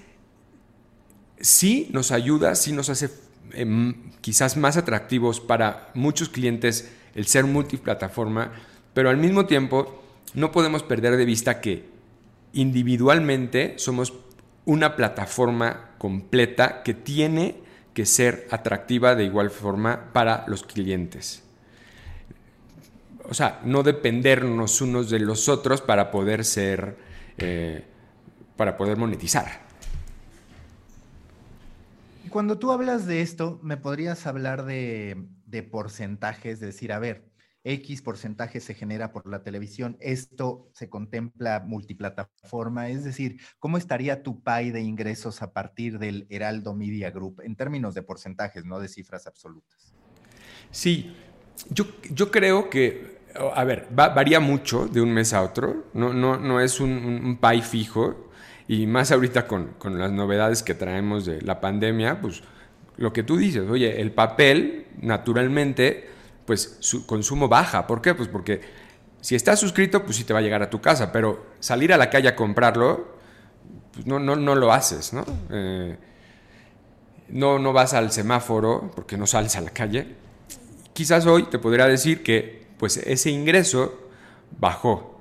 sí 1.40 1.88
nos 1.92 2.12
ayuda, 2.12 2.56
sí 2.56 2.72
nos 2.72 2.90
hace 2.90 3.12
em, 3.54 4.12
quizás 4.22 4.58
más 4.58 4.78
atractivos 4.78 5.40
para 5.40 5.92
muchos 5.94 6.30
clientes 6.30 6.92
el 7.14 7.28
ser 7.28 7.46
multiplataforma, 7.46 8.52
pero 8.94 9.10
al 9.10 9.18
mismo 9.18 9.46
tiempo 9.46 10.04
no 10.34 10.52
podemos 10.52 10.84
perder 10.84 11.18
de 11.18 11.26
vista 11.26 11.62
que 11.62 11.86
individualmente 12.54 13.76
somos 13.78 14.14
una 14.66 14.96
plataforma 14.96 15.92
completa 15.98 16.84
que 16.84 16.94
tiene 16.94 17.56
que 17.94 18.06
ser 18.06 18.48
atractiva 18.52 19.16
de 19.16 19.24
igual 19.24 19.50
forma 19.50 20.12
para 20.14 20.44
los 20.48 20.64
clientes. 20.64 21.47
O 23.30 23.34
sea, 23.34 23.62
no 23.66 23.84
dependernos 23.84 24.82
unos 24.82 25.10
de 25.10 25.20
los 25.20 25.50
otros 25.50 25.82
para 25.82 26.12
poder 26.12 26.46
ser, 26.46 26.98
eh, 27.38 27.86
para 28.56 28.78
poder 28.78 28.98
monetizar. 28.98 29.68
Cuando 32.30 32.58
tú 32.58 32.72
hablas 32.72 33.06
de 33.06 33.22
esto, 33.22 33.60
¿me 33.64 33.78
podrías 33.78 34.28
hablar 34.28 34.66
de, 34.66 35.28
de 35.46 35.64
porcentajes? 35.64 36.60
De 36.60 36.68
decir, 36.68 36.92
a 36.92 37.00
ver, 37.00 37.28
X 37.64 38.02
porcentaje 38.02 38.62
se 38.62 38.74
genera 38.74 39.12
por 39.12 39.28
la 39.28 39.44
televisión, 39.44 39.98
esto 40.00 40.70
se 40.74 40.90
contempla 40.90 41.60
multiplataforma, 41.66 42.88
es 42.90 43.04
decir, 43.04 43.42
¿cómo 43.60 43.78
estaría 43.78 44.24
tu 44.24 44.42
PAI 44.42 44.72
de 44.72 44.82
ingresos 44.82 45.42
a 45.42 45.52
partir 45.52 46.00
del 46.00 46.28
Heraldo 46.30 46.74
Media 46.74 47.12
Group 47.12 47.42
en 47.44 47.58
términos 47.58 47.94
de 47.94 48.04
porcentajes, 48.04 48.64
no 48.64 48.80
de 48.80 48.88
cifras 48.88 49.28
absolutas? 49.28 49.94
Sí, 50.72 51.14
yo, 51.70 51.86
yo 52.10 52.32
creo 52.32 52.70
que, 52.70 53.17
a 53.54 53.64
ver, 53.64 53.88
varía 53.92 54.40
mucho 54.40 54.88
de 54.88 55.02
un 55.02 55.14
mes 55.14 55.34
a 55.34 55.42
otro, 55.44 55.86
no, 55.94 56.14
no, 56.14 56.38
no 56.38 56.60
es 56.60 56.80
un, 56.80 56.92
un, 57.42 57.62
fijo, 57.64 58.30
y 58.68 58.86
más 58.88 59.12
ahorita 59.12 59.48
con, 59.48 59.74
con 59.78 60.00
las 60.00 60.12
novedades 60.12 60.64
que 60.64 60.74
traemos 60.74 61.26
de 61.26 61.42
la 61.42 61.62
pandemia, 61.62 62.22
pues 62.22 62.44
lo 62.98 63.14
que 63.14 63.24
tú 63.24 63.38
dices, 63.38 63.70
oye, 63.70 64.02
el 64.02 64.12
papel 64.12 64.88
naturalmente 65.02 66.10
pues 66.48 66.78
su 66.80 67.06
consumo 67.06 67.48
baja. 67.48 67.86
¿Por 67.86 68.02
qué? 68.02 68.16
Pues 68.16 68.30
porque 68.30 68.62
si 69.22 69.36
estás 69.36 69.60
suscrito, 69.60 70.04
pues 70.04 70.16
sí 70.16 70.24
te 70.24 70.34
va 70.34 70.40
a 70.40 70.42
llegar 70.42 70.64
a 70.64 70.70
tu 70.70 70.82
casa, 70.82 71.12
pero 71.12 71.46
salir 71.60 71.94
a 71.94 71.98
la 71.98 72.10
calle 72.10 72.30
a 72.30 72.36
comprarlo, 72.36 73.18
pues 73.94 74.08
no, 74.08 74.18
no, 74.18 74.36
no 74.38 74.56
lo 74.56 74.72
haces, 74.72 75.14
¿no? 75.14 75.26
Eh, 75.52 75.98
no, 77.28 77.60
no 77.60 77.74
vas 77.74 77.94
al 77.94 78.12
semáforo 78.14 78.90
porque 78.96 79.18
no 79.18 79.28
sales 79.28 79.58
a 79.58 79.62
la 79.62 79.72
calle. 79.72 80.16
Quizás 80.94 81.26
hoy 81.26 81.44
te 81.44 81.60
podría 81.60 81.86
decir 81.86 82.24
que 82.24 82.67
pues 82.78 82.98
ese 82.98 83.30
ingreso 83.30 84.10
bajó, 84.60 85.20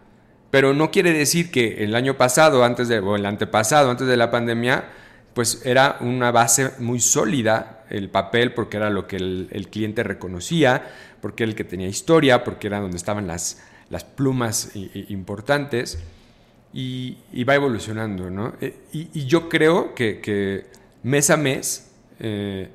pero 0.51 0.75
no 0.75 0.91
quiere 0.91 1.13
decir 1.13 1.51
que 1.51 1.85
el 1.85 1.95
año 1.95 2.17
pasado, 2.17 2.65
antes 2.65 2.89
de, 2.89 2.99
o 2.99 3.17
el 3.17 3.27
antepasado, 3.27 3.91
antes 3.91 4.07
de 4.07 4.17
la 4.17 4.31
pandemia, 4.31 4.85
pues 5.35 5.63
era 5.67 5.99
una 6.01 6.31
base 6.31 6.73
muy 6.79 7.01
sólida 7.01 7.85
el 7.91 8.09
papel 8.09 8.53
porque 8.53 8.79
era 8.79 8.91
lo 8.91 9.07
que 9.07 9.17
el, 9.17 9.69
cliente 9.71 10.03
reconocía, 10.03 10.91
porque 11.21 11.45
era 11.45 11.51
el 11.51 11.57
que 11.57 11.65
tenía 11.65 11.89
historia, 11.89 12.43
porque 12.45 12.69
era 12.69 12.81
donde 12.81 12.97
estaban 12.97 13.27
las, 13.27 13.63
las 13.91 14.05
plumas 14.05 14.71
importantes 14.75 15.99
y, 16.73 17.45
va 17.45 17.55
evolucionando, 17.55 18.31
¿no? 18.31 18.55
Eh, 18.61 18.75
y, 18.93 19.27
yo 19.27 19.49
creo 19.49 19.95
que, 19.95 20.67
mes 21.03 21.31
a 21.31 21.37
mes, 21.37 21.91
eh, 22.19 22.71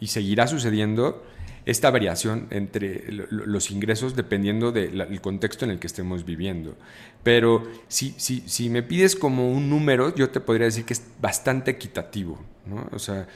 y 0.00 0.06
seguirá 0.06 0.46
sucediendo, 0.46 1.24
esta 1.66 1.90
variación 1.90 2.46
entre 2.50 3.04
los 3.10 3.70
ingresos 3.70 4.14
dependiendo 4.14 4.70
del 4.70 5.20
contexto 5.20 5.64
en 5.64 5.70
el 5.70 5.78
que 5.78 5.86
estemos 5.86 6.24
viviendo. 6.24 6.76
Pero 7.22 7.66
si, 7.88 8.14
si, 8.18 8.40
si, 8.46 8.68
me 8.68 8.82
pides 8.82 9.16
como 9.16 9.50
un 9.50 9.70
número, 9.70 10.14
yo 10.14 10.28
te 10.28 10.40
podría 10.40 10.66
decir 10.66 10.84
que 10.84 10.92
es 10.92 11.02
bastante 11.20 11.70
equitativo. 11.70 12.38
¿no? 12.66 12.86
O 12.92 12.98
sea, 12.98 13.26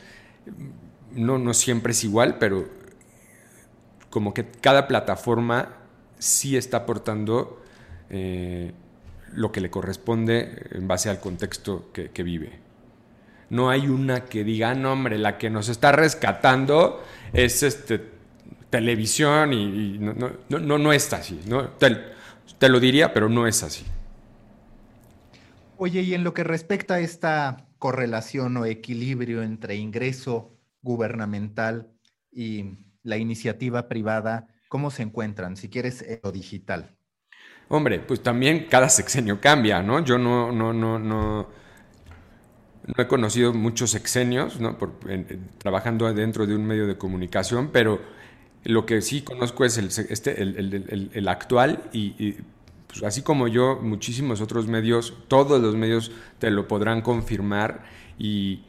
no, 1.12 1.38
no 1.38 1.54
siempre 1.54 1.92
es 1.92 2.04
igual, 2.04 2.36
pero 2.38 2.68
como 4.10 4.34
que 4.34 4.46
cada 4.60 4.86
plataforma 4.88 5.76
sí 6.18 6.56
está 6.56 6.78
aportando 6.78 7.62
eh, 8.10 8.72
lo 9.32 9.52
que 9.52 9.60
le 9.60 9.70
corresponde 9.70 10.66
en 10.70 10.88
base 10.88 11.10
al 11.10 11.20
contexto 11.20 11.90
que, 11.92 12.22
vive. 12.22 12.58
No 13.50 13.70
hay 13.70 13.88
una 13.88 14.24
que 14.24 14.44
diga, 14.44 14.70
ah, 14.70 14.74
no, 14.74 14.92
hombre, 14.92 15.18
la 15.18 15.38
que 15.38 15.50
nos 15.50 15.68
está 15.68 15.92
rescatando 15.92 17.02
es 17.32 17.62
este 17.62 18.17
televisión 18.70 19.52
y, 19.52 19.98
no, 19.98 20.14
no, 20.14 20.58
no, 20.58 20.78
no, 20.78 20.92
está 20.92 21.16
así. 21.16 21.40
¿no? 21.46 21.68
Te, 21.70 22.68
lo 22.68 22.80
diría, 22.80 23.12
pero 23.12 23.28
no 23.28 23.46
es 23.46 23.62
así. 23.62 23.84
Oye, 25.76 26.02
y 26.02 26.14
en 26.14 26.24
lo 26.24 26.34
que 26.34 26.44
respecta 26.44 26.94
a 26.94 27.00
esta 27.00 27.68
correlación 27.78 28.56
o 28.56 28.64
equilibrio 28.64 29.42
entre 29.42 29.76
ingreso 29.76 30.56
gubernamental 30.82 31.92
y 32.32 32.78
la 33.02 33.16
iniciativa 33.16 33.88
privada, 33.88 34.48
¿cómo 34.68 34.90
se 34.90 35.02
encuentran? 35.02 35.56
Si 35.56 35.68
quieres, 35.68 36.04
lo 36.22 36.32
digital. 36.32 36.96
Hombre, 37.68 38.00
pues 38.00 38.22
también 38.22 38.66
cada 38.68 38.88
sexenio 38.88 39.40
cambia, 39.40 39.82
¿no? 39.82 40.02
Yo 40.02 40.18
no, 40.18 40.50
no, 40.50 40.72
no, 40.72 40.98
no, 40.98 41.48
no 42.96 43.02
he 43.02 43.06
conocido 43.06 43.52
muchos 43.52 43.90
sexenios, 43.90 44.58
¿no? 44.60 44.78
trabajando 45.58 46.12
dentro 46.14 46.46
de 46.46 46.56
un 46.56 46.66
medio 46.66 46.86
de 46.86 46.96
comunicación, 46.96 47.70
pero 47.70 48.00
lo 48.64 48.86
que 48.86 49.02
sí 49.02 49.22
conozco 49.22 49.64
es 49.64 49.78
el, 49.78 49.86
este, 49.86 50.42
el, 50.42 51.28
actual 51.28 51.84
y, 51.92 52.34
pues, 52.86 53.02
así 53.02 53.22
como 53.22 53.48
yo, 53.48 53.78
muchísimos 53.82 54.40
otros 54.40 54.66
medios, 54.66 55.14
todos 55.28 55.60
los 55.60 55.76
medios 55.76 56.10
te 56.38 56.50
lo 56.50 56.68
podrán 56.68 57.02
confirmar 57.02 57.84
y, 58.18 58.62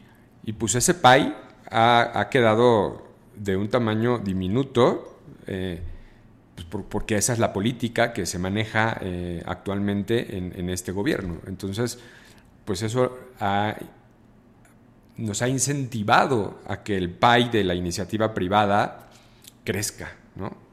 pues 0.57 0.75
ese 0.75 0.93
PAI 0.93 1.35
ha, 1.69 2.27
quedado 2.31 3.07
de 3.35 3.55
un 3.55 3.69
tamaño 3.69 4.17
diminuto. 4.19 5.19
Eh, 5.47 5.81
pues, 6.69 6.85
porque 6.89 7.15
esa 7.15 7.33
es 7.33 7.39
la 7.39 7.53
política 7.53 8.13
que 8.13 8.25
se 8.25 8.39
maneja 8.39 8.97
eh, 9.01 9.41
actualmente 9.45 10.37
en, 10.37 10.69
este 10.69 10.91
gobierno. 10.91 11.37
Entonces, 11.47 11.99
pues 12.65 12.81
eso 12.81 13.17
nos 15.17 15.41
ha 15.41 15.49
incentivado 15.49 16.59
a 16.67 16.83
que 16.83 16.97
el 16.97 17.09
PAI 17.09 17.49
de 17.49 17.63
la 17.63 17.75
iniciativa 17.75 18.33
privada 18.33 19.08
crezca, 19.63 20.11
¿no? 20.35 20.69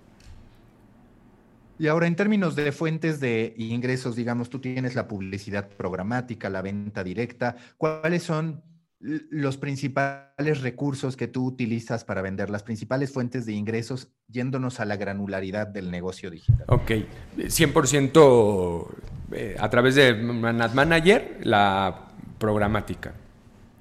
Y 1.78 1.88
ahora, 1.88 2.06
en 2.06 2.16
términos 2.16 2.56
de 2.56 2.72
fuentes 2.72 3.20
de 3.20 3.54
ingresos, 3.58 4.16
digamos, 4.16 4.48
tú 4.48 4.60
tienes 4.60 4.94
la 4.94 5.06
publicidad 5.06 5.68
programática, 5.68 6.48
la 6.48 6.62
venta 6.62 7.04
directa. 7.04 7.56
¿Cuáles 7.76 8.22
son 8.22 8.62
los 8.98 9.58
principales 9.58 10.62
recursos 10.62 11.16
que 11.16 11.28
tú 11.28 11.44
utilizas 11.44 12.04
para 12.04 12.22
vender, 12.22 12.48
las 12.48 12.62
principales 12.62 13.12
fuentes 13.12 13.44
de 13.44 13.52
ingresos, 13.52 14.08
yéndonos 14.28 14.80
a 14.80 14.86
la 14.86 14.96
granularidad 14.96 15.66
del 15.66 15.90
negocio 15.90 16.30
digital? 16.30 16.64
Ok, 16.68 16.92
100% 17.36 18.86
eh, 19.32 19.56
a 19.58 19.68
través 19.68 19.96
de 19.96 20.08
Ad 20.08 20.72
Manager, 20.72 21.40
la 21.42 22.08
programática. 22.38 23.12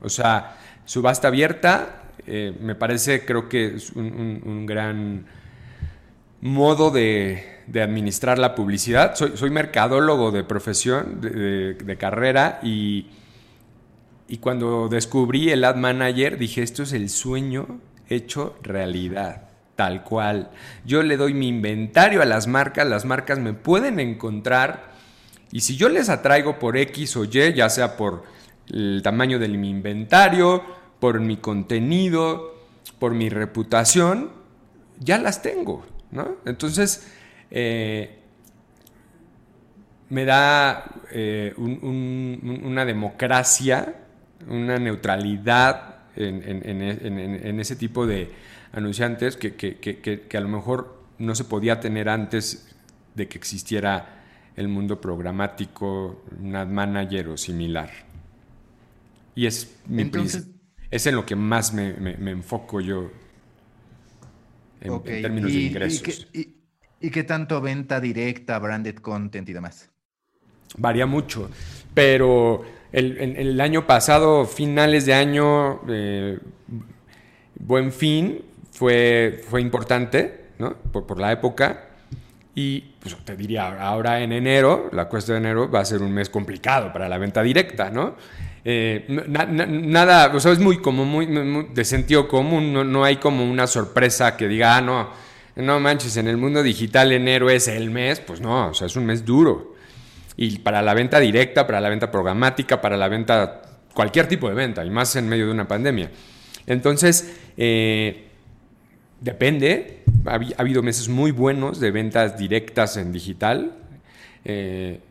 O 0.01 0.09
sea, 0.09 0.57
subasta 0.83 1.29
abierta, 1.29 2.04
eh, 2.27 2.55
me 2.59 2.75
parece, 2.75 3.25
creo 3.25 3.47
que 3.49 3.75
es 3.75 3.91
un, 3.91 4.65
gran 4.65 5.25
modo 6.41 6.91
de, 6.91 7.61
administrar 7.73 8.39
la 8.39 8.55
publicidad. 8.55 9.15
Soy, 9.15 9.49
mercadólogo 9.49 10.31
de 10.31 10.43
profesión, 10.43 11.21
de, 11.21 11.97
carrera, 11.99 12.59
y, 12.63 13.07
y, 14.27 14.37
cuando 14.37 14.87
descubrí 14.89 15.49
el 15.49 15.63
Ad 15.63 15.75
Manager 15.75 16.37
dije, 16.37 16.63
esto 16.63 16.83
es 16.83 16.93
el 16.93 17.09
sueño 17.09 17.79
hecho 18.09 18.57
realidad, 18.63 19.49
tal 19.75 20.03
cual. 20.03 20.49
Yo 20.85 21.03
le 21.03 21.17
doy 21.17 21.33
mi 21.33 21.47
inventario 21.47 22.21
a 22.21 22.25
las 22.25 22.47
marcas, 22.47 22.87
las 22.87 23.05
marcas 23.05 23.39
me 23.39 23.53
pueden 23.53 23.99
encontrar, 23.99 24.95
y 25.51 25.61
si 25.61 25.77
yo 25.77 25.89
les 25.89 26.09
atraigo 26.09 26.59
por 26.59 26.75
X 26.75 27.15
o 27.17 27.23
Y, 27.25 27.53
ya 27.53 27.69
sea 27.69 27.97
por 27.97 28.23
el 28.67 29.01
tamaño 29.03 29.37
de 29.39 29.47
mi 29.47 29.69
inventario, 29.69 30.63
por 30.99 31.19
mi 31.19 31.37
contenido, 31.37 32.55
por 32.99 33.13
mi 33.13 33.29
reputación, 33.29 34.31
ya 34.99 35.17
las 35.17 35.41
tengo, 35.41 35.85
¿no? 36.11 36.37
Entonces, 36.45 37.11
eh, 37.51 38.19
me 40.09 40.25
da 40.25 40.85
eh, 41.11 41.53
una 41.57 42.85
democracia, 42.85 43.95
una 44.47 44.77
neutralidad 44.77 45.95
en, 46.15 47.59
ese 47.59 47.75
tipo 47.75 48.05
de 48.05 48.31
anunciantes 48.71 49.35
que, 49.35 49.55
que, 49.55 50.37
a 50.37 50.41
lo 50.41 50.47
mejor 50.47 51.03
no 51.17 51.35
se 51.35 51.45
podía 51.45 51.79
tener 51.79 52.09
antes 52.09 52.75
de 53.15 53.27
que 53.27 53.37
existiera 53.37 54.23
el 54.55 54.67
mundo 54.67 55.01
programático, 55.01 56.23
un 56.39 56.55
ad 56.55 56.67
manager 56.67 57.29
o 57.29 57.37
similar. 57.37 57.89
Y 59.33 59.47
es 59.47 59.75
mi 59.87 60.03
Entonces, 60.03 60.47
es 60.91 61.07
en 61.07 61.15
lo 61.15 61.25
que 61.25 61.35
más 61.35 61.73
me, 61.73 61.91
enfoco 62.29 62.81
yo 62.81 63.11
en, 64.81 65.03
términos 65.03 65.51
de 65.51 65.59
ingresos. 65.59 66.27
¿Y 67.01 67.09
qué, 67.09 67.23
tanto 67.23 67.61
venta 67.61 67.99
directa, 67.99 68.57
branded 68.59 68.95
content 68.95 69.47
y 69.49 69.53
demás? 69.53 69.89
Varía 70.77 71.05
mucho, 71.05 71.49
pero 71.93 72.63
el, 72.91 73.17
el, 73.17 73.61
año 73.61 73.85
pasado, 73.85 74.45
finales 74.45 75.05
de 75.05 75.13
año, 75.13 75.81
eh, 75.87 76.39
buen 77.59 77.91
fin, 77.91 78.41
fue, 78.71 79.41
fue 79.47 79.61
importante, 79.61 80.45
¿no? 80.59 80.75
Por, 80.75 81.05
por, 81.05 81.19
la 81.19 81.31
época. 81.31 81.89
Y 82.55 82.81
pues 82.99 83.15
te 83.25 83.35
diría, 83.35 83.81
ahora 83.81 84.21
en 84.21 84.31
enero, 84.31 84.89
la 84.93 85.09
cuesta 85.09 85.33
de 85.33 85.39
enero 85.39 85.69
va 85.69 85.81
a 85.81 85.85
ser 85.85 86.01
un 86.01 86.13
mes 86.13 86.29
complicado 86.29 86.91
para 86.93 87.09
la 87.09 87.17
venta 87.17 87.43
directa, 87.43 87.89
¿no? 87.89 88.15
Eh, 88.67 89.05
nada, 89.07 90.31
o 90.33 90.39
sea, 90.39 90.51
es 90.51 90.57
muy 90.57 90.79
como 90.79 91.05
muy, 91.05 91.27
de 91.71 91.85
sentido 91.85 92.27
común, 92.27 92.73
no, 92.73 92.83
no, 92.83 93.03
hay 93.03 93.17
como 93.17 93.47
una 93.49 93.67
sorpresa 93.67 94.35
que 94.35 94.47
diga, 94.47 94.77
ah, 94.77 94.81
no, 94.81 95.09
no 95.55 95.79
manches, 95.79 96.17
en 96.17 96.27
el 96.27 96.37
mundo 96.37 96.63
digital 96.63 97.11
enero 97.11 97.51
es 97.51 97.67
el 97.67 97.91
mes, 97.91 98.19
pues 98.21 98.41
no, 98.41 98.69
o 98.69 98.73
sea, 98.73 98.87
es 98.87 98.95
un 98.95 99.05
mes 99.05 99.23
duro. 99.23 99.75
Y 100.35 100.57
para 100.59 100.81
la 100.81 100.95
venta 100.95 101.19
directa, 101.19 101.67
para 101.67 101.79
la 101.79 101.89
venta 101.89 102.09
programática, 102.09 102.81
para 102.81 102.97
la 102.97 103.07
venta, 103.07 103.61
cualquier 103.93 104.27
tipo 104.27 104.49
de 104.49 104.55
venta, 104.55 104.83
y 104.83 104.89
más 104.89 105.15
en 105.15 105.29
medio 105.29 105.45
de 105.45 105.51
una 105.51 105.67
pandemia. 105.67 106.09
Entonces, 106.65 107.37
eh, 107.57 108.29
depende, 109.21 110.01
ha, 110.25 110.39
habido 110.57 110.81
meses 110.81 111.07
muy 111.07 111.29
buenos 111.29 111.79
de 111.79 111.91
ventas 111.91 112.35
directas 112.35 112.97
en 112.97 113.13
digital, 113.13 113.73
eh, 114.43 115.01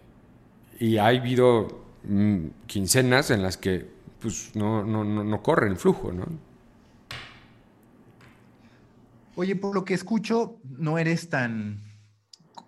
y 0.80 0.96
ha 0.96 1.06
habido 1.06 1.83
Mm, 2.06 2.48
quincenas 2.66 3.30
en 3.30 3.42
las 3.42 3.56
que 3.56 3.88
pues, 4.20 4.54
no, 4.54 4.84
no, 4.84 5.04
no, 5.04 5.42
corre 5.42 5.68
el 5.68 5.76
flujo, 5.76 6.12
¿no? 6.12 6.26
Oye, 9.36 9.56
por 9.56 9.74
lo 9.74 9.84
que 9.84 9.94
escucho, 9.94 10.60
no 10.64 10.98
eres 10.98 11.28
tan, 11.28 11.80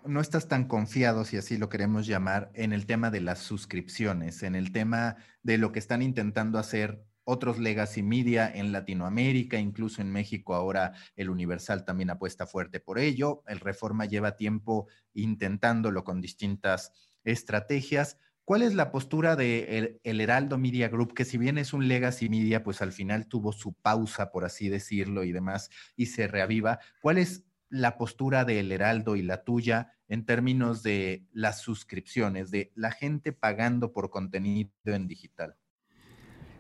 no 0.05 0.21
estás 0.21 0.49
tan 0.49 0.67
confiado, 0.67 1.25
si 1.25 1.37
así 1.37 1.59
lo 1.59 1.69
queremos 1.69 2.07
llamar, 2.07 2.51
en 2.55 2.73
el 2.73 2.87
tema 2.87 3.11
de 3.11 3.21
las 3.21 3.39
suscripciones, 3.41 4.43
en 4.43 4.55
el 4.55 4.73
tema 4.73 5.17
de 5.43 5.59
lo 5.59 5.71
que 5.71 5.79
están 5.79 6.03
intentando 6.03 6.59
hacer 6.59 7.05
otros 7.29 7.59
legacy 7.59 8.03
media 8.03 8.51
en 8.53 8.73
Latinoamérica, 8.73 9.59
incluso 9.59 10.01
en 10.01 10.13
México 10.13 10.55
ahora 10.55 10.93
el 11.17 11.29
Universal 11.29 11.85
también 11.85 12.11
apuesta 12.11 12.47
fuerte 12.47 12.79
por 12.79 13.01
ello. 13.01 13.43
El 13.49 13.59
Reforma 13.59 14.07
lleva 14.07 14.37
tiempo 14.37 14.87
intentándolo 15.13 16.05
con 16.05 16.21
distintas 16.21 16.93
estrategias. 17.25 18.19
¿Cuál 18.47 18.63
es 18.63 18.75
la 18.75 18.93
postura 18.93 19.35
de 19.35 19.99
el, 20.05 20.21
Heraldo 20.21 20.57
Media 20.57 20.89
Group, 20.89 21.15
que 21.15 21.25
si 21.25 21.37
bien 21.37 21.59
es 21.59 21.73
un 21.73 21.89
legacy 21.89 22.29
media, 22.29 22.63
pues 22.63 22.81
al 22.81 22.93
final 22.93 23.27
tuvo 23.27 23.51
su 23.53 23.73
pausa, 23.73 24.31
por 24.31 24.45
así 24.45 24.69
decirlo, 24.69 25.25
y 25.25 25.33
demás, 25.33 25.69
y 25.97 26.07
se 26.07 26.29
reaviva? 26.29 26.79
¿Cuál 27.03 27.19
es 27.19 27.45
la 27.71 27.99
postura 27.99 28.45
del 28.45 28.71
Heraldo 28.71 29.17
y 29.17 29.23
la 29.23 29.43
tuya 29.43 29.95
en 30.07 30.25
términos 30.25 30.85
de 30.85 31.25
las 31.33 31.61
suscripciones, 31.61 32.53
de 32.53 32.71
la 32.77 32.93
gente 32.93 33.33
pagando 33.33 33.93
por 33.93 34.11
contenido 34.11 34.71
en 34.85 35.09
digital? 35.09 35.57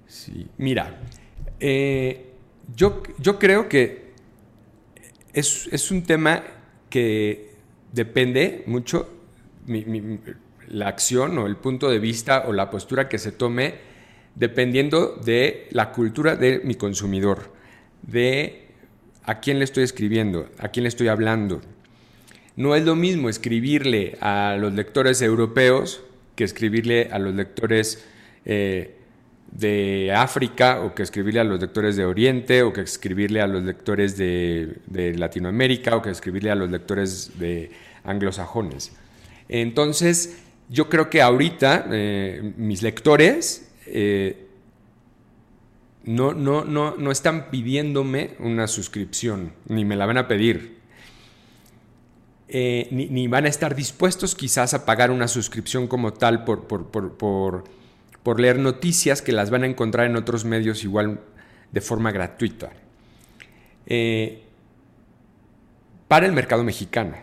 Sí, 0.09 0.51
mira, 0.59 1.01
eh, 1.61 2.33
yo, 2.75 3.01
yo 3.21 3.39
creo 3.39 3.69
que 3.69 4.13
es, 5.33 5.69
es, 5.71 5.93
un 5.93 6.03
tema 6.03 6.43
que 6.91 7.55
depende 7.93 8.65
mucho, 8.67 9.09
la 10.69 10.89
acción 10.89 11.39
o 11.39 11.47
el 11.47 11.57
punto 11.57 11.91
de 11.91 11.99
vista 11.99 12.45
o 12.47 12.53
la 12.53 12.71
postura 12.71 13.09
que 13.09 13.19
se 13.19 13.33
tome 13.33 13.75
dependiendo 14.37 15.19
de 15.25 15.67
la 15.71 15.93
cultura 15.93 16.37
de 16.37 16.61
mi 16.63 16.75
consumidor, 16.75 17.53
de 18.03 18.67
a 19.25 19.41
quién 19.41 19.59
le 19.59 19.65
estoy 19.65 19.83
escribiendo, 19.83 20.49
a 20.59 20.69
quién 20.69 20.85
le 20.85 20.89
estoy 20.89 21.09
hablando. 21.09 21.63
No 22.55 22.75
es 22.75 22.85
lo 22.85 22.95
mismo 22.95 23.29
escribirle 23.29 24.17
a 24.21 24.57
los 24.59 24.73
lectores 24.73 25.21
europeos 25.23 26.03
que 26.37 26.45
escribirle 26.45 27.09
a 27.11 27.19
los 27.19 27.35
lectores 27.35 28.05
eh, 28.45 28.97
de 29.51 30.13
África 30.15 30.83
o 30.83 30.95
que 30.95 31.03
escribirle 31.03 31.41
a 31.41 31.45
los 31.45 31.61
lectores 31.61 31.97
de 31.97 32.05
Oriente 32.05 32.63
o 32.63 32.73
que 32.73 32.83
escribirle 32.83 33.41
a 33.41 33.47
los 33.47 33.63
lectores 33.63 34.17
de, 34.19 34.77
de 34.87 35.17
Latinoamérica 35.17 35.97
o 35.97 36.03
que 36.03 36.11
escribirle 36.11 36.51
a 36.51 36.55
los 36.55 36.71
lectores 36.71 37.39
de 37.39 37.71
anglosajones. 38.05 38.93
Entonces, 39.49 40.46
yo 40.69 40.89
creo 40.89 41.09
que 41.11 41.23
ahorita 41.23 41.87
eh, 41.91 42.53
mis 42.57 42.83
lectores 42.83 43.69
eh, 43.87 44.47
no, 46.05 46.35
no, 46.35 46.65
no, 46.65 46.97
no, 46.97 47.11
están 47.11 47.51
pidiéndome 47.51 48.37
una 48.39 48.69
suscripción, 48.69 49.53
ni 49.69 49.85
me 49.85 49.97
la 49.97 50.07
van 50.07 50.19
a 50.19 50.29
pedir. 50.29 50.77
Eh, 52.49 52.87
ni, 52.93 53.27
van 53.27 53.45
a 53.45 53.49
estar 53.49 53.75
dispuestos 53.75 54.37
quizás 54.37 54.73
a 54.73 54.87
pagar 54.87 55.11
una 55.11 55.27
suscripción 55.27 55.89
como 55.89 56.13
tal 56.13 56.45
por, 56.45 56.69
por, 56.69 58.41
leer 58.41 58.61
noticias 58.61 59.21
que 59.21 59.33
las 59.33 59.51
van 59.51 59.65
a 59.65 59.67
encontrar 59.67 60.07
en 60.07 60.15
otros 60.15 60.45
medios 60.45 60.85
igual 60.85 61.21
de 61.73 61.81
forma 61.81 62.13
gratuita. 62.13 62.71
para 66.07 66.27
el 66.27 66.33
mercado 66.33 66.63
mexicano. 66.63 67.17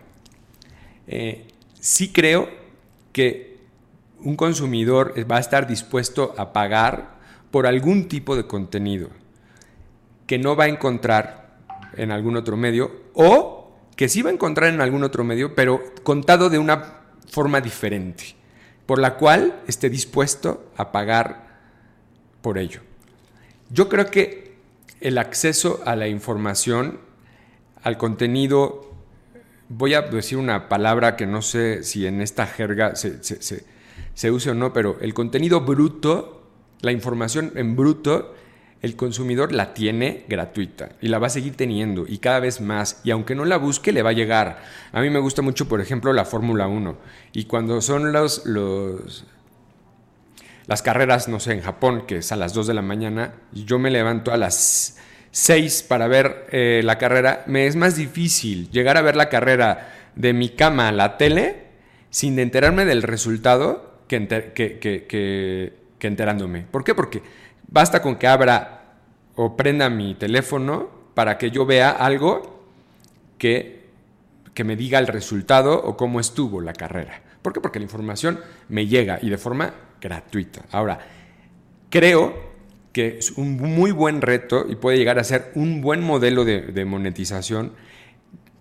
sí 1.79 2.11
creo 2.11 2.62
que 3.13 3.57
un 4.19 4.35
consumidor 4.35 5.13
va 5.31 5.37
a 5.37 5.39
estar 5.39 5.67
dispuesto 5.67 6.33
a 6.37 6.51
pagar 6.51 7.19
por 7.51 7.67
algún 7.67 8.07
tipo 8.07 8.35
de 8.35 8.47
contenido 8.47 9.09
que 10.27 10.37
no 10.37 10.55
va 10.55 10.65
a 10.65 10.69
encontrar 10.69 11.57
en 11.95 12.11
algún 12.11 12.35
otro 12.35 12.57
medio 12.57 12.91
o 13.13 13.71
que 13.95 14.09
sí 14.09 14.21
va 14.21 14.29
a 14.29 14.33
encontrar 14.33 14.73
en 14.73 14.81
algún 14.81 15.03
otro 15.03 15.23
medio, 15.23 15.53
pero 15.53 15.81
contado 16.03 16.49
de 16.49 16.57
una 16.57 17.01
forma 17.29 17.61
diferente, 17.61 18.35
por 18.85 18.99
la 18.99 19.15
cual 19.15 19.61
esté 19.67 19.89
dispuesto 19.89 20.71
a 20.77 20.91
pagar 20.91 21.59
por 22.41 22.57
ello. 22.57 22.81
Yo 23.69 23.89
creo 23.89 24.07
que 24.07 24.55
el 25.01 25.17
acceso 25.17 25.81
a 25.85 25.95
la 25.95 26.07
información, 26.07 26.99
al 27.83 27.97
contenido 27.97 28.92
voy 29.77 29.93
a 29.93 30.01
decir 30.01 30.37
una 30.37 30.69
palabra 30.69 31.15
que 31.15 31.25
no 31.25 31.41
sé 31.41 31.83
si 31.83 32.05
en 32.05 32.21
esta 32.21 32.45
jerga 32.45 32.95
se, 32.95 33.23
se, 33.23 34.31
use 34.31 34.51
o 34.51 34.53
no, 34.53 34.73
pero 34.73 34.97
el 35.01 35.13
contenido 35.13 35.61
bruto, 35.61 36.47
la 36.81 36.91
información 36.91 37.51
en 37.55 37.75
bruto, 37.75 38.35
el 38.81 38.95
consumidor 38.95 39.53
la 39.53 39.73
tiene 39.73 40.25
gratuita 40.27 40.89
y 41.01 41.07
la 41.07 41.17
va 41.17 41.27
a 41.27 41.29
seguir 41.29 41.55
teniendo 41.55 42.05
y 42.07 42.17
cada 42.17 42.39
vez 42.39 42.59
más. 42.59 42.99
Y 43.03 43.11
aunque 43.11 43.33
no 43.33 43.45
la 43.45 43.57
busque, 43.57 43.93
le 43.93 44.03
va 44.03 44.09
a 44.09 44.13
llegar. 44.13 44.61
A 44.91 45.01
mí 45.01 45.09
me 45.09 45.19
gusta 45.19 45.41
mucho, 45.41 45.67
por 45.69 45.79
ejemplo, 45.79 46.11
la 46.11 46.25
Fórmula 46.25 46.67
1. 46.67 46.97
Y 47.31 47.45
cuando 47.45 47.79
son 47.81 48.11
los, 48.11 48.45
los, 48.45 49.25
las 50.67 50.81
carreras, 50.81 51.29
no 51.29 51.39
sé, 51.39 51.53
en 51.53 51.61
Japón, 51.61 52.03
que 52.05 52.17
es 52.17 52.31
a 52.33 52.35
las 52.35 52.53
2 52.53 52.67
de 52.67 52.73
la 52.73 52.81
mañana, 52.81 53.35
yo 53.53 53.79
me 53.79 53.89
levanto 53.89 54.33
a 54.33 54.37
las 54.37 54.97
seis 55.33 55.81
para 55.81 56.07
ver 56.07 56.45
eh, 56.51 56.81
la 56.83 56.99
carrera, 56.99 57.43
me 57.47 57.65
es 57.65 57.75
más 57.75 57.95
difícil 57.95 58.69
llegar 58.69 58.97
a 58.97 59.01
ver 59.01 59.15
la 59.15 59.29
carrera 59.29 59.91
de 60.15 60.31
mi 60.31 60.49
cama 60.49 60.89
a 60.89 60.91
la 60.91 61.17
tele 61.17 61.63
sin 62.11 62.37
enterarme 62.37 62.85
del 62.85 63.01
resultado 63.01 63.97
que, 64.07 64.27
que, 64.53 65.73
enterándome. 65.99 66.61
¿Por 66.69 66.83
qué? 66.83 66.93
Porque 66.93 67.23
basta 67.67 68.01
con 68.03 68.17
que 68.17 68.27
abra 68.27 68.99
o 69.35 69.57
prenda 69.57 69.89
mi 69.89 70.13
teléfono 70.13 70.87
para 71.15 71.39
que 71.39 71.49
yo 71.49 71.65
vea 71.65 71.89
algo 71.89 72.67
que, 73.39 73.87
que 74.53 74.63
me 74.63 74.75
diga 74.75 74.99
el 74.99 75.07
resultado 75.07 75.81
o 75.83 75.97
cómo 75.97 76.19
estuvo 76.19 76.61
la 76.61 76.73
carrera. 76.73 77.23
¿Por 77.41 77.53
qué? 77.53 77.59
Porque 77.59 77.79
la 77.79 77.85
información 77.85 78.39
me 78.69 78.85
llega 78.85 79.17
y 79.19 79.31
de 79.31 79.39
forma 79.39 79.73
gratuita. 79.99 80.61
Ahora, 80.71 80.99
creo 81.89 82.52
que 82.93 83.17
es 83.17 83.31
un 83.31 83.57
muy 83.57 83.91
buen 83.91 84.21
reto 84.21 84.65
y 84.69 84.75
puede 84.75 84.97
llegar 84.97 85.17
a 85.19 85.23
ser 85.23 85.51
un 85.55 85.81
buen 85.81 86.01
modelo 86.01 86.45
de, 86.45 86.85
monetización. 86.85 87.73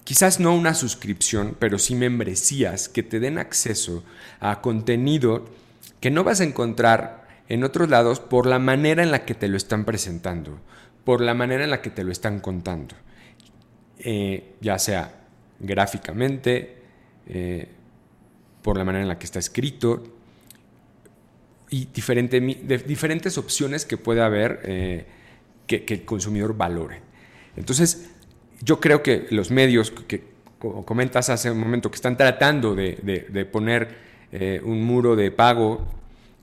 Quizás 0.04 0.40
no 0.40 0.54
una 0.56 0.74
suscripción, 0.74 1.54
pero 1.58 1.78
sí 1.78 1.94
membresías 1.94 2.88
que 2.88 3.02
te 3.02 3.20
den 3.20 3.38
acceso 3.38 4.02
a 4.40 4.60
contenido 4.62 5.44
que 6.00 6.10
no 6.10 6.24
vas 6.24 6.40
a 6.40 6.44
encontrar 6.44 7.28
en 7.48 7.62
otros 7.62 7.90
lados 7.90 8.18
por 8.18 8.46
la 8.46 8.58
manera 8.58 9.02
en 9.02 9.10
la 9.10 9.24
que 9.24 9.34
te 9.34 9.48
lo 9.48 9.56
están 9.56 9.84
presentando, 9.84 10.58
por 11.04 11.20
la 11.20 11.34
manera 11.34 11.62
en 11.62 11.70
la 11.70 11.82
que 11.82 11.90
te 11.90 12.02
lo 12.02 12.10
están 12.10 12.40
contando, 12.40 12.96
eh, 13.98 14.54
ya 14.60 14.78
sea 14.78 15.26
gráficamente, 15.60 16.78
eh, 17.28 17.68
por 18.62 18.78
la 18.78 18.84
manera 18.84 19.02
en 19.02 19.08
la 19.08 19.18
que 19.18 19.26
está 19.26 19.38
escrito, 19.38 20.02
y 21.72 21.86
diferentes 21.86 23.38
opciones 23.38 23.86
que 23.86 23.96
puede 23.96 24.20
haber 24.20 24.60
eh, 24.64 25.06
que, 25.66 25.84
el 25.88 26.04
consumidor 26.04 26.54
valore. 26.54 27.00
Entonces, 27.56 28.10
yo 28.60 28.78
creo 28.78 29.02
que 29.02 29.26
los 29.30 29.50
medios 29.50 29.90
que, 29.90 30.22
comentas 30.58 31.30
hace 31.30 31.50
un 31.50 31.58
momento, 31.58 31.90
que 31.90 31.96
están 31.96 32.18
tratando 32.18 32.74
de, 32.74 33.48
poner 33.50 33.88
eh, 34.32 34.60
un 34.62 34.84
muro 34.84 35.16
de 35.16 35.30
pago 35.30 35.88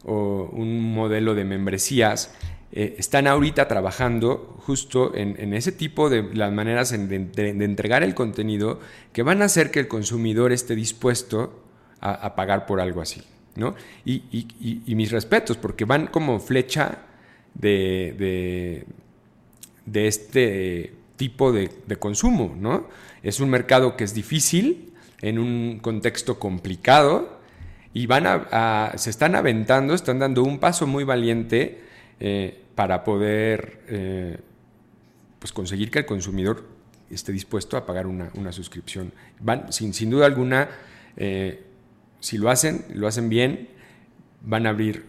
o 0.04 0.50
un 0.52 0.94
modelo 0.96 1.36
de 1.36 1.46
membresías, 1.46 2.34
eh, 2.72 2.96
están 2.98 3.28
ahorita 3.28 3.68
trabajando 3.68 4.58
justo 4.66 5.16
en, 5.16 5.54
ese 5.54 5.72
tipo 5.72 6.10
de 6.10 6.24
las 6.34 6.52
maneras 6.52 6.90
de, 6.90 7.64
entregar 7.64 8.02
el 8.02 8.16
contenido 8.16 8.80
que 9.14 9.22
van 9.22 9.44
a 9.44 9.46
hacer 9.46 9.70
que 9.70 9.80
el 9.80 9.88
consumidor 9.88 10.52
esté 10.52 10.74
dispuesto 10.74 11.64
a 12.02 12.34
pagar 12.36 12.66
por 12.66 12.82
algo 12.82 13.02
así. 13.02 13.22
Y, 14.06 14.96
mis 14.96 15.12
respetos, 15.12 15.58
porque 15.58 15.86
van 15.86 16.08
como 16.08 16.40
flecha 16.40 17.00
de, 17.54 18.86
de, 19.86 20.08
este 20.08 20.94
tipo 21.16 21.52
de, 21.52 21.70
consumo, 21.98 22.56
¿no? 22.58 22.88
Es 23.24 23.40
un 23.40 23.50
mercado 23.50 23.98
que 23.98 24.04
es 24.04 24.14
difícil, 24.14 24.94
en 25.22 25.38
un 25.38 25.80
contexto 25.80 26.40
complicado, 26.40 27.40
y 27.94 28.06
van 28.06 28.26
a, 28.28 28.94
se 28.96 29.10
están 29.10 29.36
aventando, 29.36 29.94
están 29.94 30.20
dando 30.20 30.44
un 30.44 30.60
paso 30.60 30.88
muy 30.88 31.04
valiente 31.04 31.82
eh, 32.20 32.62
para 32.76 33.04
poder 33.04 33.82
eh, 33.88 34.38
pues 35.40 35.52
conseguir 35.52 35.90
que 35.90 36.00
el 36.00 36.06
consumidor 36.06 36.66
esté 37.10 37.32
dispuesto 37.32 37.78
a 37.78 37.86
pagar 37.86 38.08
una, 38.08 38.52
suscripción. 38.52 39.12
Van, 39.40 39.72
sin, 39.74 39.94
sin 39.94 40.10
duda 40.10 40.26
alguna, 40.26 40.70
eh, 41.18 41.64
si 42.20 42.38
lo 42.38 42.50
hacen, 42.50 42.86
lo 42.94 43.08
hacen 43.08 43.30
bien, 43.30 43.70
van 44.42 44.66
a 44.66 44.70
abrir, 44.70 45.06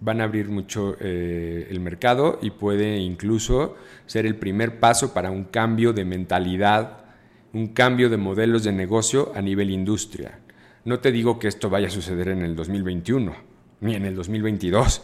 van 0.00 0.20
a 0.20 0.24
abrir 0.24 0.48
mucho 0.48 0.96
eh, 1.00 1.66
el 1.70 1.80
mercado 1.80 2.38
y 2.42 2.50
puede 2.50 2.98
incluso 2.98 3.76
ser 4.06 4.26
el 4.26 4.36
primer 4.36 4.80
paso 4.80 5.14
para 5.14 5.30
un 5.30 5.44
cambio 5.44 5.92
de 5.92 6.04
mentalidad, 6.04 7.04
un 7.52 7.68
cambio 7.68 8.10
de 8.10 8.16
modelos 8.16 8.64
de 8.64 8.72
negocio 8.72 9.32
a 9.34 9.42
nivel 9.42 9.70
industria. 9.70 10.38
No 10.84 11.00
te 11.00 11.12
digo 11.12 11.38
que 11.38 11.48
esto 11.48 11.70
vaya 11.70 11.88
a 11.88 11.90
suceder 11.90 12.28
en 12.28 12.42
el 12.42 12.54
2021 12.56 13.34
ni 13.80 13.94
en 13.94 14.04
el 14.04 14.14
2022, 14.14 15.02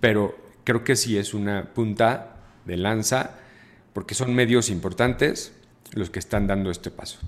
pero 0.00 0.36
creo 0.64 0.84
que 0.84 0.96
sí 0.96 1.16
es 1.18 1.34
una 1.34 1.72
punta 1.74 2.36
de 2.64 2.76
lanza 2.76 3.38
porque 3.92 4.14
son 4.14 4.34
medios 4.34 4.70
importantes 4.70 5.52
los 5.92 6.10
que 6.10 6.18
están 6.18 6.46
dando 6.46 6.70
este 6.70 6.90
paso. 6.90 7.18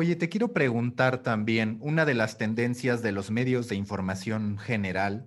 Oye, 0.00 0.14
te 0.14 0.28
quiero 0.28 0.52
preguntar 0.52 1.24
también, 1.24 1.76
una 1.80 2.04
de 2.04 2.14
las 2.14 2.38
tendencias 2.38 3.02
de 3.02 3.10
los 3.10 3.32
medios 3.32 3.68
de 3.68 3.74
información 3.74 4.56
general, 4.56 5.26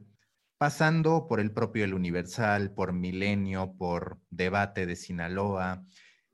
pasando 0.57 1.27
por 1.27 1.41
el 1.41 1.51
propio 1.51 1.83
El 1.83 1.93
Universal, 1.93 2.73
por 2.73 2.93
Milenio, 2.93 3.75
por 3.77 4.21
Debate 4.29 4.85
de 4.85 4.95
Sinaloa 4.95 5.83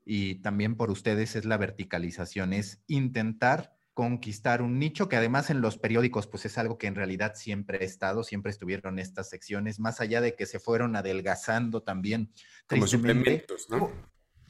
y 0.04 0.36
también 0.36 0.76
por 0.76 0.92
ustedes, 0.92 1.34
es 1.34 1.46
la 1.46 1.56
verticalización, 1.56 2.52
es 2.52 2.80
intentar 2.86 3.74
conquistar 3.92 4.62
un 4.62 4.78
nicho 4.78 5.08
que 5.08 5.16
además 5.16 5.50
en 5.50 5.60
los 5.60 5.76
periódicos 5.76 6.28
pues 6.28 6.44
es 6.44 6.58
algo 6.58 6.78
que 6.78 6.86
en 6.86 6.94
realidad 6.94 7.32
siempre 7.34 7.78
ha 7.78 7.84
estado, 7.84 8.22
siempre 8.22 8.52
estuvieron 8.52 9.00
estas 9.00 9.28
secciones, 9.28 9.80
más 9.80 10.00
allá 10.00 10.20
de 10.20 10.36
que 10.36 10.46
se 10.46 10.60
fueron 10.60 10.94
adelgazando 10.94 11.82
también. 11.82 12.32
Como 12.68 12.86
suplementos, 12.86 13.68
¿no? 13.68 13.90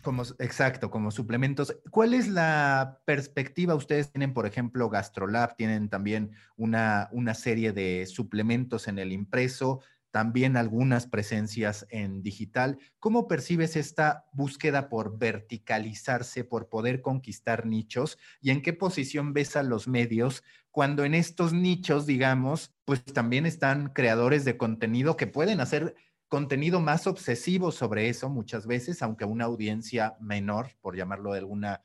Como, 0.03 0.23
exacto, 0.39 0.91
como 0.91 1.11
suplementos. 1.11 1.77
¿Cuál 1.91 2.15
es 2.15 2.29
la 2.29 3.01
perspectiva? 3.05 3.75
Ustedes 3.75 4.11
tienen, 4.13 4.33
por 4.33 4.47
ejemplo, 4.47 4.89
GastroLab, 4.89 5.57
tienen 5.57 5.89
también 5.89 6.33
una, 6.57 7.09
una 7.13 7.35
serie 7.35 7.73
de 7.73 8.07
suplementos 8.07 8.89
en 8.89 8.99
el 8.99 9.13
impreso, 9.13 9.81
también 10.11 10.57
algunas 10.57 11.07
presencias 11.07 11.87
en 11.91 12.23
digital. 12.23 12.79
¿Cómo 12.99 13.29
percibes 13.29 13.77
esta 13.77 14.27
búsqueda 14.33 14.89
por 14.89 15.19
verticalizarse, 15.19 16.45
por 16.45 16.69
poder 16.69 17.03
conquistar 17.03 17.67
nichos? 17.67 18.19
¿Y 18.41 18.51
en 18.51 18.63
qué 18.63 18.73
posición 18.73 19.33
ves 19.33 19.57
a 19.57 19.63
los 19.63 19.89
medios 19.89 20.43
cuando 20.71 21.05
en 21.05 21.15
estos 21.15 21.53
nichos, 21.53 22.07
digamos, 22.07 22.73
pues 22.85 23.05
también 23.05 23.47
están 23.47 23.89
creadores 23.89 24.45
de 24.45 24.57
contenido 24.57 25.17
que 25.17 25.27
pueden 25.27 25.61
hacer 25.61 25.95
contenido 26.29 26.81
más 26.81 27.07
obsesivo 27.07 27.73
sobre 27.73 28.09
eso 28.09 28.29
muchas 28.29 28.67
veces, 28.67 29.03
aunque 29.03 29.25
una 29.25 29.47
audiencia 29.47 30.17
menor, 30.21 30.71
por 30.81 30.97
llamarlo 30.97 31.33
de 31.33 31.39
alguna 31.39 31.83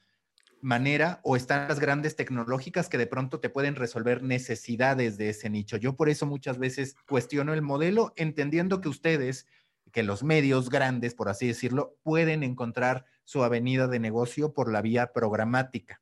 manera, 0.61 1.19
o 1.23 1.35
están 1.35 1.67
las 1.67 1.79
grandes 1.79 2.15
tecnológicas 2.15 2.89
que 2.89 2.97
de 2.97 3.07
pronto 3.07 3.39
te 3.39 3.49
pueden 3.49 3.75
resolver 3.75 4.23
necesidades 4.23 5.17
de 5.17 5.29
ese 5.29 5.49
nicho. 5.49 5.77
Yo 5.77 5.95
por 5.95 6.09
eso 6.09 6.25
muchas 6.25 6.57
veces 6.57 6.95
cuestiono 7.07 7.53
el 7.53 7.61
modelo, 7.61 8.13
entendiendo 8.15 8.81
que 8.81 8.89
ustedes, 8.89 9.47
que 9.91 10.03
los 10.03 10.23
medios 10.23 10.69
grandes, 10.69 11.15
por 11.15 11.29
así 11.29 11.47
decirlo, 11.47 11.97
pueden 12.03 12.43
encontrar 12.43 13.05
su 13.23 13.43
avenida 13.43 13.87
de 13.87 13.99
negocio 13.99 14.53
por 14.53 14.71
la 14.71 14.81
vía 14.81 15.11
programática. 15.13 16.01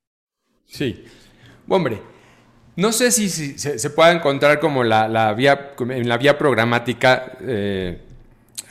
Sí, 0.65 1.05
hombre, 1.67 2.01
no 2.75 2.91
sé 2.91 3.11
si, 3.11 3.29
se, 3.29 3.89
pueda 3.89 4.11
encontrar 4.11 4.59
como 4.59 4.83
la, 4.83 5.33
vía, 5.33 5.73
en 5.79 6.07
la 6.07 6.17
vía 6.17 6.37
programática. 6.37 7.37
Eh, 7.41 8.07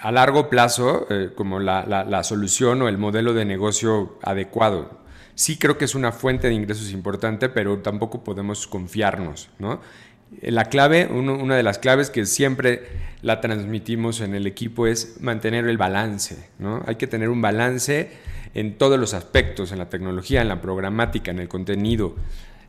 a 0.01 0.11
largo 0.11 0.49
plazo 0.49 1.07
eh, 1.11 1.31
como 1.35 1.61
la, 1.61 2.25
solución 2.25 2.83
o 2.83 2.89
el 2.89 2.99
modelo 2.99 3.35
de 3.35 3.45
negocio 3.45 4.19
adecuado. 4.23 4.99
Sí 5.35 5.59
creo 5.59 5.79
que 5.79 5.85
es 5.85 5.95
una 5.95 6.13
fuente 6.13 6.49
de 6.49 6.55
ingresos 6.55 6.93
importante, 6.93 7.49
pero 7.49 7.79
tampoco 7.79 8.25
podemos 8.25 8.67
confiarnos, 8.67 9.51
¿no? 9.59 9.81
La 10.43 10.67
clave, 10.67 11.07
una 11.07 11.57
de 11.57 11.63
las 11.65 11.79
claves 11.79 12.09
que 12.09 12.25
siempre 12.25 12.87
la 13.21 13.41
transmitimos 13.41 14.21
en 14.21 14.35
el 14.35 14.47
equipo 14.47 14.87
es 14.87 15.21
mantener 15.21 15.67
el 15.67 15.77
balance, 15.77 16.49
¿no? 16.59 16.83
Hay 16.87 16.97
que 16.97 17.09
tener 17.09 17.31
un 17.31 17.43
balance 17.43 18.13
en 18.55 18.79
todos 18.79 18.99
los 18.99 19.13
aspectos, 19.13 19.73
en 19.73 19.79
la 19.79 19.89
tecnología, 19.89 20.41
en 20.41 20.49
la 20.49 20.61
programática, 20.61 21.31
en 21.31 21.41
el 21.41 21.49
contenido 21.49 22.15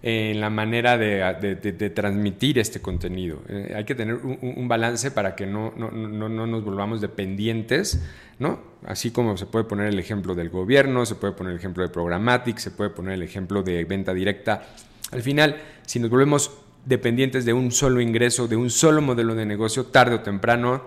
en 0.04 0.42
la 0.42 0.50
manera 0.50 0.98
de, 0.98 1.92
transmitir 1.94 2.58
este 2.58 2.82
contenido. 2.82 3.42
Eh, 3.48 3.74
hay 3.76 3.84
que 3.84 3.94
tener 3.94 4.16
un, 4.16 4.68
balance 4.68 5.12
para 5.12 5.36
que 5.36 5.46
no, 5.46 5.74
no, 5.76 6.30
nos 6.30 6.64
volvamos 6.64 7.02
dependientes, 7.02 8.02
¿no? 8.40 8.60
Así 8.86 9.12
como 9.12 9.38
se 9.38 9.46
puede 9.46 9.66
poner 9.66 9.88
el 9.88 10.00
ejemplo 10.00 10.34
del 10.34 10.50
gobierno, 10.50 11.06
se 11.06 11.16
puede 11.16 11.34
poner 11.34 11.54
el 11.54 11.60
ejemplo 11.60 11.84
de 11.84 11.90
Programmatic, 11.90 12.58
se 12.58 12.72
puede 12.72 12.90
poner 12.90 13.14
el 13.14 13.22
ejemplo 13.22 13.62
de 13.62 13.84
venta 13.86 14.14
directa. 14.14 14.64
Al 15.12 15.22
final, 15.22 15.58
si 15.86 16.00
nos 16.00 16.10
volvemos 16.10 16.52
dependientes 16.86 17.46
de 17.46 17.54
un 17.54 17.72
solo 17.72 18.02
ingreso, 18.02 18.48
de 18.48 18.56
un 18.56 18.72
solo 18.72 19.02
modelo 19.02 19.36
de 19.36 19.46
negocio, 19.46 19.86
tarde 19.86 20.16
o 20.16 20.22
temprano 20.22 20.82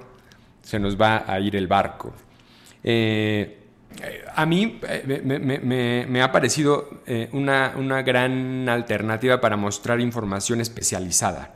se 0.62 0.80
nos 0.80 1.00
va 1.00 1.24
a 1.26 1.38
ir 1.38 1.54
el 1.54 1.68
barco. 1.68 2.12
Eh, 2.82 3.63
a 4.34 4.46
mí 4.46 4.80
eh, 4.88 6.06
me, 6.08 6.22
ha 6.22 6.32
parecido 6.32 7.02
eh, 7.06 7.28
una, 7.32 8.02
gran 8.02 8.68
alternativa 8.68 9.40
para 9.40 9.56
mostrar 9.56 10.00
información 10.00 10.60
especializada. 10.60 11.54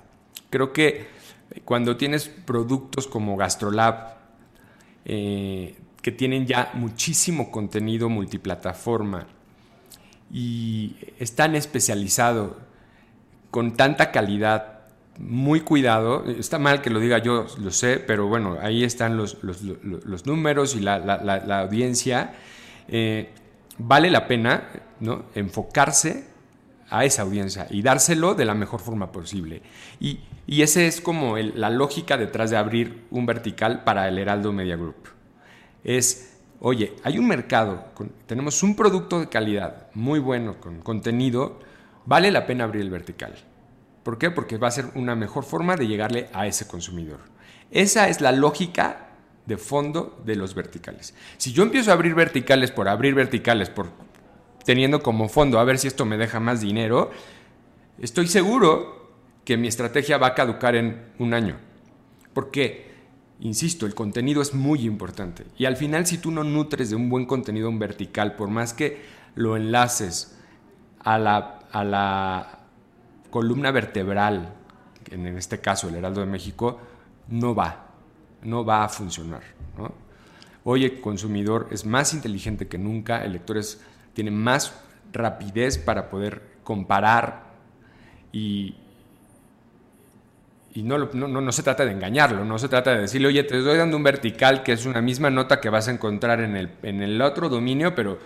Creo 0.50 0.72
que 0.72 1.06
cuando 1.64 1.96
tienes 1.96 2.28
productos 2.28 3.06
como 3.06 3.36
GastroLab, 3.36 4.16
eh, 5.04 5.76
que 6.02 6.12
tienen 6.12 6.46
ya 6.46 6.70
muchísimo 6.74 7.50
contenido 7.50 8.08
multiplataforma 8.08 9.26
y 10.32 10.96
están 11.18 11.56
especializados 11.56 12.52
con 13.50 13.76
tanta 13.76 14.10
calidad, 14.10 14.77
muy 15.18 15.60
cuidado. 15.60 16.24
Está 16.26 16.58
mal 16.58 16.80
que 16.80 16.90
lo 16.90 17.00
diga 17.00 17.18
yo, 17.18 17.46
lo 17.58 17.70
sé, 17.70 17.98
pero 17.98 18.26
bueno, 18.28 18.56
ahí 18.60 18.84
están 18.84 19.16
los, 19.16 19.36
números 20.24 20.74
y 20.76 20.80
la, 20.80 21.60
audiencia. 21.60 22.34
Eh, 22.88 23.30
vale 23.78 24.10
la 24.10 24.26
pena 24.26 24.68
¿no? 25.00 25.24
enfocarse 25.34 26.28
a 26.90 27.04
esa 27.04 27.22
audiencia 27.22 27.66
y 27.68 27.82
dárselo 27.82 28.34
de 28.34 28.44
la 28.44 28.54
mejor 28.54 28.80
forma 28.80 29.12
posible. 29.12 29.62
Y, 30.00 30.20
y 30.46 30.62
esa 30.62 30.82
es 30.82 31.00
como 31.00 31.36
la 31.36 31.70
lógica 31.70 32.16
detrás 32.16 32.50
de 32.50 32.56
abrir 32.56 33.04
un 33.10 33.26
vertical 33.26 33.84
para 33.84 34.08
el 34.08 34.18
Heraldo 34.18 34.52
Media 34.52 34.76
Group. 34.76 35.10
Es, 35.84 36.38
oye, 36.60 36.94
hay 37.04 37.18
un 37.18 37.26
mercado, 37.28 37.84
tenemos 38.26 38.62
un 38.62 38.74
producto 38.74 39.20
de 39.20 39.28
calidad 39.28 39.88
muy 39.94 40.18
bueno, 40.18 40.58
con 40.60 40.80
contenido, 40.80 41.58
vale 42.06 42.30
la 42.30 42.46
pena 42.46 42.64
abrir 42.64 42.82
el 42.82 42.90
vertical. 42.90 43.34
¿Por 44.02 44.18
qué? 44.18 44.30
Porque 44.30 44.56
va 44.56 44.68
a 44.68 44.72
ser 44.72 44.86
una 44.94 45.14
mejor 45.14 45.44
forma 45.44 45.76
de 45.76 45.86
llegarle 45.86 46.28
a 46.32 46.46
ese 46.46 46.66
consumidor. 46.66 47.20
Esa 47.70 48.08
es 48.08 48.20
la 48.20 48.32
lógica 48.32 49.08
de 49.46 49.56
fondo 49.56 50.20
de 50.24 50.36
los 50.36 50.54
verticales. 50.54 51.14
Si 51.38 51.52
yo 51.52 51.62
empiezo 51.62 51.90
a 51.90 51.94
abrir 51.94 52.14
verticales 52.14 52.70
por 52.70 52.88
abrir 52.88 53.14
verticales, 53.14 53.70
por 53.70 53.90
teniendo 54.64 55.02
como 55.02 55.28
fondo 55.30 55.58
a 55.58 55.64
ver 55.64 55.78
si 55.78 55.88
esto 55.88 56.04
me 56.04 56.18
deja 56.18 56.40
más 56.40 56.60
dinero, 56.60 57.10
estoy 57.98 58.28
seguro 58.28 59.10
que 59.44 59.56
mi 59.56 59.68
estrategia 59.68 60.18
va 60.18 60.28
a 60.28 60.34
caducar 60.34 60.76
en 60.76 61.06
un 61.18 61.32
año. 61.32 61.56
Porque, 62.34 62.92
insisto, 63.40 63.86
el 63.86 63.94
contenido 63.94 64.42
es 64.42 64.52
muy 64.52 64.84
importante. 64.84 65.46
Y 65.56 65.64
al 65.64 65.78
final, 65.78 66.06
si 66.06 66.18
tú 66.18 66.30
no 66.30 66.44
nutres 66.44 66.90
de 66.90 66.96
un 66.96 67.08
buen 67.08 67.24
contenido 67.24 67.70
en 67.70 67.78
vertical, 67.78 68.36
por 68.36 68.50
más 68.50 68.74
que 68.74 69.00
lo 69.34 69.56
enlaces 69.56 70.38
a 70.98 71.18
la, 71.18 71.60
a 71.72 71.84
la 71.84 72.57
columna 73.30 73.70
vertebral, 73.70 74.54
en 75.10 75.26
este 75.26 75.60
caso 75.60 75.88
el 75.88 75.96
Heraldo 75.96 76.20
de 76.20 76.26
México, 76.26 76.80
no 77.28 77.54
va, 77.54 77.86
no 78.42 78.64
va 78.64 78.84
a 78.84 78.88
funcionar. 78.88 79.42
Hoy 80.64 80.84
el 80.84 81.00
consumidor 81.00 81.68
es 81.70 81.86
más 81.86 82.12
inteligente 82.12 82.68
que 82.68 82.78
nunca, 82.78 83.24
el 83.24 83.32
lector 83.32 83.58
tiene 84.12 84.30
más 84.30 84.74
rapidez 85.12 85.78
para 85.78 86.10
poder 86.10 86.42
comparar 86.62 87.44
y, 88.32 88.74
y 90.74 90.82
no, 90.82 90.98
no, 90.98 91.28
no, 91.28 91.52
se 91.52 91.62
trata 91.62 91.84
de 91.84 91.92
engañarlo, 91.92 92.44
no 92.44 92.58
se 92.58 92.68
trata 92.68 92.92
de 92.92 93.02
decirle, 93.02 93.28
oye, 93.28 93.42
te 93.44 93.56
estoy 93.58 93.78
dando 93.78 93.96
un 93.96 94.02
vertical 94.02 94.62
que 94.62 94.72
es 94.72 94.84
una 94.84 95.00
misma 95.00 95.30
nota 95.30 95.60
que 95.60 95.70
vas 95.70 95.88
a 95.88 95.92
encontrar 95.92 96.40
en 96.40 96.56
el, 96.56 96.70
en 96.82 97.02
el 97.02 97.22
otro 97.22 97.48
dominio, 97.48 97.94
pero 97.94 98.18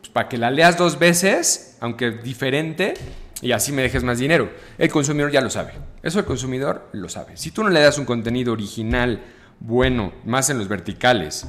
pues, 0.00 0.10
para 0.10 0.28
que 0.28 0.38
la 0.38 0.50
leas 0.50 0.78
dos 0.78 0.98
veces, 0.98 1.76
aunque 1.80 2.10
diferente, 2.10 2.94
y 3.42 3.52
así 3.52 3.72
me 3.72 3.82
dejes 3.82 4.02
más 4.02 4.18
dinero. 4.18 4.50
El 4.78 4.90
consumidor 4.90 5.30
ya 5.30 5.40
lo 5.40 5.50
sabe. 5.50 5.72
Eso 6.02 6.18
el 6.18 6.24
consumidor 6.24 6.88
lo 6.92 7.08
sabe. 7.08 7.36
Si 7.36 7.50
tú 7.50 7.62
no 7.62 7.70
le 7.70 7.80
das 7.80 7.98
un 7.98 8.04
contenido 8.04 8.52
original, 8.52 9.22
bueno, 9.60 10.12
más 10.24 10.50
en 10.50 10.58
los 10.58 10.68
verticales, 10.68 11.46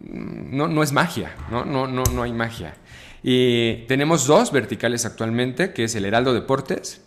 mm, 0.00 0.56
no, 0.56 0.68
no 0.68 0.82
es 0.82 0.92
magia, 0.92 1.34
¿no? 1.50 1.64
No, 1.64 1.86
no, 1.86 2.02
no 2.04 2.22
hay 2.22 2.32
magia. 2.32 2.74
Y 3.22 3.84
tenemos 3.86 4.26
dos 4.26 4.52
verticales 4.52 5.04
actualmente, 5.06 5.72
que 5.72 5.84
es 5.84 5.94
el 5.94 6.04
Heraldo 6.04 6.34
Deportes 6.34 7.02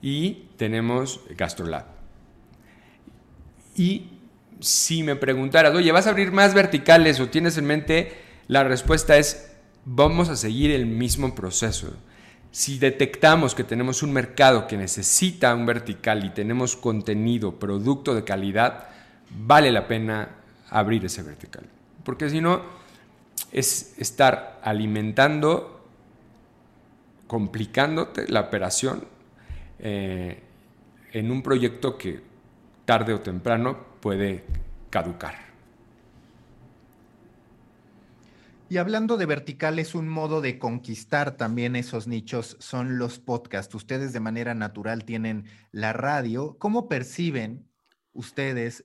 y 0.00 0.46
tenemos 0.56 1.20
Gastrolab. 1.36 1.86
Y 3.74 4.08
si 4.60 5.02
me 5.02 5.16
preguntaras, 5.16 5.74
oye, 5.74 5.92
¿vas 5.92 6.06
a 6.06 6.10
abrir 6.10 6.32
más 6.32 6.54
verticales 6.54 7.20
o 7.20 7.28
tienes 7.28 7.56
en 7.58 7.66
mente? 7.66 8.16
La 8.46 8.64
respuesta 8.64 9.16
es, 9.16 9.52
vamos 9.84 10.28
a 10.28 10.36
seguir 10.36 10.70
el 10.70 10.86
mismo 10.86 11.34
proceso. 11.34 11.96
Si 12.58 12.76
detectamos 12.76 13.54
que 13.54 13.62
tenemos 13.62 14.02
un 14.02 14.12
mercado 14.12 14.66
que 14.66 14.76
necesita 14.76 15.54
un 15.54 15.64
vertical 15.64 16.24
y 16.24 16.30
tenemos 16.30 16.74
contenido, 16.74 17.56
producto 17.56 18.16
de 18.16 18.24
calidad, 18.24 18.88
vale 19.30 19.70
la 19.70 19.86
pena 19.86 20.30
abrir 20.68 21.04
ese 21.04 21.22
vertical. 21.22 21.62
Porque 22.02 22.28
si 22.28 22.40
no, 22.40 22.62
es 23.52 23.94
estar 23.98 24.58
alimentando, 24.64 25.86
complicándote 27.28 28.26
la 28.26 28.40
operación 28.40 29.04
eh, 29.78 30.42
en 31.12 31.30
un 31.30 31.44
proyecto 31.44 31.96
que 31.96 32.20
tarde 32.84 33.14
o 33.14 33.20
temprano 33.20 33.78
puede 34.00 34.42
caducar. 34.90 35.47
Y 38.70 38.76
hablando 38.76 39.16
de 39.16 39.24
verticales, 39.24 39.94
un 39.94 40.08
modo 40.08 40.42
de 40.42 40.58
conquistar 40.58 41.38
también 41.38 41.74
esos 41.74 42.06
nichos 42.06 42.56
son 42.60 42.98
los 42.98 43.18
podcasts. 43.18 43.74
Ustedes 43.74 44.12
de 44.12 44.20
manera 44.20 44.54
natural 44.54 45.04
tienen 45.04 45.46
la 45.72 45.94
radio. 45.94 46.58
¿Cómo 46.58 46.86
perciben 46.86 47.66
ustedes 48.12 48.84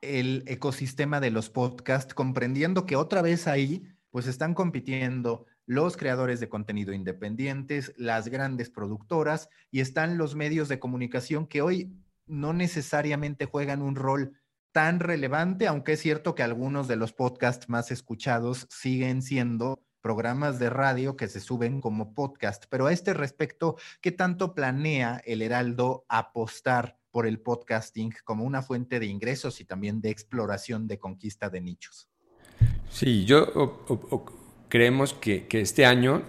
el 0.00 0.44
ecosistema 0.46 1.20
de 1.20 1.32
los 1.32 1.50
podcasts, 1.50 2.14
comprendiendo 2.14 2.86
que 2.86 2.94
otra 2.94 3.20
vez 3.20 3.48
ahí, 3.48 3.88
pues 4.10 4.28
están 4.28 4.54
compitiendo 4.54 5.46
los 5.66 5.96
creadores 5.96 6.38
de 6.38 6.48
contenido 6.48 6.92
independientes, 6.92 7.92
las 7.96 8.28
grandes 8.28 8.70
productoras 8.70 9.48
y 9.72 9.80
están 9.80 10.18
los 10.18 10.36
medios 10.36 10.68
de 10.68 10.78
comunicación 10.78 11.48
que 11.48 11.62
hoy 11.62 11.92
no 12.26 12.52
necesariamente 12.52 13.46
juegan 13.46 13.82
un 13.82 13.96
rol 13.96 14.38
tan 14.76 15.00
relevante, 15.00 15.66
aunque 15.66 15.94
es 15.94 16.00
cierto 16.00 16.34
que 16.34 16.42
algunos 16.42 16.86
de 16.86 16.96
los 16.96 17.14
podcasts 17.14 17.70
más 17.70 17.90
escuchados 17.90 18.66
siguen 18.68 19.22
siendo 19.22 19.80
programas 20.02 20.58
de 20.58 20.68
radio 20.68 21.16
que 21.16 21.28
se 21.28 21.40
suben 21.40 21.80
como 21.80 22.12
podcast. 22.12 22.66
Pero 22.68 22.84
a 22.84 22.92
este 22.92 23.14
respecto, 23.14 23.76
¿qué 24.02 24.12
tanto 24.12 24.54
planea 24.54 25.22
el 25.24 25.40
Heraldo 25.40 26.04
apostar 26.10 26.98
por 27.10 27.26
el 27.26 27.40
podcasting 27.40 28.12
como 28.22 28.44
una 28.44 28.60
fuente 28.60 29.00
de 29.00 29.06
ingresos 29.06 29.62
y 29.62 29.64
también 29.64 30.02
de 30.02 30.10
exploración 30.10 30.86
de 30.88 30.98
conquista 30.98 31.48
de 31.48 31.62
nichos? 31.62 32.10
Sí, 32.90 33.24
yo 33.24 33.86
creemos 34.68 35.14
que, 35.14 35.46
este 35.52 35.86
año, 35.86 36.22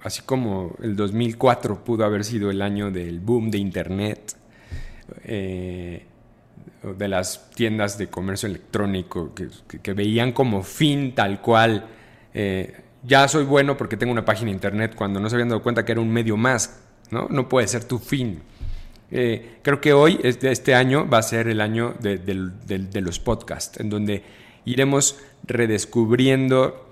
así 0.00 0.22
como 0.22 0.76
el 0.80 0.94
2004 0.94 1.82
pudo 1.82 2.04
haber 2.04 2.22
sido 2.22 2.52
el 2.52 2.62
año 2.62 2.92
del 2.92 3.18
boom 3.18 3.50
de 3.50 3.58
Internet, 3.58 4.36
eh, 5.24 6.06
de 6.92 7.08
las 7.08 7.50
tiendas 7.50 7.96
de 7.98 8.08
comercio 8.08 8.48
electrónico 8.48 9.32
que, 9.34 9.92
veían 9.94 10.32
como 10.32 10.62
fin 10.62 11.14
tal 11.14 11.40
cual. 11.40 11.86
Eh, 12.32 12.80
ya 13.06 13.28
soy 13.28 13.44
bueno 13.44 13.76
porque 13.76 13.96
tengo 13.96 14.12
una 14.12 14.24
página 14.24 14.46
de 14.46 14.54
internet 14.54 14.94
cuando 14.94 15.20
no 15.20 15.28
se 15.28 15.36
habían 15.36 15.50
dado 15.50 15.62
cuenta 15.62 15.84
que 15.84 15.92
era 15.92 16.00
un 16.00 16.10
medio 16.10 16.36
más, 16.36 16.80
¿no? 17.10 17.28
No 17.28 17.48
puede 17.48 17.68
ser 17.68 17.84
tu 17.84 17.98
fin. 17.98 18.42
Eh, 19.10 19.58
creo 19.62 19.80
que 19.80 19.92
hoy, 19.92 20.18
este, 20.22 20.50
este, 20.50 20.74
año, 20.74 21.08
va 21.08 21.18
a 21.18 21.22
ser 21.22 21.48
el 21.48 21.60
año 21.60 21.94
de, 22.00 23.00
los 23.00 23.20
podcasts, 23.20 23.78
en 23.78 23.90
donde 23.90 24.22
iremos 24.64 25.20
redescubriendo, 25.44 26.88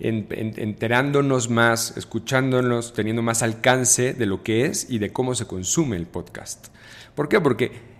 enterándonos 0.00 1.50
más, 1.50 1.96
escuchándonos, 1.96 2.94
teniendo 2.94 3.22
más 3.22 3.42
alcance 3.42 4.14
de 4.14 4.26
lo 4.26 4.42
que 4.42 4.66
es 4.66 4.90
y 4.90 4.98
de 4.98 5.12
cómo 5.12 5.34
se 5.34 5.46
consume 5.46 5.96
el 5.96 6.06
podcast. 6.06 6.68
¿Por 7.14 7.28
qué? 7.28 7.40
Porque 7.40 7.95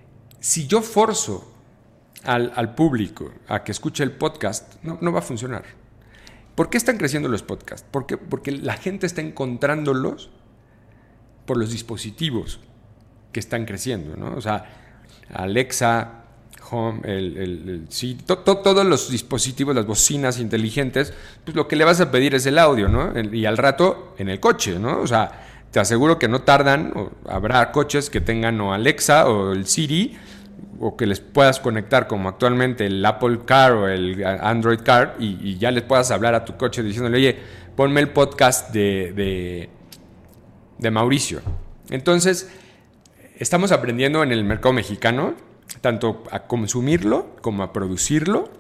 si 0.47 0.69
yo 0.69 0.81
forzo 0.81 1.45
al, 2.23 2.77
público 2.77 3.33
a 3.49 3.65
que 3.65 3.73
escuche 3.73 4.05
el 4.05 4.13
podcast, 4.13 4.75
no, 4.85 5.13
va 5.13 5.19
a 5.19 5.23
funcionar. 5.23 5.65
¿Por 6.55 6.71
qué 6.71 6.77
están 6.77 6.99
creciendo 6.99 7.29
los 7.29 7.43
podcasts? 7.43 7.85
¿Por 7.91 8.07
Porque 8.07 8.53
la 8.53 8.75
gente 8.75 9.07
está 9.07 9.23
encontrándolos 9.23 10.31
por 11.47 11.57
los 11.57 11.73
dispositivos 11.73 12.61
que 13.33 13.41
están 13.41 13.65
creciendo, 13.65 14.17
¿no? 14.17 14.37
O 14.37 14.41
sea, 14.41 14.67
Alexa, 15.35 16.23
Home, 16.71 17.01
el, 17.03 17.89
todos 18.45 18.87
los 18.87 19.11
dispositivos, 19.11 19.75
las 19.75 19.87
bocinas 19.87 20.39
inteligentes, 20.39 21.13
pues 21.45 21.57
lo 21.57 21.67
que 21.67 21.75
le 21.75 21.85
vas 21.85 22.01
a 22.01 22.13
pedir 22.13 22.37
es 22.37 22.47
el 22.47 22.61
audio, 22.61 22.89
¿no? 22.89 23.13
y 23.21 23.47
al 23.47 23.57
rato 23.57 24.15
en 24.17 24.29
el 24.29 24.39
coche, 24.39 24.79
¿no? 24.79 25.01
O 25.01 25.09
sea, 25.09 25.65
te 25.73 25.81
aseguro 25.81 26.21
que 26.21 26.29
no 26.29 26.43
tardan, 26.43 26.95
habrá 27.29 27.73
coches 27.73 28.11
que 28.11 28.21
tengan 28.21 28.61
o 28.61 28.73
Alexa 28.73 29.29
o 29.29 29.53
el 29.53 29.67
Siri, 29.67 30.17
o 30.81 30.97
que 30.97 31.07
les 31.07 31.21
puedas 31.21 31.61
conectar 31.61 32.07
como 32.07 32.29
actualmente 32.29 32.87
el 32.87 33.05
Apple 33.05 33.41
Car 33.45 33.73
o 33.73 33.89
el 33.89 34.25
Android 34.25 34.81
Car 34.81 35.17
y, 35.19 35.57
ya 35.59 35.71
les 35.71 35.83
puedas 35.83 36.11
hablar 36.11 36.35
a 36.35 36.45
tu 36.45 36.57
coche 36.57 36.83
diciéndole, 36.83 37.19
oye, 37.19 37.37
ponme 37.75 38.01
el 38.01 38.11
podcast 38.11 38.73
de, 38.73 39.13
de, 39.15 39.71
de 40.79 40.91
Mauricio. 40.91 41.41
Entonces, 41.91 42.51
estamos 43.39 43.73
aprendiendo 43.73 44.23
en 44.23 44.33
el 44.33 44.45
mercado 44.45 44.73
mexicano 44.73 45.35
tanto 45.81 46.25
a 46.31 46.41
consumirlo 46.45 47.37
como 47.41 47.63
a 47.63 47.73
producirlo. 47.73 48.51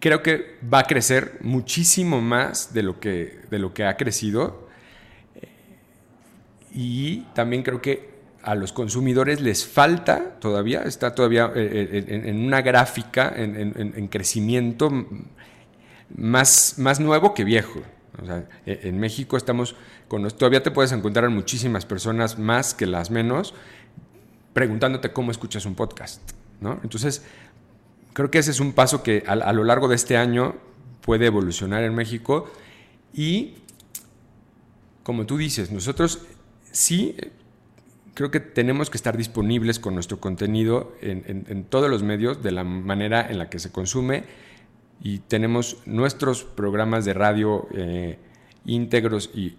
Creo 0.00 0.22
que 0.22 0.58
va 0.72 0.80
a 0.80 0.84
crecer 0.84 1.38
muchísimo 1.40 2.20
más 2.20 2.72
de 2.72 2.82
lo 2.82 3.00
que, 3.00 3.40
de 3.50 3.58
lo 3.58 3.74
que 3.74 3.84
ha 3.84 3.96
crecido. 3.96 4.68
Y 6.72 7.22
también 7.34 7.62
creo 7.62 7.80
que 7.80 8.15
a 8.46 8.54
los 8.54 8.72
consumidores 8.72 9.40
les 9.40 9.66
falta 9.66 10.38
todavía, 10.38 10.82
está 10.82 11.16
todavía 11.16 11.50
eh, 11.56 12.04
eh, 12.06 12.22
en, 12.26 12.46
una 12.46 12.62
gráfica 12.62 13.32
en, 13.36 14.06
crecimiento 14.06 14.88
más, 16.16 16.76
más 16.78 17.00
nuevo 17.00 17.34
que 17.34 17.42
viejo. 17.42 17.82
E, 18.64 18.80
en 18.84 19.00
México 19.00 19.36
estamos 19.36 19.74
con 20.06 20.26
todavía 20.28 20.62
te 20.62 20.70
puedes 20.70 20.92
encontrar 20.92 21.28
muchísimas 21.28 21.84
personas 21.84 22.38
más 22.38 22.72
que 22.72 22.86
las 22.86 23.10
menos 23.10 23.52
preguntándote 24.52 25.12
cómo 25.12 25.32
escuchas 25.32 25.66
un 25.66 25.74
podcast, 25.74 26.22
¿no? 26.60 26.78
Entonces, 26.84 27.24
creo 28.12 28.30
que 28.30 28.38
ese 28.38 28.52
es 28.52 28.60
un 28.60 28.74
paso 28.74 29.02
que 29.02 29.24
a, 29.26 29.32
a 29.32 29.52
lo 29.52 29.64
largo 29.64 29.88
de 29.88 29.96
este 29.96 30.16
año 30.16 30.54
puede 31.00 31.26
evolucionar 31.26 31.82
en 31.82 31.96
México 31.96 32.48
y 33.12 33.54
como 35.02 35.26
tú 35.26 35.36
dices, 35.36 35.72
nosotros 35.72 36.22
sí 36.70 37.16
creo 38.16 38.30
que 38.30 38.40
tenemos 38.40 38.88
que 38.88 38.96
estar 38.96 39.14
disponibles 39.14 39.78
con 39.78 39.94
nuestro 39.94 40.18
contenido 40.18 40.96
en, 41.02 41.64
todos 41.64 41.90
los 41.90 42.02
medios 42.02 42.42
de 42.42 42.50
la 42.50 42.64
manera 42.64 43.26
en 43.28 43.36
la 43.36 43.50
que 43.50 43.58
se 43.58 43.70
consume 43.70 44.24
y 45.02 45.18
tenemos 45.18 45.76
nuestros 45.84 46.42
programas 46.42 47.04
de 47.04 47.12
radio 47.12 47.68
eh, 47.74 48.18
íntegros 48.64 49.28
y, 49.34 49.58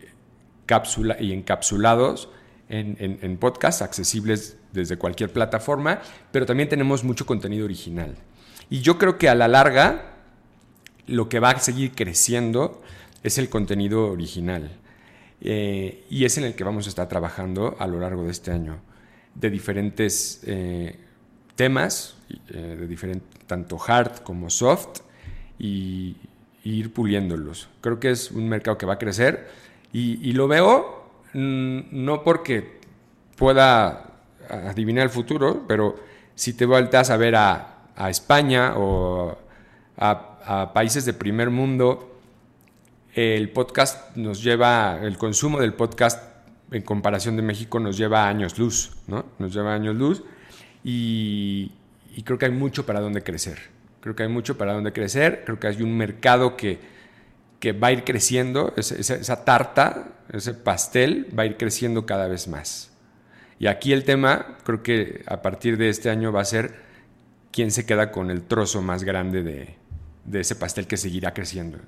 cápsula, 0.66 1.18
y 1.20 1.34
encapsulados 1.34 2.30
en, 2.68 2.98
en 3.00 3.38
podcasts 3.38 3.84
accesibles 3.84 4.58
desde 4.74 4.98
cualquier 4.98 5.32
plataforma, 5.32 6.02
pero 6.32 6.48
también 6.48 6.68
tenemos 6.68 7.04
mucho 7.04 7.28
contenido 7.28 7.64
original. 7.64 8.16
Y 8.72 8.82
yo 8.82 8.98
creo 8.98 9.20
que 9.20 9.30
a 9.30 9.36
la 9.36 9.48
larga 9.48 10.16
lo 11.06 11.30
que 11.30 11.40
va 11.40 11.52
a 11.52 11.60
seguir 11.60 11.92
creciendo 11.92 12.82
es 13.22 13.38
el 13.38 13.50
contenido 13.50 14.08
original. 14.08 14.72
Eh, 15.42 16.06
y 16.10 16.26
es 16.26 16.38
en 16.38 16.46
el 16.46 16.56
que 16.56 16.64
vamos 16.64 16.88
a 16.88 16.90
estar 16.90 17.08
trabajando 17.08 17.76
a 17.80 17.88
lo 17.88 18.00
largo 18.00 18.24
de 18.24 18.32
este 18.32 18.52
año, 18.52 18.80
de 19.36 19.50
diferentes 19.50 20.42
eh, 20.46 20.98
temas, 21.56 22.18
eh, 22.50 22.76
de 22.80 22.88
diferente, 22.88 23.26
tanto 23.46 23.78
hard 23.86 24.24
como 24.24 24.50
soft, 24.50 25.02
y, 25.60 26.16
ir 26.64 26.92
puliéndolos. 26.92 27.70
Creo 27.80 27.98
que 27.98 28.12
es 28.12 28.30
un 28.30 28.50
mercado 28.50 28.78
que 28.78 28.86
va 28.86 28.96
a 28.96 29.00
crecer 29.00 29.48
y, 29.94 30.34
lo 30.34 30.50
veo 30.50 31.10
mm, 31.34 31.80
no 31.92 32.26
porque 32.26 32.82
pueda 33.38 34.18
adivinar 34.50 35.06
el 35.06 35.10
futuro, 35.10 35.64
pero 35.66 35.96
si 36.36 36.52
te 36.52 36.66
volteas 36.66 37.10
a 37.10 37.16
ver 37.16 37.36
a, 37.38 37.74
España 38.10 38.74
o 38.76 39.38
a 39.98 40.72
países 40.74 41.06
de 41.06 41.14
primer 41.14 41.50
mundo, 41.50 42.17
el 43.18 43.50
podcast 43.50 44.16
nos 44.16 44.44
lleva, 44.44 45.00
el 45.02 45.18
consumo 45.18 45.60
del 45.60 45.74
podcast 45.74 46.22
en 46.70 46.84
comparación 46.84 47.36
de 47.36 47.42
México 47.42 47.80
nos 47.80 47.98
lleva 47.98 48.28
años 48.28 48.60
luz, 48.60 48.92
¿no? 49.08 49.26
Nos 49.40 49.52
lleva 49.56 49.74
años 49.74 49.96
luz 49.96 50.24
y, 50.84 51.72
creo 52.24 52.38
que 52.38 52.46
hay 52.46 52.52
mucho 52.52 52.86
para 52.86 53.00
donde 53.00 53.24
crecer. 53.24 53.58
Creo 54.02 54.16
que 54.16 54.22
hay 54.22 54.30
mucho 54.30 54.56
para 54.60 54.74
donde 54.74 54.94
crecer, 54.94 55.42
creo 55.46 55.60
que 55.60 55.66
hay 55.66 55.82
un 55.82 55.98
mercado 55.98 56.56
que, 56.56 56.78
que 57.60 57.72
va 57.72 57.88
a 57.88 57.92
ir 57.92 58.04
creciendo, 58.04 58.76
esa, 58.78 59.44
tarta, 59.44 60.10
ese 60.32 60.54
pastel 60.54 61.28
va 61.38 61.42
a 61.42 61.46
ir 61.48 61.58
creciendo 61.58 62.06
cada 62.06 62.28
vez 62.28 62.48
más. 62.48 62.92
Y 63.58 63.66
aquí 63.66 63.94
el 63.94 64.04
tema, 64.04 64.60
creo 64.64 64.84
que 64.84 65.24
a 65.26 65.42
partir 65.42 65.78
de 65.78 65.90
este 65.90 66.12
año 66.12 66.32
va 66.32 66.42
a 66.42 66.46
ser 66.46 66.76
quién 67.52 67.72
se 67.72 67.88
queda 67.88 68.12
con 68.12 68.30
el 68.30 68.44
trozo 68.44 68.84
más 68.84 69.04
grande 69.04 69.42
de, 69.42 69.76
de 70.26 70.40
ese 70.40 70.56
pastel 70.56 70.86
que 70.86 70.98
seguirá 70.98 71.34
creciendo. 71.34 71.80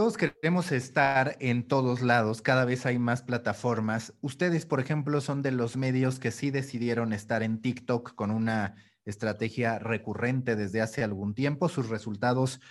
Todos 0.00 0.16
queremos 0.16 0.72
estar 0.72 1.36
en 1.40 1.62
todos 1.62 2.00
lados, 2.00 2.40
cada 2.40 2.64
vez 2.64 2.86
hay 2.86 2.98
más 2.98 3.20
plataformas. 3.20 4.14
Ustedes, 4.22 4.64
por 4.64 4.80
ejemplo, 4.80 5.20
son 5.20 5.42
de 5.42 5.52
los 5.52 5.76
medios 5.76 6.18
que 6.18 6.30
sí 6.30 6.50
decidieron 6.50 7.12
estar 7.12 7.42
en 7.42 7.60
TikTok 7.60 8.14
con 8.14 8.30
una 8.30 8.76
estrategia 9.04 9.78
recurrente 9.78 10.56
desde 10.56 10.80
hace 10.80 11.04
algún 11.04 11.34
tiempo. 11.34 11.68
Sus 11.68 11.90
resultados 11.90 12.62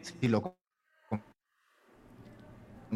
si 0.00 0.26
lo 0.26 0.56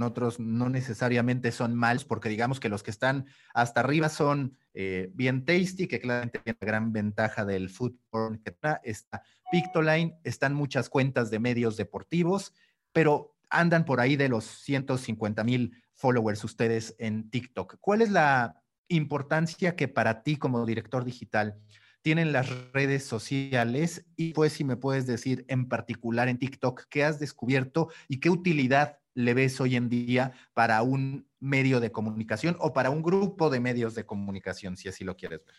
otros 0.00 0.40
no 0.40 0.70
necesariamente 0.70 1.52
son 1.52 1.74
malos, 1.74 2.06
porque 2.06 2.30
digamos 2.30 2.58
que 2.58 2.70
los 2.70 2.82
que 2.82 2.90
están 2.90 3.26
hasta 3.52 3.80
arriba 3.80 4.08
son 4.08 4.56
eh, 4.72 5.10
bien 5.12 5.44
tasty, 5.44 5.88
que 5.88 6.00
claramente 6.00 6.38
tiene 6.38 6.56
la 6.58 6.66
gran 6.66 6.90
ventaja 6.90 7.44
del 7.44 7.70
que 7.70 8.56
está 8.84 9.22
Pictoline, 9.50 10.16
están 10.24 10.54
muchas 10.54 10.88
cuentas 10.88 11.30
de 11.30 11.38
medios 11.38 11.76
deportivos, 11.76 12.54
pero 12.94 13.31
andan 13.52 13.84
por 13.84 14.00
ahí 14.00 14.16
de 14.16 14.28
los 14.28 14.44
150 14.44 15.44
mil 15.44 15.76
followers 15.92 16.42
ustedes 16.42 16.96
en 16.98 17.30
TikTok. 17.30 17.76
¿Cuál 17.80 18.02
es 18.02 18.10
la 18.10 18.62
importancia 18.88 19.76
que 19.76 19.88
para 19.88 20.22
ti 20.22 20.36
como 20.36 20.66
director 20.66 21.04
digital 21.04 21.58
tienen 22.02 22.32
las 22.32 22.50
redes 22.72 23.04
sociales 23.04 24.04
y 24.16 24.32
pues 24.32 24.54
si 24.54 24.64
me 24.64 24.76
puedes 24.76 25.06
decir 25.06 25.44
en 25.48 25.68
particular 25.68 26.28
en 26.28 26.38
TikTok 26.38 26.82
qué 26.90 27.04
has 27.04 27.20
descubierto 27.20 27.88
y 28.08 28.18
qué 28.18 28.28
utilidad 28.28 28.98
le 29.14 29.34
ves 29.34 29.60
hoy 29.60 29.76
en 29.76 29.88
día 29.88 30.32
para 30.52 30.82
un 30.82 31.28
medio 31.38 31.80
de 31.80 31.92
comunicación 31.92 32.56
o 32.58 32.72
para 32.72 32.90
un 32.90 33.02
grupo 33.02 33.50
de 33.50 33.60
medios 33.60 33.94
de 33.94 34.04
comunicación, 34.04 34.76
si 34.76 34.88
así 34.88 35.04
lo 35.04 35.16
quieres 35.16 35.44
ver. 35.44 35.54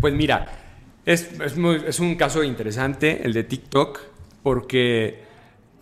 Pues 0.00 0.14
mira, 0.14 0.46
es, 1.04 1.40
es, 1.40 2.00
un 2.00 2.14
caso 2.16 2.42
interesante 2.42 3.24
el 3.24 3.32
de 3.32 3.44
TikTok 3.44 4.00
porque 4.42 5.31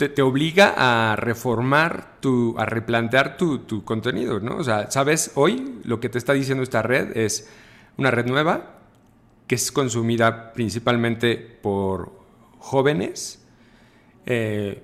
te, 0.09 0.23
obliga 0.23 0.75
a 0.77 1.17
reformar, 1.17 2.17
tu, 2.21 2.55
a 2.59 2.65
replantear 2.65 3.37
tu, 3.37 3.85
contenido, 3.85 4.41
¿no? 4.41 4.57
O 4.57 4.65
sea, 4.65 4.91
sabes, 4.91 5.33
hoy 5.35 5.81
lo 5.85 6.01
que 6.01 6.09
te 6.09 6.19
está 6.19 6.33
diciendo 6.33 6.63
esta 6.63 6.83
red 6.83 7.17
es 7.17 7.49
una 7.97 8.11
red 8.11 8.27
nueva, 8.27 8.79
que 9.47 9.57
es 9.57 9.71
consumida 9.73 10.53
principalmente 10.53 11.37
por 11.37 12.13
jóvenes, 12.59 13.45
eh, 14.27 14.83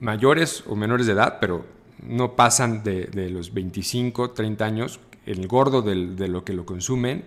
mayores 0.00 0.64
o 0.66 0.76
menores 0.76 1.06
de 1.06 1.12
edad, 1.12 1.38
pero 1.40 1.64
no 2.02 2.36
pasan 2.36 2.82
de, 2.84 3.08
los 3.30 3.54
25, 3.54 4.30
30 4.32 4.64
años, 4.64 5.00
el 5.26 5.46
gordo 5.48 5.82
de 5.82 6.28
lo 6.28 6.44
que 6.44 6.52
lo 6.52 6.66
consumen. 6.66 7.24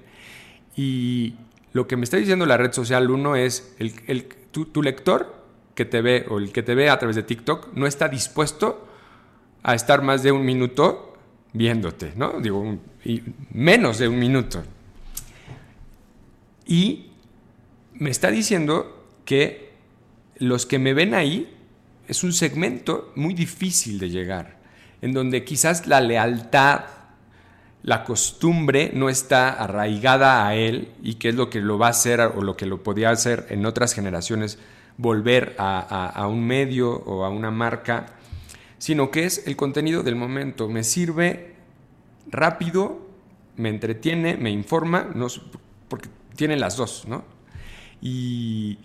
Y 0.76 1.34
lo 1.74 1.88
que 1.88 1.98
me 1.98 2.04
está 2.04 2.18
diciendo 2.18 2.46
la 2.46 2.58
red 2.58 2.72
social, 2.72 3.10
uno, 3.10 3.36
es 3.36 3.76
el, 3.80 4.26
tu, 4.52 4.82
lector 4.82 5.37
que 5.78 5.86
te 5.86 6.02
ve 6.02 6.26
o 6.28 6.40
el 6.40 6.52
que 6.52 6.64
te 6.64 6.74
ve 6.74 6.90
a 6.90 6.98
través 6.98 7.16
de 7.16 7.22
TikTok 7.22 7.74
no 7.76 7.86
está 7.86 8.10
dispuesto 8.10 8.88
a 9.62 9.76
estar 9.76 10.02
más 10.02 10.24
de 10.24 10.32
un 10.32 10.44
minuto 10.44 11.16
viéndote, 11.54 12.14
¿no? 12.16 12.42
Digo, 12.42 12.80
menos 13.52 14.00
de 14.00 14.08
un 14.08 14.18
minuto. 14.18 14.64
Y 16.66 17.12
me 17.94 18.10
está 18.10 18.32
diciendo 18.32 19.06
que 19.24 19.74
los 20.40 20.66
que 20.66 20.80
me 20.80 20.96
ven 20.96 21.14
ahí 21.14 21.56
es 22.08 22.24
un 22.24 22.34
segmento 22.34 23.12
muy 23.16 23.36
difícil 23.36 24.00
de 24.00 24.10
llegar, 24.10 24.58
en 25.04 25.14
donde 25.14 25.44
quizás 25.44 25.86
la 25.86 26.02
lealtad, 26.02 26.86
la 27.84 28.04
costumbre 28.04 28.90
no 28.96 29.10
está 29.10 29.50
arraigada 29.50 30.48
a 30.48 30.56
él 30.56 30.90
y 31.04 31.16
que 31.16 31.30
es 31.30 31.36
lo 31.36 31.52
que 31.52 31.62
lo 31.62 31.78
va 31.78 31.88
a 31.88 31.92
hacer 31.92 32.20
o 32.20 32.42
lo 32.42 32.58
que 32.58 32.66
lo 32.66 32.82
podía 32.82 33.12
hacer 33.12 33.46
en 33.52 33.64
otras 33.68 33.94
generaciones, 33.94 34.58
volver 34.98 35.56
a, 35.60 36.28
un 36.28 36.46
medio 36.46 36.92
o 36.92 37.24
a 37.24 37.30
una 37.30 37.52
marca, 37.52 38.08
sino 38.78 39.12
que 39.12 39.26
es 39.26 39.48
el 39.48 39.56
contenido 39.56 40.04
del 40.04 40.16
momento. 40.16 40.68
Me 40.68 40.84
sirve 40.84 41.56
rápido, 42.30 43.08
me 43.56 43.70
entretiene, 43.70 44.38
me 44.38 44.50
informa, 44.52 45.10
no, 45.14 45.28
porque 45.88 46.10
tienen 46.36 46.60
las 46.60 46.78
dos, 46.78 47.06
¿no? 47.08 47.24
Y, 48.02 48.80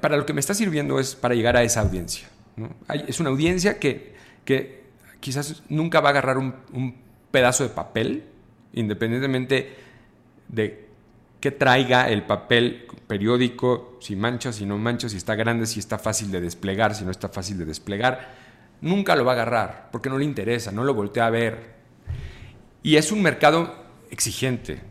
para 0.00 0.16
lo 0.16 0.24
que 0.24 0.32
me 0.32 0.40
está 0.40 0.54
sirviendo 0.54 1.00
es 1.00 1.16
para 1.16 1.34
llegar 1.34 1.56
a 1.56 1.62
esa 1.64 1.80
audiencia. 1.80 2.28
es 3.08 3.18
una 3.18 3.30
audiencia 3.30 3.78
que, 3.78 4.14
que, 4.44 4.82
quizás 5.18 5.62
nunca 5.68 6.00
va 6.00 6.08
a 6.08 6.12
agarrar 6.12 6.38
un, 6.38 7.02
pedazo 7.30 7.64
de 7.64 7.70
papel, 7.70 8.24
independientemente 8.74 9.74
de 10.48 10.86
que 11.42 11.50
traiga 11.50 12.08
el 12.08 12.22
papel 12.22 12.86
periódico, 13.08 13.98
si 14.00 14.14
mancha, 14.14 14.52
si 14.52 14.64
no 14.64 14.78
mancha, 14.78 15.08
si 15.08 15.16
está 15.16 15.34
grande, 15.34 15.66
si 15.66 15.80
está 15.80 15.98
fácil 15.98 16.30
de 16.30 16.40
desplegar, 16.40 16.94
si 16.94 17.04
no 17.04 17.10
está 17.10 17.28
fácil 17.28 17.58
de 17.58 17.64
desplegar. 17.64 18.32
Nunca 18.80 19.16
lo 19.16 19.24
va 19.24 19.32
a 19.32 19.34
agarrar 19.34 19.88
porque 19.90 20.08
no 20.08 20.18
le 20.18 20.24
interesa, 20.24 20.70
no 20.70 20.84
lo 20.84 20.94
voltea 20.94 21.26
a 21.26 21.30
ver. 21.30 21.74
Y 22.84 22.94
es 22.94 23.10
un 23.10 23.22
mercado 23.22 23.74
exigente. 24.08 24.82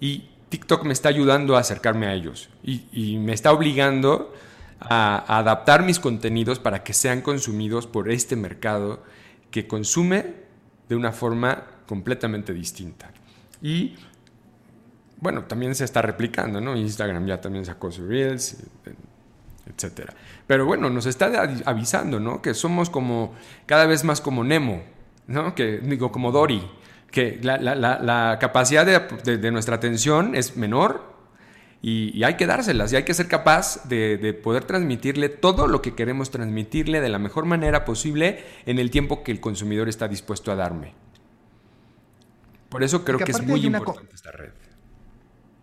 Y 0.00 0.28
TikTok 0.48 0.82
me 0.82 0.92
está 0.92 1.08
ayudando 1.08 1.56
a 1.56 1.60
acercarme 1.60 2.06
a 2.08 2.14
ellos 2.14 2.50
y, 2.64 3.18
me 3.18 3.32
está 3.32 3.52
obligando 3.52 4.34
a, 4.80 5.38
adaptar 5.38 5.84
mis 5.84 6.00
contenidos 6.00 6.58
para 6.58 6.82
que 6.82 6.94
sean 6.94 7.20
consumidos 7.20 7.86
por 7.86 8.10
este 8.10 8.34
mercado 8.34 9.04
que 9.52 9.68
consume 9.68 10.34
de 10.88 10.96
una 10.96 11.12
forma 11.12 11.64
completamente 11.86 12.52
distinta. 12.52 13.12
Y 13.62 13.94
bueno, 15.20 15.44
también 15.44 15.74
se 15.74 15.84
está 15.84 16.02
replicando, 16.02 16.60
¿no? 16.60 16.76
Instagram 16.76 17.26
ya 17.26 17.40
también 17.40 17.64
sacó 17.64 17.90
sus 17.90 18.08
Reels, 18.08 18.56
etcétera. 19.66 20.14
Pero 20.46 20.66
bueno, 20.66 20.90
nos 20.90 21.06
está 21.06 21.30
avisando, 21.64 22.20
¿no? 22.20 22.42
Que 22.42 22.54
somos 22.54 22.90
como 22.90 23.34
cada 23.66 23.86
vez 23.86 24.04
más 24.04 24.20
como 24.20 24.44
Nemo, 24.44 24.82
¿no? 25.26 25.54
Que 25.54 25.78
digo 25.78 26.10
como 26.10 26.32
Dory 26.32 26.62
que 27.10 27.40
la, 27.42 28.38
capacidad 28.40 28.86
de, 28.86 29.50
nuestra 29.50 29.76
atención 29.76 30.34
es 30.34 30.56
menor 30.56 31.10
y, 31.82 32.22
hay 32.22 32.34
que 32.34 32.46
dárselas 32.46 32.92
y 32.92 32.96
hay 32.96 33.02
que 33.04 33.14
ser 33.14 33.26
capaz 33.26 33.88
de, 33.88 34.32
poder 34.42 34.64
transmitirle 34.64 35.28
todo 35.28 35.66
lo 35.66 35.82
que 35.82 35.94
queremos 35.94 36.30
transmitirle 36.30 37.00
de 37.00 37.08
la 37.08 37.18
mejor 37.18 37.46
manera 37.46 37.84
posible 37.84 38.44
en 38.66 38.78
el 38.78 38.90
tiempo 38.90 39.22
que 39.22 39.32
el 39.32 39.40
consumidor 39.40 39.88
está 39.88 40.08
dispuesto 40.08 40.52
a 40.52 40.56
darme. 40.56 40.94
Por 42.68 42.84
eso 42.84 43.04
creo 43.04 43.18
que, 43.18 43.32
es 43.32 43.42
muy 43.42 43.66
importante 43.66 44.14
esta 44.14 44.30
red. 44.30 44.52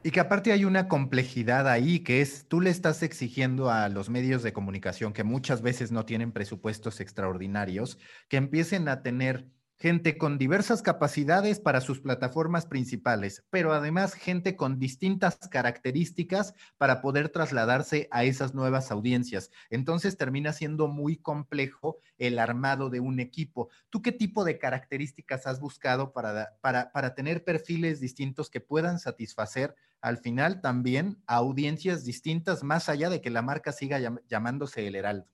Y 0.07 0.11
que 0.11 0.21
aparte 0.21 0.53
hay 0.53 0.63
una 0.63 0.87
complejidad 0.87 1.67
ahí, 1.67 1.99
que 1.99 2.21
es, 2.21 2.47
tú 2.47 2.61
le 2.61 2.69
estás 2.69 3.03
exigiendo 3.03 3.69
a 3.69 3.89
los 3.89 4.09
medios 4.09 4.41
de 4.41 4.53
comunicación 4.53 5.11
que 5.11 5.25
muchas 5.25 5.61
veces 5.61 5.91
no 5.91 6.05
tienen 6.05 6.31
presupuestos 6.31 7.01
extraordinarios, 7.01 7.97
que 8.29 8.37
empiecen 8.37 8.87
a 8.87 9.01
tener 9.01 9.49
gente 9.75 10.17
con 10.17 10.37
diversas 10.37 10.81
capacidades 10.81 11.59
para 11.59 11.81
sus 11.81 11.99
plataformas 11.99 12.65
principales, 12.65 13.43
pero 13.49 13.73
además 13.73 14.13
gente 14.13 14.55
con 14.55 14.79
distintas 14.79 15.37
características 15.51 16.53
para 16.77 17.01
poder 17.01 17.27
trasladarse 17.27 18.07
a 18.09 18.23
esas 18.23 18.55
nuevas 18.55 18.91
audiencias. 18.91 19.51
Entonces 19.69 20.15
termina 20.15 20.53
siendo 20.53 20.87
muy 20.87 21.17
complejo 21.17 21.99
el 22.17 22.39
armado 22.39 22.89
de 22.89 23.01
un 23.01 23.19
equipo. 23.19 23.69
¿Tú 23.89 24.01
qué 24.01 24.13
tipo 24.13 24.45
de 24.45 24.57
características 24.57 25.45
has 25.45 25.59
buscado 25.59 26.13
para, 26.13 26.57
para, 26.61 26.93
para 26.93 27.13
tener 27.13 27.43
perfiles 27.43 27.99
distintos 27.99 28.49
que 28.49 28.61
puedan 28.61 28.99
satisfacer 28.99 29.75
al 30.01 30.17
final 30.17 30.61
también 30.61 31.17
a 31.27 31.35
audiencias 31.35 32.05
distintas, 32.05 32.63
más 32.63 32.89
allá 32.89 33.09
de 33.09 33.21
que 33.21 33.29
la 33.29 33.41
marca 33.41 33.71
siga 33.71 33.99
llamándose 34.27 34.87
El 34.87 34.95
Heraldo? 34.95 35.27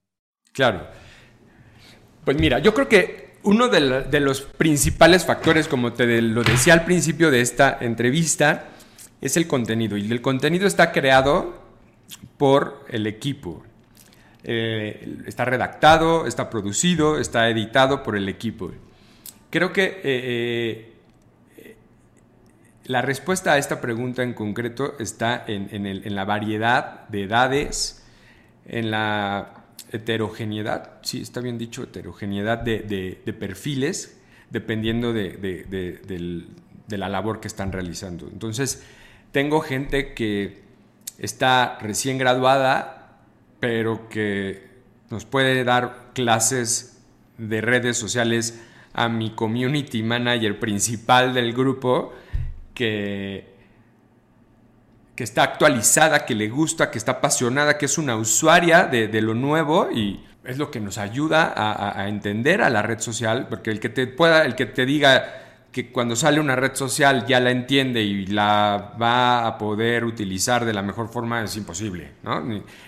Claro. 0.53 0.87
Pues 2.23 2.37
mira, 2.39 2.59
yo 2.59 2.73
creo 2.73 2.87
que 2.87 3.33
uno 3.43 3.67
de, 3.67 4.19
los 4.19 4.41
principales 4.41 5.25
factores, 5.25 5.67
como 5.67 5.93
te 5.93 6.21
lo 6.21 6.43
decía 6.43 6.73
al 6.73 6.85
principio 6.85 7.29
de 7.29 7.41
esta 7.41 7.77
entrevista, 7.81 8.69
es 9.19 9.35
el 9.37 9.47
contenido. 9.47 9.97
Y 9.97 10.09
el 10.11 10.21
contenido 10.21 10.65
está 10.65 10.91
creado 10.91 11.61
por 12.37 12.85
el 12.89 13.07
equipo. 13.07 13.63
Eh, 14.45 15.23
está 15.25 15.45
redactado, 15.45 16.25
está 16.25 16.49
producido, 16.49 17.19
está 17.19 17.49
editado 17.49 18.03
por 18.03 18.15
el 18.15 18.29
equipo. 18.29 18.71
Creo 19.49 19.71
que 19.71 19.83
eh, 19.83 20.01
eh, 20.03 20.92
la 22.85 23.01
respuesta 23.01 23.53
a 23.53 23.57
esta 23.57 23.81
pregunta 23.81 24.23
en 24.23 24.33
concreto 24.33 24.95
está 24.99 25.43
en 25.47 26.15
la 26.15 26.25
variedad 26.25 27.07
de 27.09 27.23
edades, 27.23 28.03
en 28.65 28.91
la 28.91 29.63
heterogeneidad, 29.93 30.93
sí, 31.03 31.21
está 31.21 31.39
bien 31.39 31.57
dicho, 31.57 31.83
heterogeneidad 31.83 32.57
de, 32.59 33.35
perfiles 33.39 34.19
dependiendo 34.49 35.13
de, 35.13 36.47
la 36.89 37.09
labor 37.09 37.39
que 37.39 37.47
están 37.47 37.71
realizando. 37.71 38.27
Entonces, 38.27 38.83
tengo 39.31 39.61
gente 39.61 40.13
que 40.13 40.61
está 41.17 41.77
recién 41.79 42.17
graduada, 42.17 43.17
pero 43.59 44.09
que 44.09 44.67
nos 45.09 45.25
puede 45.25 45.63
dar 45.63 46.11
clases 46.13 47.01
de 47.37 47.61
redes 47.61 47.97
sociales 47.97 48.61
a 48.93 49.09
mi 49.09 49.31
community 49.31 50.03
manager 50.03 50.59
principal 50.59 51.33
del 51.33 51.53
grupo 51.53 52.13
que, 52.73 53.53
que 55.15 55.23
está 55.23 55.43
actualizada, 55.43 56.25
que 56.25 56.35
le 56.35 56.49
gusta, 56.49 56.89
que 56.89 56.97
está 56.97 57.13
apasionada, 57.13 57.77
que 57.77 57.85
es 57.85 57.97
una 57.97 58.15
usuaria 58.15 58.85
de, 58.85 59.21
lo 59.21 59.33
nuevo 59.33 59.89
y 59.91 60.23
es 60.43 60.57
lo 60.57 60.71
que 60.71 60.79
nos 60.79 60.97
ayuda 60.97 61.53
a, 61.55 62.07
entender 62.07 62.61
a 62.61 62.69
la 62.69 62.81
red 62.81 62.99
social, 62.99 63.47
porque 63.49 63.71
el 63.71 63.79
que 63.79 63.89
te 63.89 64.07
pueda, 64.07 64.43
el 64.45 64.55
que 64.55 64.65
te 64.65 64.85
diga 64.85 65.43
que 65.73 65.91
cuando 65.91 66.15
sale 66.15 66.39
una 66.39 66.55
red 66.55 66.75
social 66.75 67.25
ya 67.25 67.39
la 67.39 67.49
entiende 67.49 68.03
y 68.03 68.27
la 68.27 68.95
va 69.01 69.47
a 69.47 69.57
poder 69.57 70.05
utilizar 70.05 70.65
de 70.65 70.73
la 70.73 70.83
mejor 70.83 71.09
forma 71.09 71.43
es 71.43 71.57
imposible, 71.57 72.11
¿no? 72.21 72.41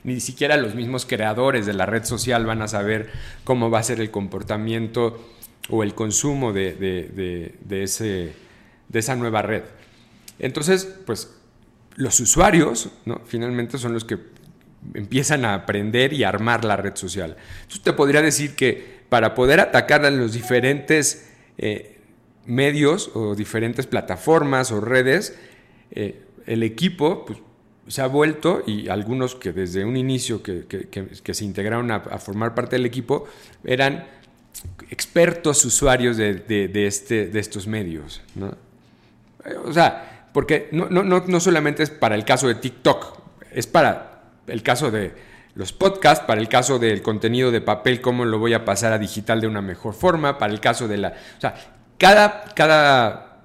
Ni, 0.03 0.19
siquiera 0.19 0.55
los 0.55 0.75
mismos 0.75 1.05
creadores 1.05 1.65
de 1.65 1.73
la 1.73 1.87
red 1.87 2.05
social 2.05 2.45
van 2.45 2.61
a 2.61 2.67
saber 2.67 3.09
cómo 3.43 3.71
va 3.71 3.79
a 3.79 3.83
ser 3.83 3.99
el 3.99 4.11
comportamiento 4.11 5.19
o 5.69 5.81
el 5.81 5.95
consumo 5.95 6.53
de, 6.53 7.55
ese, 7.71 8.33
de 8.89 8.99
esa 8.99 9.15
nueva 9.15 9.41
red. 9.41 9.63
Entonces, 10.39 10.85
pues 11.05 11.33
los 11.95 12.19
usuarios, 12.19 12.89
¿no? 13.05 13.21
Finalmente 13.25 13.77
son 13.77 13.93
los 13.93 14.03
que 14.03 14.17
empiezan 14.93 15.45
a 15.45 15.53
aprender 15.53 16.13
y 16.13 16.23
armar 16.23 16.65
la 16.65 16.77
red 16.77 16.95
social. 16.95 17.37
Entonces 17.61 17.81
te 17.81 17.93
podría 17.93 18.21
decir 18.21 18.55
que 18.55 19.03
para 19.09 19.33
poder 19.33 19.59
atacar 19.59 20.05
a 20.05 20.11
los 20.11 20.33
diferentes... 20.33 21.29
Eh, 21.57 21.91
medios 22.45 23.11
o 23.13 23.35
diferentes 23.35 23.87
plataformas 23.87 24.71
o 24.71 24.81
redes, 24.81 25.35
eh, 25.91 26.21
el 26.45 26.63
equipo 26.63 27.25
pues, 27.25 27.39
se 27.87 28.01
ha 28.01 28.07
vuelto, 28.07 28.63
y 28.65 28.89
algunos 28.89 29.35
que 29.35 29.51
desde 29.51 29.85
un 29.85 29.95
inicio 29.97 30.41
que, 30.41 30.65
se 31.33 31.45
integraron 31.45 31.91
a, 31.91 31.99
formar 32.19 32.55
parte 32.55 32.77
del 32.77 32.85
equipo, 32.85 33.27
eran 33.63 34.07
expertos 34.89 35.63
usuarios 35.65 36.17
de, 36.17 36.71
este, 36.87 37.27
de 37.27 37.39
estos 37.39 37.67
medios. 37.67 38.21
O 39.65 39.73
sea, 39.73 40.27
porque 40.33 40.69
no, 40.71 40.89
no, 40.89 41.03
no 41.03 41.39
solamente 41.39 41.83
es 41.83 41.89
para 41.89 42.15
el 42.15 42.25
caso 42.25 42.47
de 42.47 42.55
TikTok, 42.55 43.17
es 43.51 43.67
para 43.67 44.21
el 44.47 44.63
caso 44.63 44.91
de 44.91 45.13
los 45.55 45.71
podcasts, 45.71 46.25
para 46.25 46.41
el 46.41 46.49
caso 46.49 46.79
del 46.79 47.01
contenido 47.01 47.49
de 47.49 47.61
papel, 47.61 48.01
cómo 48.01 48.25
lo 48.25 48.39
voy 48.39 48.53
a 48.53 48.65
pasar 48.65 48.91
a 48.91 48.97
digital 48.97 49.39
de 49.39 49.47
una 49.47 49.61
mejor 49.61 49.93
forma, 49.93 50.37
para 50.37 50.53
el 50.53 50.59
caso 50.59 50.87
de 50.87 50.97
la... 50.97 51.09
O 51.37 51.41
sea, 51.41 51.55
cada, 51.97 52.43
cada 52.53 53.39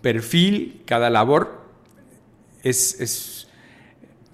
perfil, 0.00 0.82
cada 0.86 1.10
labor 1.10 1.60
es, 2.62 3.46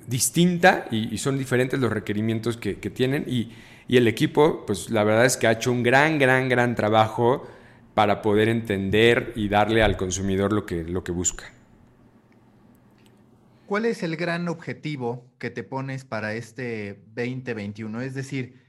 distinta 0.07 0.87
y, 0.93 1.19
son 1.19 1.37
diferentes 1.37 1.81
los 1.81 1.91
requerimientos 1.93 2.57
que, 2.57 2.75
tienen 2.75 3.25
y, 3.27 3.53
el 3.89 4.09
equipo, 4.09 4.65
pues 4.67 4.91
la 4.91 5.05
verdad 5.05 5.25
es 5.25 5.37
que 5.37 5.47
ha 5.47 5.53
hecho 5.53 5.71
un 5.71 5.83
gran, 5.83 6.19
gran, 6.19 6.49
gran 6.49 6.75
trabajo 6.75 7.47
para 7.97 8.21
poder 8.21 8.51
entender 8.51 9.33
y 9.37 9.49
darle 9.49 9.83
al 9.83 9.97
consumidor 9.97 10.53
lo 10.53 10.67
que, 10.67 10.85
lo 10.85 11.03
que 11.03 11.13
busca. 11.13 11.51
¿Cuál 13.65 13.87
es 13.87 14.03
el 14.03 14.17
gran 14.17 14.49
objetivo 14.49 15.33
que 15.39 15.49
te 15.49 15.63
pones 15.63 16.05
para 16.05 16.35
este 16.35 17.01
2021? 17.15 18.03
Es 18.03 18.13
decir, 18.13 18.67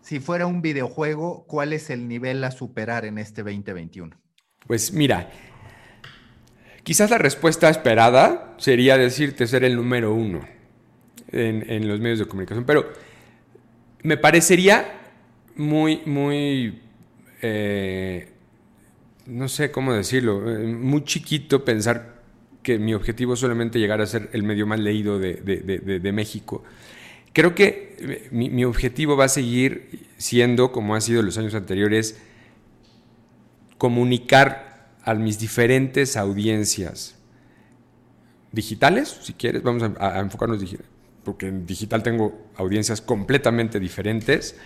si 0.00 0.18
fuera 0.18 0.46
un 0.46 0.62
videojuego, 0.62 1.46
¿cuál 1.46 1.72
es 1.72 1.90
el 1.90 2.08
nivel 2.08 2.42
a 2.42 2.50
superar 2.50 3.04
en 3.04 3.18
este 3.18 3.44
2021? 3.44 4.20
Pues 4.66 4.92
mira, 4.92 5.30
quizás 6.82 7.08
la 7.08 7.18
respuesta 7.18 7.70
esperada 7.70 8.56
sería 8.58 8.98
decirte 8.98 9.46
ser 9.46 9.62
el 9.62 9.76
número 9.76 10.12
uno 10.12 10.40
en, 11.30 11.86
los 11.86 12.00
medios 12.00 12.18
de 12.18 12.26
comunicación, 12.26 12.66
pero 12.66 12.92
me 14.02 14.16
parecería 14.16 15.02
muy, 15.54 16.02
muy, 16.04 16.82
eh, 17.42 18.32
no 19.26 19.48
sé 19.48 19.70
cómo 19.70 19.92
decirlo, 19.92 20.50
eh, 20.50 20.66
muy 20.66 21.04
chiquito 21.04 21.64
pensar 21.64 22.22
que 22.62 22.78
mi 22.78 22.94
objetivo 22.94 23.34
es 23.34 23.40
solamente 23.40 23.78
llegar 23.78 24.00
a 24.00 24.06
ser 24.06 24.28
el 24.32 24.42
medio 24.42 24.66
más 24.66 24.80
leído 24.80 25.18
de, 25.18 26.10
México. 26.12 26.64
Creo 27.32 27.54
que 27.54 27.96
eh, 27.98 28.28
mi, 28.30 28.50
mi, 28.50 28.64
objetivo 28.64 29.16
va 29.16 29.26
a 29.26 29.28
seguir 29.28 30.06
siendo, 30.16 30.72
como 30.72 30.94
ha 30.94 31.00
sido 31.00 31.20
en 31.20 31.26
los 31.26 31.38
años 31.38 31.54
anteriores, 31.54 32.18
comunicar 33.78 34.94
a 35.02 35.14
mis 35.14 35.38
diferentes 35.38 36.16
audiencias 36.16 37.16
digitales, 38.52 39.18
si 39.22 39.34
quieres, 39.34 39.62
vamos 39.62 39.82
a, 40.00 40.18
enfocarnos 40.18 40.60
digital, 40.60 40.86
porque 41.22 41.48
en 41.48 41.66
digital 41.66 42.02
tengo 42.02 42.48
audiencias 42.56 43.00
completamente 43.00 43.78
diferentes, 43.78 44.56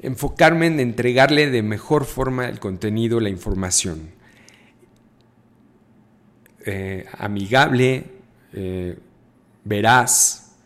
enfocarme 0.00 0.66
en 0.66 0.80
entregarle 0.80 1.50
de 1.50 1.62
mejor 1.62 2.04
forma 2.04 2.48
el 2.48 2.60
contenido, 2.60 3.20
la 3.20 3.28
información. 3.28 4.10
Eh, 6.64 7.06
amigable, 7.18 8.04
eh, 8.52 8.98
veraz, 9.64 10.56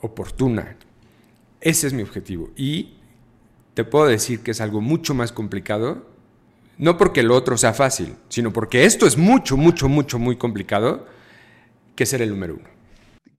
oportuna. 0.00 0.76
Ese 1.60 1.86
es 1.86 1.92
mi 1.92 2.02
objetivo. 2.02 2.50
Y 2.56 2.94
te 3.74 3.84
puedo 3.84 4.06
decir 4.06 4.40
que 4.40 4.50
es 4.50 4.60
algo 4.60 4.80
mucho 4.80 5.14
más 5.14 5.32
complicado 5.32 6.14
no 6.78 6.96
porque 6.96 7.22
lo 7.22 7.36
otro 7.36 7.56
sea 7.56 7.72
fácil, 7.72 8.16
sino 8.28 8.52
porque 8.52 8.84
esto 8.84 9.06
es 9.06 9.16
mucho, 9.16 9.56
mucho, 9.56 9.88
mucho, 9.88 10.18
muy 10.18 10.36
complicado 10.36 11.06
que 11.94 12.06
ser 12.06 12.22
el 12.22 12.30
número 12.30 12.54
uno. 12.54 12.68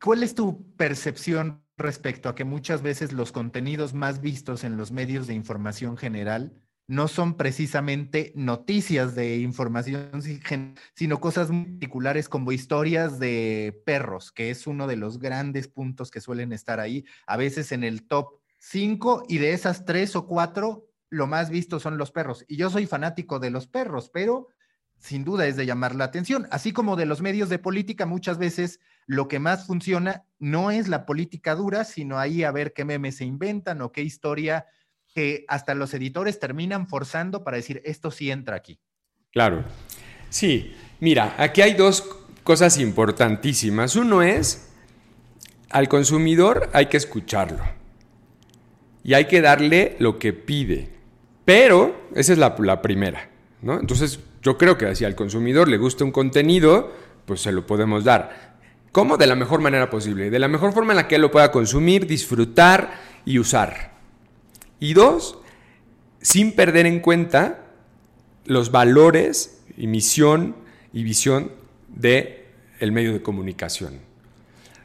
¿Cuál 0.01 0.23
es 0.23 0.35
tu 0.35 0.63
percepción 0.77 1.61
respecto 1.77 2.29
a 2.29 2.35
que 2.35 2.45
muchas 2.45 2.81
veces 2.81 3.11
los 3.11 3.31
contenidos 3.31 3.93
más 3.93 4.21
vistos 4.21 4.63
en 4.63 4.77
los 4.77 4.91
medios 4.91 5.27
de 5.27 5.33
información 5.33 5.97
general 5.97 6.53
no 6.87 7.07
son 7.07 7.35
precisamente 7.35 8.31
noticias 8.35 9.15
de 9.15 9.37
información, 9.37 10.21
sino 10.93 11.19
cosas 11.19 11.49
muy 11.49 11.65
particulares 11.65 12.29
como 12.29 12.51
historias 12.51 13.17
de 13.17 13.81
perros, 13.85 14.31
que 14.31 14.51
es 14.51 14.67
uno 14.67 14.85
de 14.85 14.95
los 14.95 15.17
grandes 15.19 15.67
puntos 15.67 16.11
que 16.11 16.21
suelen 16.21 16.53
estar 16.53 16.79
ahí, 16.79 17.03
a 17.25 17.37
veces 17.37 17.71
en 17.71 17.83
el 17.83 18.07
top 18.07 18.39
5 18.59 19.23
y 19.27 19.39
de 19.39 19.53
esas 19.53 19.85
tres 19.85 20.15
o 20.15 20.27
cuatro 20.27 20.87
lo 21.09 21.27
más 21.27 21.49
visto 21.49 21.79
son 21.79 21.97
los 21.97 22.11
perros. 22.11 22.45
Y 22.47 22.57
yo 22.57 22.69
soy 22.69 22.85
fanático 22.85 23.39
de 23.39 23.49
los 23.49 23.67
perros, 23.67 24.09
pero 24.09 24.49
sin 24.99 25.23
duda 25.23 25.47
es 25.47 25.55
de 25.55 25.65
llamar 25.65 25.95
la 25.95 26.05
atención. 26.05 26.47
Así 26.51 26.71
como 26.71 26.95
de 26.95 27.05
los 27.05 27.21
medios 27.21 27.49
de 27.49 27.59
política, 27.59 28.05
muchas 28.05 28.37
veces 28.37 28.79
lo 29.07 29.27
que 29.27 29.39
más 29.39 29.65
funciona 29.65 30.25
no 30.39 30.71
es 30.71 30.87
la 30.87 31.05
política 31.05 31.55
dura, 31.55 31.83
sino 31.83 32.17
ahí 32.19 32.43
a 32.43 32.51
ver 32.51 32.73
qué 32.73 32.85
memes 32.85 33.17
se 33.17 33.25
inventan 33.25 33.81
o 33.81 33.91
qué 33.91 34.01
historia 34.01 34.65
que 35.13 35.45
hasta 35.47 35.75
los 35.75 35.93
editores 35.93 36.39
terminan 36.39 36.87
forzando 36.87 37.43
para 37.43 37.57
decir, 37.57 37.81
esto 37.85 38.11
sí 38.11 38.31
entra 38.31 38.55
aquí. 38.57 38.79
Claro. 39.31 39.63
Sí, 40.29 40.75
mira, 40.99 41.35
aquí 41.37 41.61
hay 41.61 41.73
dos 41.73 42.03
cosas 42.43 42.77
importantísimas. 42.77 43.95
Uno 43.95 44.21
es, 44.21 44.69
al 45.69 45.87
consumidor 45.87 46.69
hay 46.73 46.87
que 46.87 46.97
escucharlo 46.97 47.63
y 49.03 49.13
hay 49.13 49.25
que 49.25 49.41
darle 49.41 49.95
lo 49.99 50.19
que 50.19 50.33
pide. 50.33 50.89
Pero 51.45 52.09
esa 52.15 52.33
es 52.33 52.39
la, 52.39 52.81
primera, 52.81 53.29
¿no? 53.61 53.79
Entonces, 53.79 54.19
yo 54.41 54.57
creo 54.57 54.77
que 54.77 54.95
si 54.95 55.05
al 55.05 55.15
consumidor 55.15 55.67
le 55.67 55.77
gusta 55.77 56.03
un 56.03 56.11
contenido, 56.11 56.91
pues 57.25 57.41
se 57.41 57.51
lo 57.51 57.67
podemos 57.67 58.03
dar. 58.03 58.54
¿Cómo? 58.95 59.17
De 59.17 59.27
la 59.27 59.35
mejor 59.35 59.59
manera 59.59 59.89
posible, 59.89 60.29
de 60.29 60.39
la 60.39 60.47
mejor 60.47 60.71
forma 60.71 60.93
en 60.93 60.95
la 60.95 61.09
que 61.09 61.15
él 61.15 61.21
lo 61.21 61.29
pueda 61.29 61.51
consumir, 61.51 62.07
disfrutar 62.07 62.93
y 63.25 63.39
usar. 63.39 63.91
Y 64.79 64.93
dos, 64.93 65.37
sin 66.21 66.53
perder 66.53 66.85
en 66.85 67.01
cuenta 67.01 67.65
los 68.45 68.71
valores 68.71 69.61
y 69.75 69.87
misión 69.87 70.55
y 70.93 71.03
visión 71.03 71.51
del 71.89 72.37
el 72.79 72.93
medio 72.93 73.11
de 73.11 73.21
comunicación. 73.21 73.99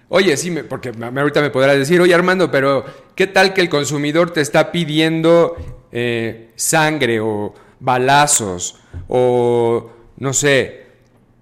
Oye, 0.09 0.36
sí, 0.36 0.51
porque 0.68 0.89
ahorita 0.89 1.40
me 1.40 1.51
podrás 1.51 1.78
decir, 1.78 2.01
oye 2.01 2.12
Armando, 2.12 2.51
pero 2.51 2.84
¿qué 3.14 3.28
tal 3.28 3.55
que 3.55 3.60
el 3.60 3.68
consumidor 3.68 4.32
te 4.32 4.40
está 4.40 4.72
pidiendo 4.72 5.55
eh, 5.93 6.51
sangre 6.56 7.20
o 7.20 7.55
balazos 7.78 8.80
o, 9.06 9.89
no 10.16 10.32
sé, 10.32 10.86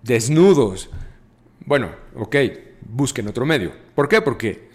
desnudos. 0.03 0.91
Bueno, 1.65 1.91
ok, 2.15 2.37
busquen 2.89 3.29
otro 3.29 3.47
medio. 3.47 3.73
¿Por 3.95 4.09
qué? 4.09 4.21
Porque 4.21 4.69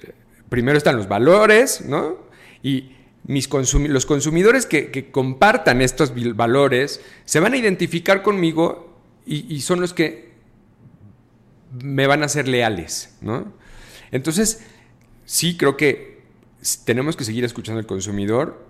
primero 0.50 0.78
están 0.78 0.96
los 0.96 1.08
valores, 1.08 1.82
¿no? 1.86 2.18
Y 2.62 2.96
mis 3.26 3.50
los 3.52 4.06
consumidores 4.06 4.66
que, 4.66 5.10
compartan 5.12 5.82
estos 5.82 6.14
valores 6.36 7.02
se 7.26 7.40
van 7.40 7.54
a 7.54 7.58
identificar 7.58 8.22
conmigo 8.22 8.94
y, 9.26 9.54
y, 9.54 9.62
son 9.62 9.80
los 9.80 9.94
que 9.94 10.34
me 11.82 12.08
van 12.08 12.24
a 12.24 12.28
ser 12.28 12.48
leales, 12.48 13.16
¿no? 13.22 13.54
Entonces, 14.12 14.66
sí 15.26 15.58
creo 15.58 15.78
que 15.78 16.22
tenemos 16.86 17.16
que 17.16 17.24
seguir 17.24 17.44
escuchando 17.46 17.80
al 17.80 17.86
consumidor, 17.86 18.66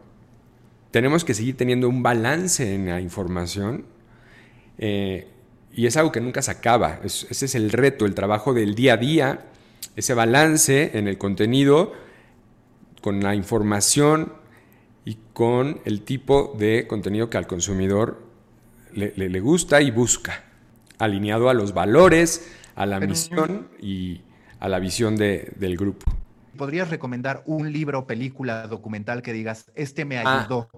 tenemos 0.91 1.25
que 1.25 1.33
seguir 1.33 1.57
teniendo 1.57 1.89
un 1.89 2.03
balance 2.03 2.75
en 2.75 2.87
la 2.87 3.01
información 3.01 3.85
eh, 4.77 5.27
y 5.75 5.87
es 5.87 5.97
algo 5.97 6.11
que 6.11 6.21
nunca 6.21 6.41
se 6.41 6.51
acaba. 6.51 6.99
ese 7.03 7.45
es 7.45 7.55
el 7.55 7.71
reto, 7.71 8.05
el 8.05 8.13
trabajo 8.13 8.53
del 8.53 8.75
día 8.75 8.93
a 8.93 8.97
día, 8.97 9.45
ese 9.95 10.13
balance 10.13 10.97
en 10.97 11.07
el 11.07 11.17
contenido 11.17 11.93
con 13.01 13.21
la 13.21 13.35
información 13.35 14.33
y 15.05 15.17
con 15.33 15.81
el 15.85 16.01
tipo 16.01 16.55
de 16.57 16.87
contenido 16.87 17.29
que 17.29 17.37
al 17.37 17.47
consumidor 17.47 18.23
le, 18.93 19.39
gusta 19.39 19.81
y 19.81 19.91
busca, 19.91 20.43
alineado 20.99 21.49
a 21.49 21.53
los 21.53 21.73
valores, 21.73 22.53
a 22.75 22.85
la 22.85 22.99
misión 22.99 23.69
y 23.81 24.21
a 24.59 24.69
la 24.69 24.79
visión 24.79 25.17
del 25.17 25.77
grupo. 25.77 26.05
¿Podrías 26.57 26.89
recomendar 26.89 27.43
un 27.45 27.73
libro, 27.73 28.05
película, 28.05 28.67
documental 28.67 29.23
que 29.23 29.33
digas, 29.33 29.71
este 29.75 30.05
me 30.05 30.19
ah. 30.19 30.41
ayudó 30.41 30.69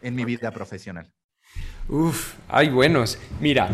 en 0.00 0.14
mi 0.14 0.24
vida 0.24 0.52
profesional? 0.52 1.12
Uf, 1.88 2.34
hay 2.48 2.68
buenos. 2.68 3.18
Mira, 3.40 3.68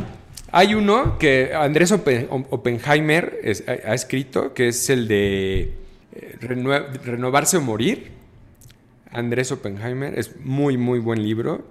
hay 0.56 0.74
uno 0.74 1.18
que 1.18 1.52
Andrés 1.52 1.90
Oppenheimer 1.90 3.40
ha 3.66 3.94
escrito, 3.94 4.54
que 4.54 4.68
es 4.68 4.88
el 4.88 5.08
de 5.08 5.74
eh, 6.12 6.36
Renovarse 6.40 7.56
o 7.56 7.60
Morir. 7.60 8.12
Andrés 9.10 9.50
Oppenheimer, 9.50 10.16
es 10.16 10.36
muy, 10.38 10.76
muy 10.76 11.00
buen 11.00 11.24
libro. 11.24 11.66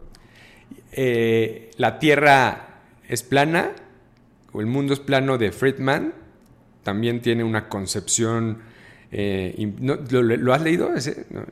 Eh, 0.91 1.71
la 1.77 1.97
Tierra 1.97 2.81
es 3.07 3.23
plana, 3.23 3.71
o 4.51 4.59
El 4.59 4.67
mundo 4.67 4.93
es 4.93 4.99
plano 4.99 5.37
de 5.37 5.53
Friedman, 5.53 6.13
también 6.83 7.21
tiene 7.21 7.45
una 7.45 7.69
concepción... 7.69 8.63
Eh, 9.13 9.73
¿lo, 9.79 10.53
has 10.53 10.61
leído 10.61 10.93
ese? 10.93 11.25
No. 11.29 11.45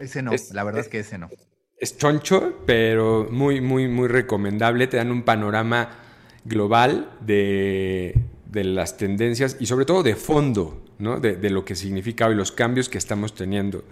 Ese 0.00 0.20
no, 0.20 0.32
la 0.52 0.64
verdad 0.64 0.80
es, 0.80 0.88
que 0.88 0.98
ese 0.98 1.16
no. 1.16 1.30
Es 1.78 1.96
choncho, 1.96 2.64
pero 2.66 3.28
muy, 3.30 3.60
muy, 3.60 3.86
muy 3.86 4.08
recomendable. 4.08 4.88
Te 4.88 4.96
dan 4.96 5.12
un 5.12 5.22
panorama 5.22 6.01
global 6.44 7.10
de, 7.20 8.14
las 8.52 8.96
tendencias 8.96 9.56
y 9.60 9.66
sobre 9.66 9.84
todo 9.84 10.02
de 10.02 10.14
fondo, 10.14 10.82
¿no? 10.98 11.20
de, 11.20 11.36
de, 11.36 11.50
lo 11.50 11.64
que 11.64 11.74
significa 11.74 12.26
hoy 12.26 12.34
los 12.34 12.52
cambios 12.52 12.88
que 12.88 12.98
estamos 12.98 13.34
teniendo. 13.34 13.84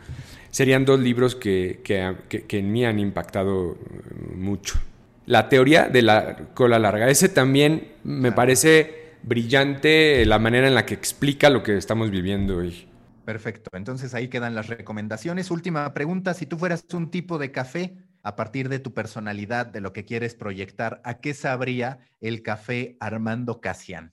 Serían 0.51 0.85
dos 0.85 1.01
libros 1.01 1.35
que, 1.35 1.81
que, 1.85 2.45
que 2.47 2.59
en 2.59 2.73
mí 2.73 2.85
han 2.85 2.99
impactado 2.99 3.79
mucho 4.35 4.79
la 5.27 5.49
teoría 5.49 5.89
de 5.89 6.03
la 6.03 6.37
cola 6.55 6.79
larga. 6.79 7.09
Ese 7.09 7.29
también 7.29 7.93
me 8.03 8.33
parece 8.33 9.15
brillante 9.23 10.25
la 10.27 10.39
manera 10.39 10.67
en 10.67 10.75
la 10.75 10.85
que 10.85 10.95
explica 10.95 11.51
lo 11.51 11.63
que 11.63 11.77
estamos 11.77 12.11
viviendo 12.11 12.57
hoy. 12.57 12.89
Perfecto, 13.25 13.71
entonces 13.75 14.13
ahí 14.15 14.27
quedan 14.27 14.57
las 14.57 14.67
recomendaciones. 14.67 15.53
Última 15.53 15.95
pregunta, 15.95 16.35
si 16.35 16.47
tú 16.47 16.59
fueras 16.59 16.85
un 16.93 17.13
tipo 17.13 17.39
de 17.39 17.53
café, 17.53 17.95
a 18.23 18.37
partir 18.37 18.69
de 18.69 18.79
tu 18.79 18.93
personalidad, 18.93 19.67
de 19.67 19.81
lo 19.81 19.93
que 19.93 20.05
quieres 20.05 20.35
proyectar, 20.35 21.01
¿a 21.05 21.19
qué 21.19 21.35
sabría 21.35 22.01
el 22.21 22.43
café 22.43 22.97
Armando 23.01 23.61
Casian? 23.61 24.13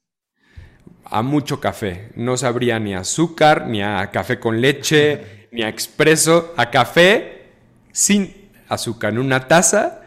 A 1.05 1.21
mucho 1.21 1.59
café. 1.59 2.11
No 2.15 2.37
sabría 2.37 2.79
ni 2.79 2.95
azúcar, 2.95 3.67
ni 3.67 3.81
a 3.81 4.09
café 4.11 4.39
con 4.39 4.61
leche, 4.61 5.47
ni 5.51 5.63
a 5.63 5.69
expreso. 5.69 6.53
A 6.57 6.69
café 6.69 7.47
sin 7.91 8.49
azúcar, 8.69 9.13
en 9.13 9.19
una 9.19 9.47
taza 9.47 10.01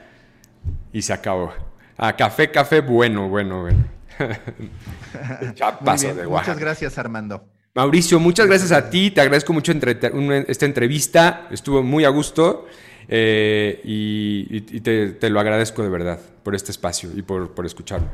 y 0.93 1.03
se 1.03 1.13
acabó. 1.13 1.53
A 1.97 2.17
café, 2.17 2.51
café, 2.51 2.81
bueno, 2.81 3.29
bueno, 3.29 3.63
bueno. 3.63 3.85
de 4.19 6.27
Muchas 6.27 6.59
gracias, 6.59 6.99
Armando. 6.99 7.49
Mauricio, 7.75 8.19
muchas 8.19 8.47
gracias 8.47 8.73
a 8.73 8.91
ti. 8.91 9.11
Te 9.11 9.21
agradezco 9.21 9.53
mucho 9.53 9.73
esta 9.73 10.67
entrevista. 10.67 11.47
Estuvo 11.51 11.83
muy 11.83 12.05
a 12.05 12.09
gusto. 12.09 12.67
Eh, 13.09 13.81
y, 13.85 14.81
te, 14.81 15.31
lo 15.31 15.41
agradezco 15.41 15.83
de 15.83 15.89
verdad 15.89 16.21
por 16.43 16.55
este 16.55 16.71
espacio 16.71 17.11
y 17.15 17.23
por, 17.23 17.55
por 17.55 17.67
escucharme. 17.67 18.09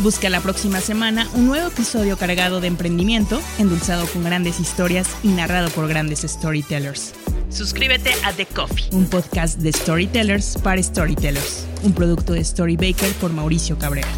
Busca 0.00 0.28
la 0.28 0.40
próxima 0.40 0.80
semana 0.80 1.26
un 1.34 1.46
nuevo 1.46 1.68
episodio 1.68 2.18
cargado 2.18 2.60
de 2.60 2.66
emprendimiento, 2.66 3.40
endulzado 3.58 4.06
con 4.06 4.24
grandes 4.24 4.60
historias 4.60 5.08
y 5.22 5.28
narrado 5.28 5.70
por 5.70 5.88
grandes 5.88 6.20
storytellers. 6.20 7.14
Suscríbete 7.48 8.10
a 8.24 8.32
The 8.32 8.46
Coffee, 8.46 8.88
un 8.92 9.06
podcast 9.06 9.60
de 9.60 9.72
storytellers 9.72 10.58
para 10.58 10.82
storytellers, 10.82 11.66
un 11.82 11.94
producto 11.94 12.32
de 12.34 12.44
Storybaker 12.44 13.12
por 13.14 13.32
Mauricio 13.32 13.78
Cabrera. 13.78 14.08